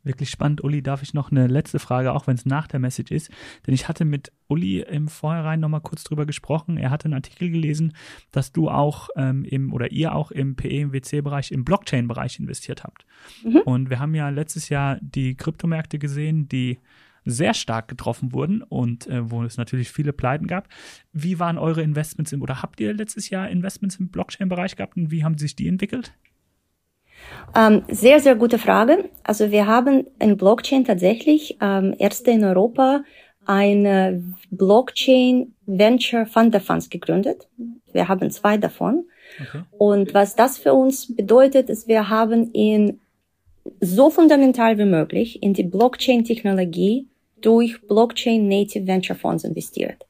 Wirklich 0.07 0.29
spannend. 0.29 0.63
Uli, 0.63 0.81
darf 0.81 1.03
ich 1.03 1.13
noch 1.13 1.31
eine 1.31 1.47
letzte 1.47 1.79
Frage, 1.79 2.13
auch 2.13 2.27
wenn 2.27 2.35
es 2.35 2.45
nach 2.45 2.67
der 2.67 2.79
Message 2.79 3.11
ist? 3.11 3.29
Denn 3.65 3.73
ich 3.73 3.89
hatte 3.89 4.05
mit 4.05 4.31
Uli 4.47 4.79
im 4.79 5.09
Vorhinein 5.09 5.59
nochmal 5.59 5.81
kurz 5.81 6.05
drüber 6.05 6.25
gesprochen. 6.25 6.77
Er 6.77 6.91
hatte 6.91 7.05
einen 7.05 7.13
Artikel 7.15 7.49
gelesen, 7.49 7.93
dass 8.31 8.53
du 8.53 8.69
auch 8.69 9.09
ähm, 9.17 9.43
im 9.43 9.73
oder 9.73 9.91
ihr 9.91 10.15
auch 10.15 10.31
im 10.31 10.55
PE, 10.55 10.67
im 10.69 10.93
WC-Bereich, 10.93 11.51
im 11.51 11.65
Blockchain-Bereich 11.65 12.39
investiert 12.39 12.85
habt. 12.85 13.05
Mhm. 13.43 13.57
Und 13.65 13.89
wir 13.89 13.99
haben 13.99 14.15
ja 14.15 14.29
letztes 14.29 14.69
Jahr 14.69 14.97
die 15.01 15.35
Kryptomärkte 15.35 15.99
gesehen, 15.99 16.47
die 16.47 16.79
sehr 17.25 17.53
stark 17.53 17.89
getroffen 17.89 18.31
wurden 18.31 18.63
und 18.63 19.07
äh, 19.07 19.29
wo 19.29 19.43
es 19.43 19.57
natürlich 19.57 19.91
viele 19.91 20.13
Pleiten 20.13 20.47
gab. 20.47 20.69
Wie 21.11 21.37
waren 21.39 21.57
eure 21.57 21.81
Investments 21.81 22.31
im, 22.31 22.41
oder 22.41 22.61
habt 22.61 22.79
ihr 22.79 22.93
letztes 22.93 23.29
Jahr 23.29 23.49
Investments 23.49 23.97
im 23.97 24.07
Blockchain-Bereich 24.07 24.77
gehabt 24.77 24.95
und 24.95 25.11
wie 25.11 25.25
haben 25.25 25.37
sich 25.37 25.55
die 25.57 25.67
entwickelt? 25.67 26.13
Ähm, 27.55 27.83
sehr, 27.87 28.19
sehr 28.19 28.35
gute 28.35 28.57
Frage. 28.57 29.09
Also 29.23 29.51
wir 29.51 29.67
haben 29.67 30.05
in 30.19 30.37
Blockchain 30.37 30.85
tatsächlich 30.85 31.57
ähm, 31.61 31.95
erste 31.97 32.31
in 32.31 32.43
Europa 32.43 33.03
eine 33.45 34.23
Blockchain 34.51 35.53
Venture 35.65 36.25
Fund 36.25 36.55
of 36.55 36.63
Funds 36.63 36.89
gegründet. 36.89 37.47
Wir 37.93 38.07
haben 38.07 38.29
zwei 38.29 38.57
davon. 38.57 39.05
Okay. 39.39 39.63
Und 39.77 40.13
was 40.13 40.35
das 40.35 40.57
für 40.57 40.73
uns 40.73 41.15
bedeutet, 41.15 41.69
ist, 41.69 41.87
wir 41.87 42.09
haben 42.09 42.51
in 42.51 42.99
so 43.81 44.09
fundamental 44.09 44.77
wie 44.77 44.85
möglich 44.85 45.41
in 45.41 45.53
die 45.53 45.63
Blockchain-Technologie 45.63 47.07
durch 47.41 47.81
Blockchain 47.87 48.47
Native 48.47 48.87
Venture 48.87 49.15
Funds 49.15 49.43
investiert. 49.43 50.05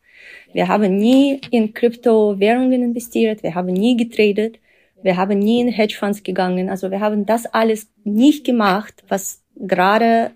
Wir 0.53 0.67
haben 0.67 0.97
nie 0.97 1.41
in 1.51 1.73
Kryptowährungen 1.73 2.83
investiert, 2.83 3.43
wir 3.43 3.55
haben 3.55 3.73
nie 3.73 3.97
getradet, 3.97 4.59
wir 5.03 5.17
haben 5.17 5.39
nie 5.39 5.61
in 5.61 5.67
Hedgefonds 5.69 6.23
gegangen. 6.23 6.69
Also 6.69 6.91
wir 6.91 6.99
haben 6.99 7.25
das 7.25 7.45
alles 7.45 7.87
nicht 8.03 8.45
gemacht, 8.45 9.03
was 9.07 9.41
gerade, 9.55 10.31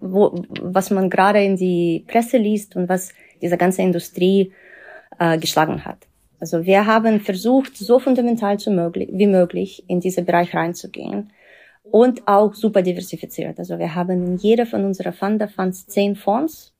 wo, 0.00 0.42
was 0.60 0.90
man 0.90 1.10
gerade 1.10 1.42
in 1.42 1.56
die 1.56 2.04
Presse 2.06 2.38
liest 2.38 2.76
und 2.76 2.88
was 2.88 3.12
diese 3.40 3.56
ganze 3.56 3.82
Industrie 3.82 4.52
äh, 5.18 5.38
geschlagen 5.38 5.84
hat. 5.84 6.06
Also 6.40 6.64
wir 6.64 6.86
haben 6.86 7.20
versucht, 7.20 7.76
so 7.76 8.00
fundamental 8.00 8.58
zu 8.58 8.70
möglich, 8.70 9.08
wie 9.12 9.28
möglich 9.28 9.84
in 9.86 10.00
diesen 10.00 10.24
Bereich 10.24 10.54
reinzugehen 10.54 11.30
und 11.84 12.26
auch 12.26 12.54
super 12.54 12.82
diversifiziert. 12.82 13.58
Also 13.58 13.78
wir 13.78 13.94
haben 13.94 14.26
in 14.26 14.36
jeder 14.38 14.66
von 14.66 14.84
unserer 14.84 15.12
Funder 15.12 15.48
Funds 15.48 15.86
zehn 15.86 16.16
Fonds 16.16 16.72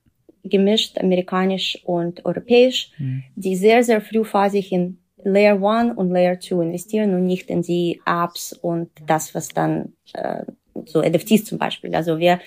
gemischt, 0.44 0.98
amerikanisch 0.98 1.78
und 1.84 2.24
europäisch, 2.24 2.90
mhm. 2.98 3.22
die 3.36 3.54
sehr, 3.54 3.84
sehr 3.84 4.00
frühphasig 4.00 4.72
in 4.72 4.98
Layer 5.24 5.62
1 5.62 5.96
und 5.96 6.10
Layer 6.10 6.38
2 6.38 6.62
investieren 6.62 7.14
und 7.14 7.26
nicht 7.26 7.50
in 7.50 7.62
die 7.62 8.00
Apps 8.06 8.52
und 8.52 8.90
das, 9.06 9.34
was 9.34 9.48
dann 9.48 9.92
äh, 10.14 10.44
so 10.86 11.02
NFTs 11.02 11.44
zum 11.44 11.58
Beispiel. 11.58 11.94
Also 11.94 12.18
wir 12.18 12.40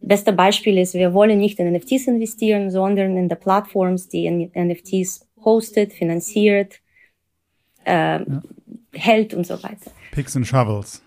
beste 0.00 0.32
Beispiel 0.32 0.78
ist, 0.78 0.94
wir 0.94 1.12
wollen 1.12 1.38
nicht 1.38 1.58
in 1.58 1.72
NFTs 1.72 2.06
investieren, 2.06 2.70
sondern 2.70 3.16
in 3.16 3.28
die 3.28 3.34
Plattforms, 3.34 4.08
die 4.08 4.30
NFTs 4.30 5.26
hostet, 5.44 5.92
finanziert, 5.92 6.80
äh, 7.84 8.18
ja. 8.18 8.42
hält 8.92 9.34
und 9.34 9.46
so 9.46 9.62
weiter. 9.62 9.90
Picks 10.12 10.36
and 10.36 10.46
Shovels. 10.46 11.02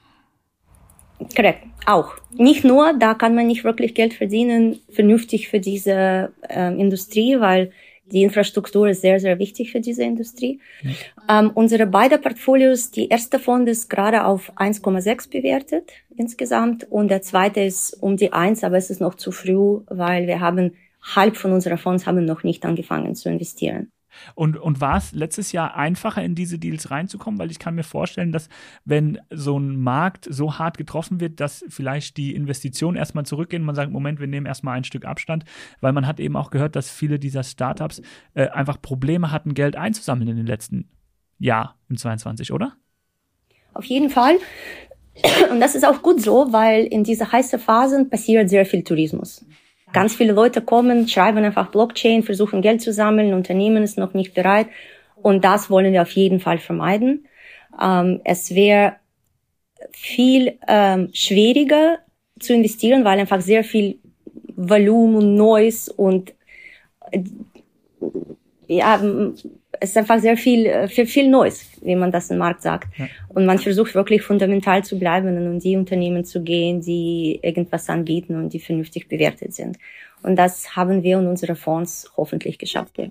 Korrekt, 1.35 1.65
auch. 1.85 2.15
Nicht 2.33 2.63
nur, 2.63 2.93
da 2.97 3.13
kann 3.13 3.35
man 3.35 3.47
nicht 3.47 3.63
wirklich 3.63 3.93
Geld 3.93 4.13
verdienen, 4.13 4.79
vernünftig 4.89 5.49
für 5.49 5.59
diese 5.59 6.33
äh, 6.49 6.73
Industrie, 6.79 7.39
weil 7.39 7.71
die 8.11 8.23
Infrastruktur 8.23 8.89
ist 8.89 9.01
sehr, 9.01 9.19
sehr 9.19 9.39
wichtig 9.39 9.71
für 9.71 9.79
diese 9.79 10.03
Industrie. 10.03 10.59
Mhm. 10.83 10.95
Ähm, 11.29 11.51
unsere 11.53 11.87
beiden 11.87 12.21
Portfolios, 12.21 12.91
die 12.91 13.07
erste 13.07 13.39
Fonds 13.39 13.71
ist 13.71 13.89
gerade 13.89 14.25
auf 14.25 14.51
1,6 14.57 15.29
bewertet 15.29 15.91
insgesamt 16.15 16.85
und 16.89 17.09
der 17.09 17.21
zweite 17.21 17.61
ist 17.61 17.93
um 18.01 18.17
die 18.17 18.33
1, 18.33 18.63
aber 18.63 18.77
es 18.77 18.89
ist 18.89 19.01
noch 19.01 19.15
zu 19.15 19.31
früh, 19.31 19.79
weil 19.87 20.27
wir 20.27 20.39
haben 20.39 20.75
halb 21.01 21.35
von 21.37 21.51
unserer 21.51 21.77
Fonds 21.77 22.05
haben 22.05 22.25
noch 22.25 22.43
nicht 22.43 22.65
angefangen 22.65 23.15
zu 23.15 23.29
investieren. 23.29 23.91
Und, 24.35 24.57
und 24.57 24.81
war 24.81 24.97
es 24.97 25.11
letztes 25.11 25.51
Jahr 25.51 25.75
einfacher, 25.75 26.23
in 26.23 26.35
diese 26.35 26.59
Deals 26.59 26.91
reinzukommen? 26.91 27.39
Weil 27.39 27.51
ich 27.51 27.59
kann 27.59 27.75
mir 27.75 27.83
vorstellen, 27.83 28.31
dass 28.31 28.49
wenn 28.85 29.19
so 29.29 29.57
ein 29.57 29.77
Markt 29.79 30.27
so 30.29 30.57
hart 30.57 30.77
getroffen 30.77 31.19
wird, 31.19 31.39
dass 31.39 31.65
vielleicht 31.69 32.17
die 32.17 32.35
Investitionen 32.35 32.97
erstmal 32.97 33.25
zurückgehen. 33.25 33.63
Man 33.63 33.75
sagt, 33.75 33.91
Moment, 33.91 34.19
wir 34.19 34.27
nehmen 34.27 34.45
erstmal 34.45 34.77
ein 34.77 34.83
Stück 34.83 35.05
Abstand, 35.05 35.45
weil 35.79 35.93
man 35.93 36.07
hat 36.07 36.19
eben 36.19 36.35
auch 36.35 36.49
gehört, 36.49 36.75
dass 36.75 36.89
viele 36.89 37.19
dieser 37.19 37.43
Startups 37.43 38.01
äh, 38.33 38.49
einfach 38.49 38.81
Probleme 38.81 39.31
hatten, 39.31 39.53
Geld 39.53 39.75
einzusammeln 39.75 40.29
in 40.29 40.37
den 40.37 40.47
letzten 40.47 40.89
Jahr 41.39 41.75
im 41.89 41.97
22, 41.97 42.51
oder? 42.51 42.73
Auf 43.73 43.85
jeden 43.85 44.09
Fall. 44.09 44.37
Und 45.51 45.59
das 45.59 45.75
ist 45.75 45.85
auch 45.85 46.01
gut 46.01 46.21
so, 46.21 46.51
weil 46.51 46.85
in 46.85 47.03
dieser 47.03 47.31
heißen 47.31 47.59
Phasen 47.59 48.09
passiert 48.09 48.49
sehr 48.49 48.65
viel 48.65 48.83
Tourismus. 48.83 49.45
Ganz 49.93 50.15
viele 50.15 50.33
Leute 50.33 50.61
kommen, 50.61 51.07
schreiben 51.07 51.43
einfach 51.43 51.71
Blockchain, 51.71 52.23
versuchen 52.23 52.61
Geld 52.61 52.81
zu 52.81 52.93
sammeln, 52.93 53.33
Unternehmen 53.33 53.83
ist 53.83 53.97
noch 53.97 54.13
nicht 54.13 54.33
bereit. 54.33 54.67
Und 55.15 55.43
das 55.43 55.69
wollen 55.69 55.93
wir 55.93 56.01
auf 56.01 56.11
jeden 56.11 56.39
Fall 56.39 56.57
vermeiden. 56.57 57.27
Ähm, 57.81 58.21
es 58.23 58.55
wäre 58.55 58.95
viel 59.91 60.57
ähm, 60.67 61.09
schwieriger 61.13 61.99
zu 62.39 62.53
investieren, 62.53 63.03
weil 63.03 63.19
einfach 63.19 63.41
sehr 63.41 63.63
viel 63.63 63.99
Volumen, 64.55 65.35
Noise 65.35 65.91
und 65.93 66.33
äh, 67.11 67.23
ja, 68.67 69.01
es 69.83 69.89
ist 69.89 69.97
einfach 69.97 70.19
sehr 70.19 70.37
viel, 70.37 70.67
äh, 70.67 70.87
viel, 70.87 71.07
viel 71.07 71.27
Neues, 71.27 71.67
wie 71.81 71.95
man 71.95 72.11
das 72.11 72.29
im 72.29 72.37
Markt 72.37 72.61
sagt. 72.61 72.87
Ja. 72.97 73.07
Und 73.29 73.47
man 73.47 73.57
versucht 73.57 73.95
wirklich 73.95 74.21
fundamental 74.21 74.83
zu 74.83 74.99
bleiben 74.99 75.27
und 75.29 75.37
in 75.37 75.59
die 75.59 75.75
Unternehmen 75.75 76.23
zu 76.23 76.43
gehen, 76.43 76.81
die 76.81 77.39
irgendwas 77.41 77.89
anbieten 77.89 78.35
und 78.35 78.53
die 78.53 78.59
vernünftig 78.59 79.09
bewertet 79.09 79.55
sind. 79.55 79.79
Und 80.21 80.35
das 80.35 80.75
haben 80.75 81.01
wir 81.01 81.17
in 81.17 81.25
unseren 81.25 81.55
Fonds 81.55 82.11
hoffentlich 82.15 82.59
geschafft. 82.59 82.99
Ja. 82.99 83.07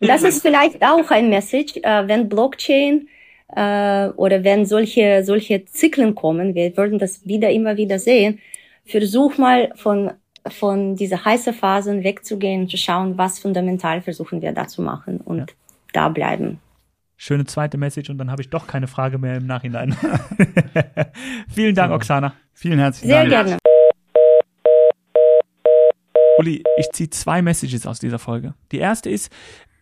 Das 0.00 0.22
ist 0.22 0.40
vielleicht 0.40 0.82
auch 0.82 1.10
ein 1.10 1.28
Message, 1.28 1.76
äh, 1.82 2.08
wenn 2.08 2.30
Blockchain 2.30 3.08
äh, 3.54 4.08
oder 4.16 4.42
wenn 4.42 4.64
solche, 4.64 5.22
solche 5.22 5.66
Zyklen 5.66 6.14
kommen, 6.14 6.54
wir 6.54 6.74
würden 6.78 6.98
das 6.98 7.26
wieder 7.26 7.50
immer 7.50 7.76
wieder 7.76 7.98
sehen, 7.98 8.40
versuch 8.86 9.36
mal 9.36 9.70
von 9.76 10.12
von 10.48 10.96
dieser 10.96 11.24
heißen 11.24 11.54
Phasen 11.54 12.02
wegzugehen, 12.02 12.68
zu 12.68 12.76
schauen, 12.76 13.16
was 13.18 13.38
fundamental 13.38 14.02
versuchen 14.02 14.42
wir 14.42 14.52
da 14.52 14.66
zu 14.66 14.82
machen 14.82 15.18
und 15.18 15.38
ja. 15.38 15.46
da 15.92 16.08
bleiben. 16.08 16.58
Schöne 17.16 17.44
zweite 17.44 17.78
Message 17.78 18.10
und 18.10 18.18
dann 18.18 18.30
habe 18.30 18.42
ich 18.42 18.50
doch 18.50 18.66
keine 18.66 18.88
Frage 18.88 19.18
mehr 19.18 19.36
im 19.36 19.46
Nachhinein. 19.46 19.96
Vielen 21.48 21.74
Dank, 21.74 21.92
Oksana. 21.92 22.34
Vielen 22.52 22.80
herzlichen 22.80 23.10
Dank. 23.10 23.30
Sehr 23.30 23.44
gerne. 23.44 23.58
Uli, 26.38 26.64
ich 26.76 26.90
ziehe 26.92 27.10
zwei 27.10 27.42
Messages 27.42 27.86
aus 27.86 28.00
dieser 28.00 28.18
Folge. 28.18 28.54
Die 28.72 28.78
erste 28.78 29.10
ist, 29.10 29.30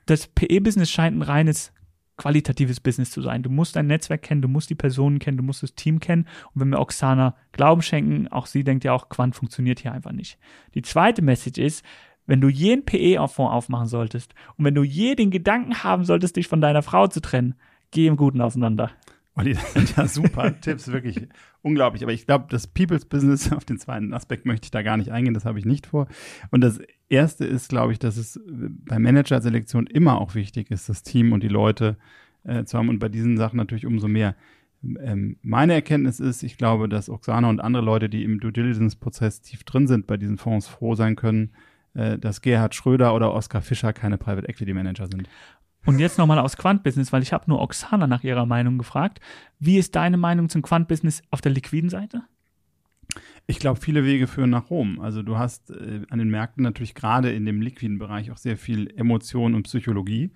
das 0.07 0.27
PE-Business 0.27 0.91
scheint 0.91 1.17
ein 1.17 1.23
reines 1.23 1.73
qualitatives 2.21 2.81
Business 2.81 3.11
zu 3.11 3.23
sein. 3.23 3.43
Du 3.43 3.49
musst 3.49 3.77
dein 3.77 3.87
Netzwerk 3.87 4.23
kennen, 4.23 4.43
du 4.43 4.49
musst 4.49 4.69
die 4.69 4.75
Personen 4.75 5.19
kennen, 5.19 5.39
du 5.39 5.43
musst 5.43 5.63
das 5.63 5.75
Team 5.75 6.01
kennen. 6.01 6.27
Und 6.53 6.61
wenn 6.61 6.69
wir 6.69 6.79
Oksana 6.79 7.35
Glauben 7.53 7.81
schenken, 7.81 8.29
auch 8.29 8.47
sie 8.47 8.63
denkt 8.63 8.85
ja 8.85 8.93
auch, 8.93 9.09
Quant 9.09 9.35
funktioniert 9.35 9.81
hier 9.81 9.93
einfach 9.93 10.13
nicht. 10.13 10.39
Die 10.75 10.83
zweite 10.83 11.23
Message 11.23 11.59
ist, 11.59 11.85
wenn 12.27 12.43
du 12.43 12.49
je 12.49 12.75
einen 12.75 12.85
PE-Fonds 12.85 13.53
aufmachen 13.53 13.87
solltest 13.87 14.35
und 14.57 14.67
wenn 14.67 14.75
du 14.75 14.83
je 14.83 15.15
den 15.15 15.31
Gedanken 15.31 15.83
haben 15.83 16.05
solltest, 16.05 16.37
dich 16.37 16.47
von 16.47 16.61
deiner 16.61 16.83
Frau 16.83 17.07
zu 17.07 17.21
trennen, 17.21 17.55
geh 17.91 18.07
im 18.07 18.17
Guten 18.17 18.43
auseinander. 18.43 18.91
Olli, 19.35 19.55
das 19.55 19.73
sind 19.73 19.97
ja 19.97 20.07
super 20.07 20.61
Tipps, 20.61 20.89
wirklich 20.89 21.27
unglaublich. 21.63 22.03
Aber 22.03 22.13
ich 22.13 22.27
glaube, 22.27 22.47
das 22.51 22.67
People's 22.67 23.07
Business, 23.07 23.51
auf 23.57 23.65
den 23.65 23.79
zweiten 23.79 24.13
Aspekt 24.13 24.45
möchte 24.45 24.67
ich 24.67 24.71
da 24.71 24.83
gar 24.83 24.99
nicht 24.99 25.11
eingehen, 25.11 25.35
das 25.35 25.47
habe 25.47 25.59
ich 25.59 25.65
nicht 25.65 25.87
vor. 25.87 26.07
Und 26.51 26.61
das 26.61 26.81
erste 27.11 27.45
ist, 27.45 27.69
glaube 27.69 27.93
ich, 27.93 27.99
dass 27.99 28.17
es 28.17 28.41
bei 28.47 28.99
Managerselektion 28.99 29.87
immer 29.87 30.21
auch 30.21 30.35
wichtig 30.35 30.71
ist, 30.71 30.89
das 30.89 31.03
Team 31.03 31.33
und 31.33 31.43
die 31.43 31.49
Leute 31.49 31.97
äh, 32.45 32.65
zu 32.65 32.79
haben 32.79 32.89
und 32.89 32.99
bei 32.99 33.09
diesen 33.09 33.37
Sachen 33.37 33.57
natürlich 33.57 33.87
umso 33.87 34.09
mehr. 34.09 34.35
Ähm, 34.83 35.37
meine 35.43 35.75
Erkenntnis 35.75 36.21
ist, 36.21 36.43
ich 36.43 36.57
glaube, 36.57 36.89
dass 36.89 37.11
Oksana 37.11 37.49
und 37.49 37.61
andere 37.61 37.85
Leute, 37.85 38.09
die 38.09 38.25
im 38.25 38.41
Due 38.41 38.53
Diligence-Prozess 38.53 39.43
tief 39.43 39.65
drin 39.65 39.87
sind 39.87 40.07
bei 40.07 40.17
diesen 40.17 40.39
Fonds, 40.39 40.69
froh 40.69 40.95
sein 40.95 41.17
können, 41.17 41.53
äh, 41.95 42.19
dass 42.19 42.41
Gerhard 42.41 42.75
Schröder 42.75 43.15
oder 43.15 43.35
Oskar 43.35 43.61
Fischer 43.61 43.93
keine 43.93 44.17
Private 44.17 44.49
Equity 44.49 44.73
Manager 44.73 45.07
sind. 45.07 45.29
Und 45.87 45.99
jetzt 45.99 46.19
nochmal 46.19 46.39
aus 46.39 46.57
Quant-Business, 46.57 47.13
weil 47.13 47.23
ich 47.23 47.33
habe 47.33 47.45
nur 47.49 47.61
Oksana 47.61 48.07
nach 48.07 48.23
ihrer 48.23 48.47
Meinung 48.47 48.79
gefragt. 48.79 49.21
Wie 49.59 49.79
ist 49.79 49.97
deine 49.97 50.17
Meinung 50.17 50.49
zum 50.49 50.63
Quant-Business 50.63 51.23
auf 51.31 51.41
der 51.41 51.53
liquiden 51.53 51.91
Seite? 51.91 52.23
Ich 53.47 53.59
glaube, 53.59 53.81
viele 53.81 54.05
Wege 54.05 54.27
führen 54.27 54.51
nach 54.51 54.71
Rom. 54.71 55.01
Also 55.01 55.23
du 55.23 55.37
hast 55.37 55.71
äh, 55.71 56.03
an 56.09 56.19
den 56.19 56.31
Märkten 56.31 56.63
natürlich 56.63 56.95
gerade 56.95 57.33
in 57.33 57.47
dem 57.47 57.61
liquiden 57.61 57.99
Bereich 57.99 58.31
auch 58.31 58.37
sehr 58.37 58.57
viel 58.57 58.93
Emotion 58.97 59.55
und 59.55 59.65
Psychologie. 59.65 60.31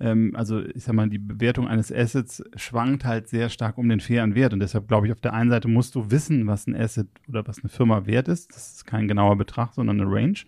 Ähm, 0.00 0.32
also 0.34 0.64
ich 0.64 0.84
sag 0.84 0.94
mal, 0.94 1.08
die 1.08 1.18
Bewertung 1.18 1.68
eines 1.68 1.92
Assets 1.92 2.42
schwankt 2.56 3.04
halt 3.04 3.28
sehr 3.28 3.48
stark 3.48 3.78
um 3.78 3.88
den 3.88 4.00
fairen 4.00 4.34
Wert. 4.34 4.52
Und 4.52 4.60
deshalb 4.60 4.88
glaube 4.88 5.06
ich, 5.06 5.12
auf 5.12 5.20
der 5.20 5.32
einen 5.32 5.50
Seite 5.50 5.68
musst 5.68 5.94
du 5.94 6.10
wissen, 6.10 6.46
was 6.46 6.66
ein 6.66 6.74
Asset 6.74 7.08
oder 7.28 7.46
was 7.46 7.60
eine 7.60 7.68
Firma 7.68 8.06
wert 8.06 8.28
ist. 8.28 8.52
Das 8.54 8.72
ist 8.72 8.86
kein 8.86 9.08
genauer 9.08 9.36
Betrag, 9.36 9.74
sondern 9.74 10.00
eine 10.00 10.10
Range 10.10 10.40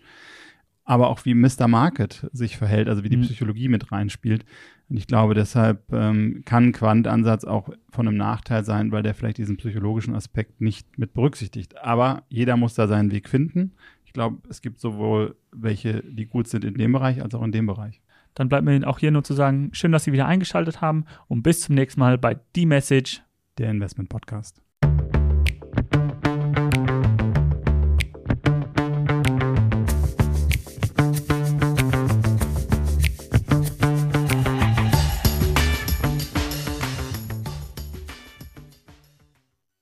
aber 0.89 1.09
auch 1.09 1.23
wie 1.23 1.35
Mr. 1.35 1.67
Market 1.67 2.27
sich 2.33 2.57
verhält, 2.57 2.89
also 2.89 3.03
wie 3.03 3.09
die 3.09 3.17
mhm. 3.17 3.21
Psychologie 3.21 3.67
mit 3.67 3.91
reinspielt. 3.91 4.43
Und 4.89 4.97
ich 4.97 5.05
glaube, 5.05 5.35
deshalb 5.35 5.93
ähm, 5.93 6.41
kann 6.45 6.71
Quant-Ansatz 6.71 7.45
auch 7.45 7.69
von 7.91 8.07
einem 8.07 8.17
Nachteil 8.17 8.65
sein, 8.65 8.91
weil 8.91 9.03
der 9.03 9.13
vielleicht 9.13 9.37
diesen 9.37 9.57
psychologischen 9.57 10.15
Aspekt 10.15 10.61
nicht 10.61 10.97
mit 10.97 11.13
berücksichtigt. 11.13 11.77
Aber 11.77 12.23
jeder 12.29 12.57
muss 12.57 12.73
da 12.73 12.87
seinen 12.87 13.11
Weg 13.11 13.29
finden. 13.29 13.73
Ich 14.05 14.13
glaube, 14.13 14.39
es 14.49 14.61
gibt 14.61 14.79
sowohl 14.79 15.35
welche, 15.51 16.01
die 16.03 16.25
gut 16.25 16.47
sind 16.47 16.65
in 16.65 16.73
dem 16.73 16.91
Bereich, 16.91 17.21
als 17.21 17.35
auch 17.35 17.43
in 17.43 17.51
dem 17.51 17.67
Bereich. 17.67 18.01
Dann 18.33 18.49
bleibt 18.49 18.65
mir 18.65 18.87
auch 18.87 18.99
hier 18.99 19.11
nur 19.11 19.23
zu 19.23 19.33
sagen, 19.33 19.69
schön, 19.73 19.91
dass 19.91 20.05
Sie 20.05 20.11
wieder 20.11 20.25
eingeschaltet 20.25 20.81
haben 20.81 21.05
und 21.27 21.43
bis 21.43 21.61
zum 21.61 21.75
nächsten 21.75 21.99
Mal 21.99 22.17
bei 22.17 22.39
The 22.55 22.65
Message, 22.65 23.21
der 23.57 23.69
Investment 23.69 24.09
Podcast. 24.09 24.61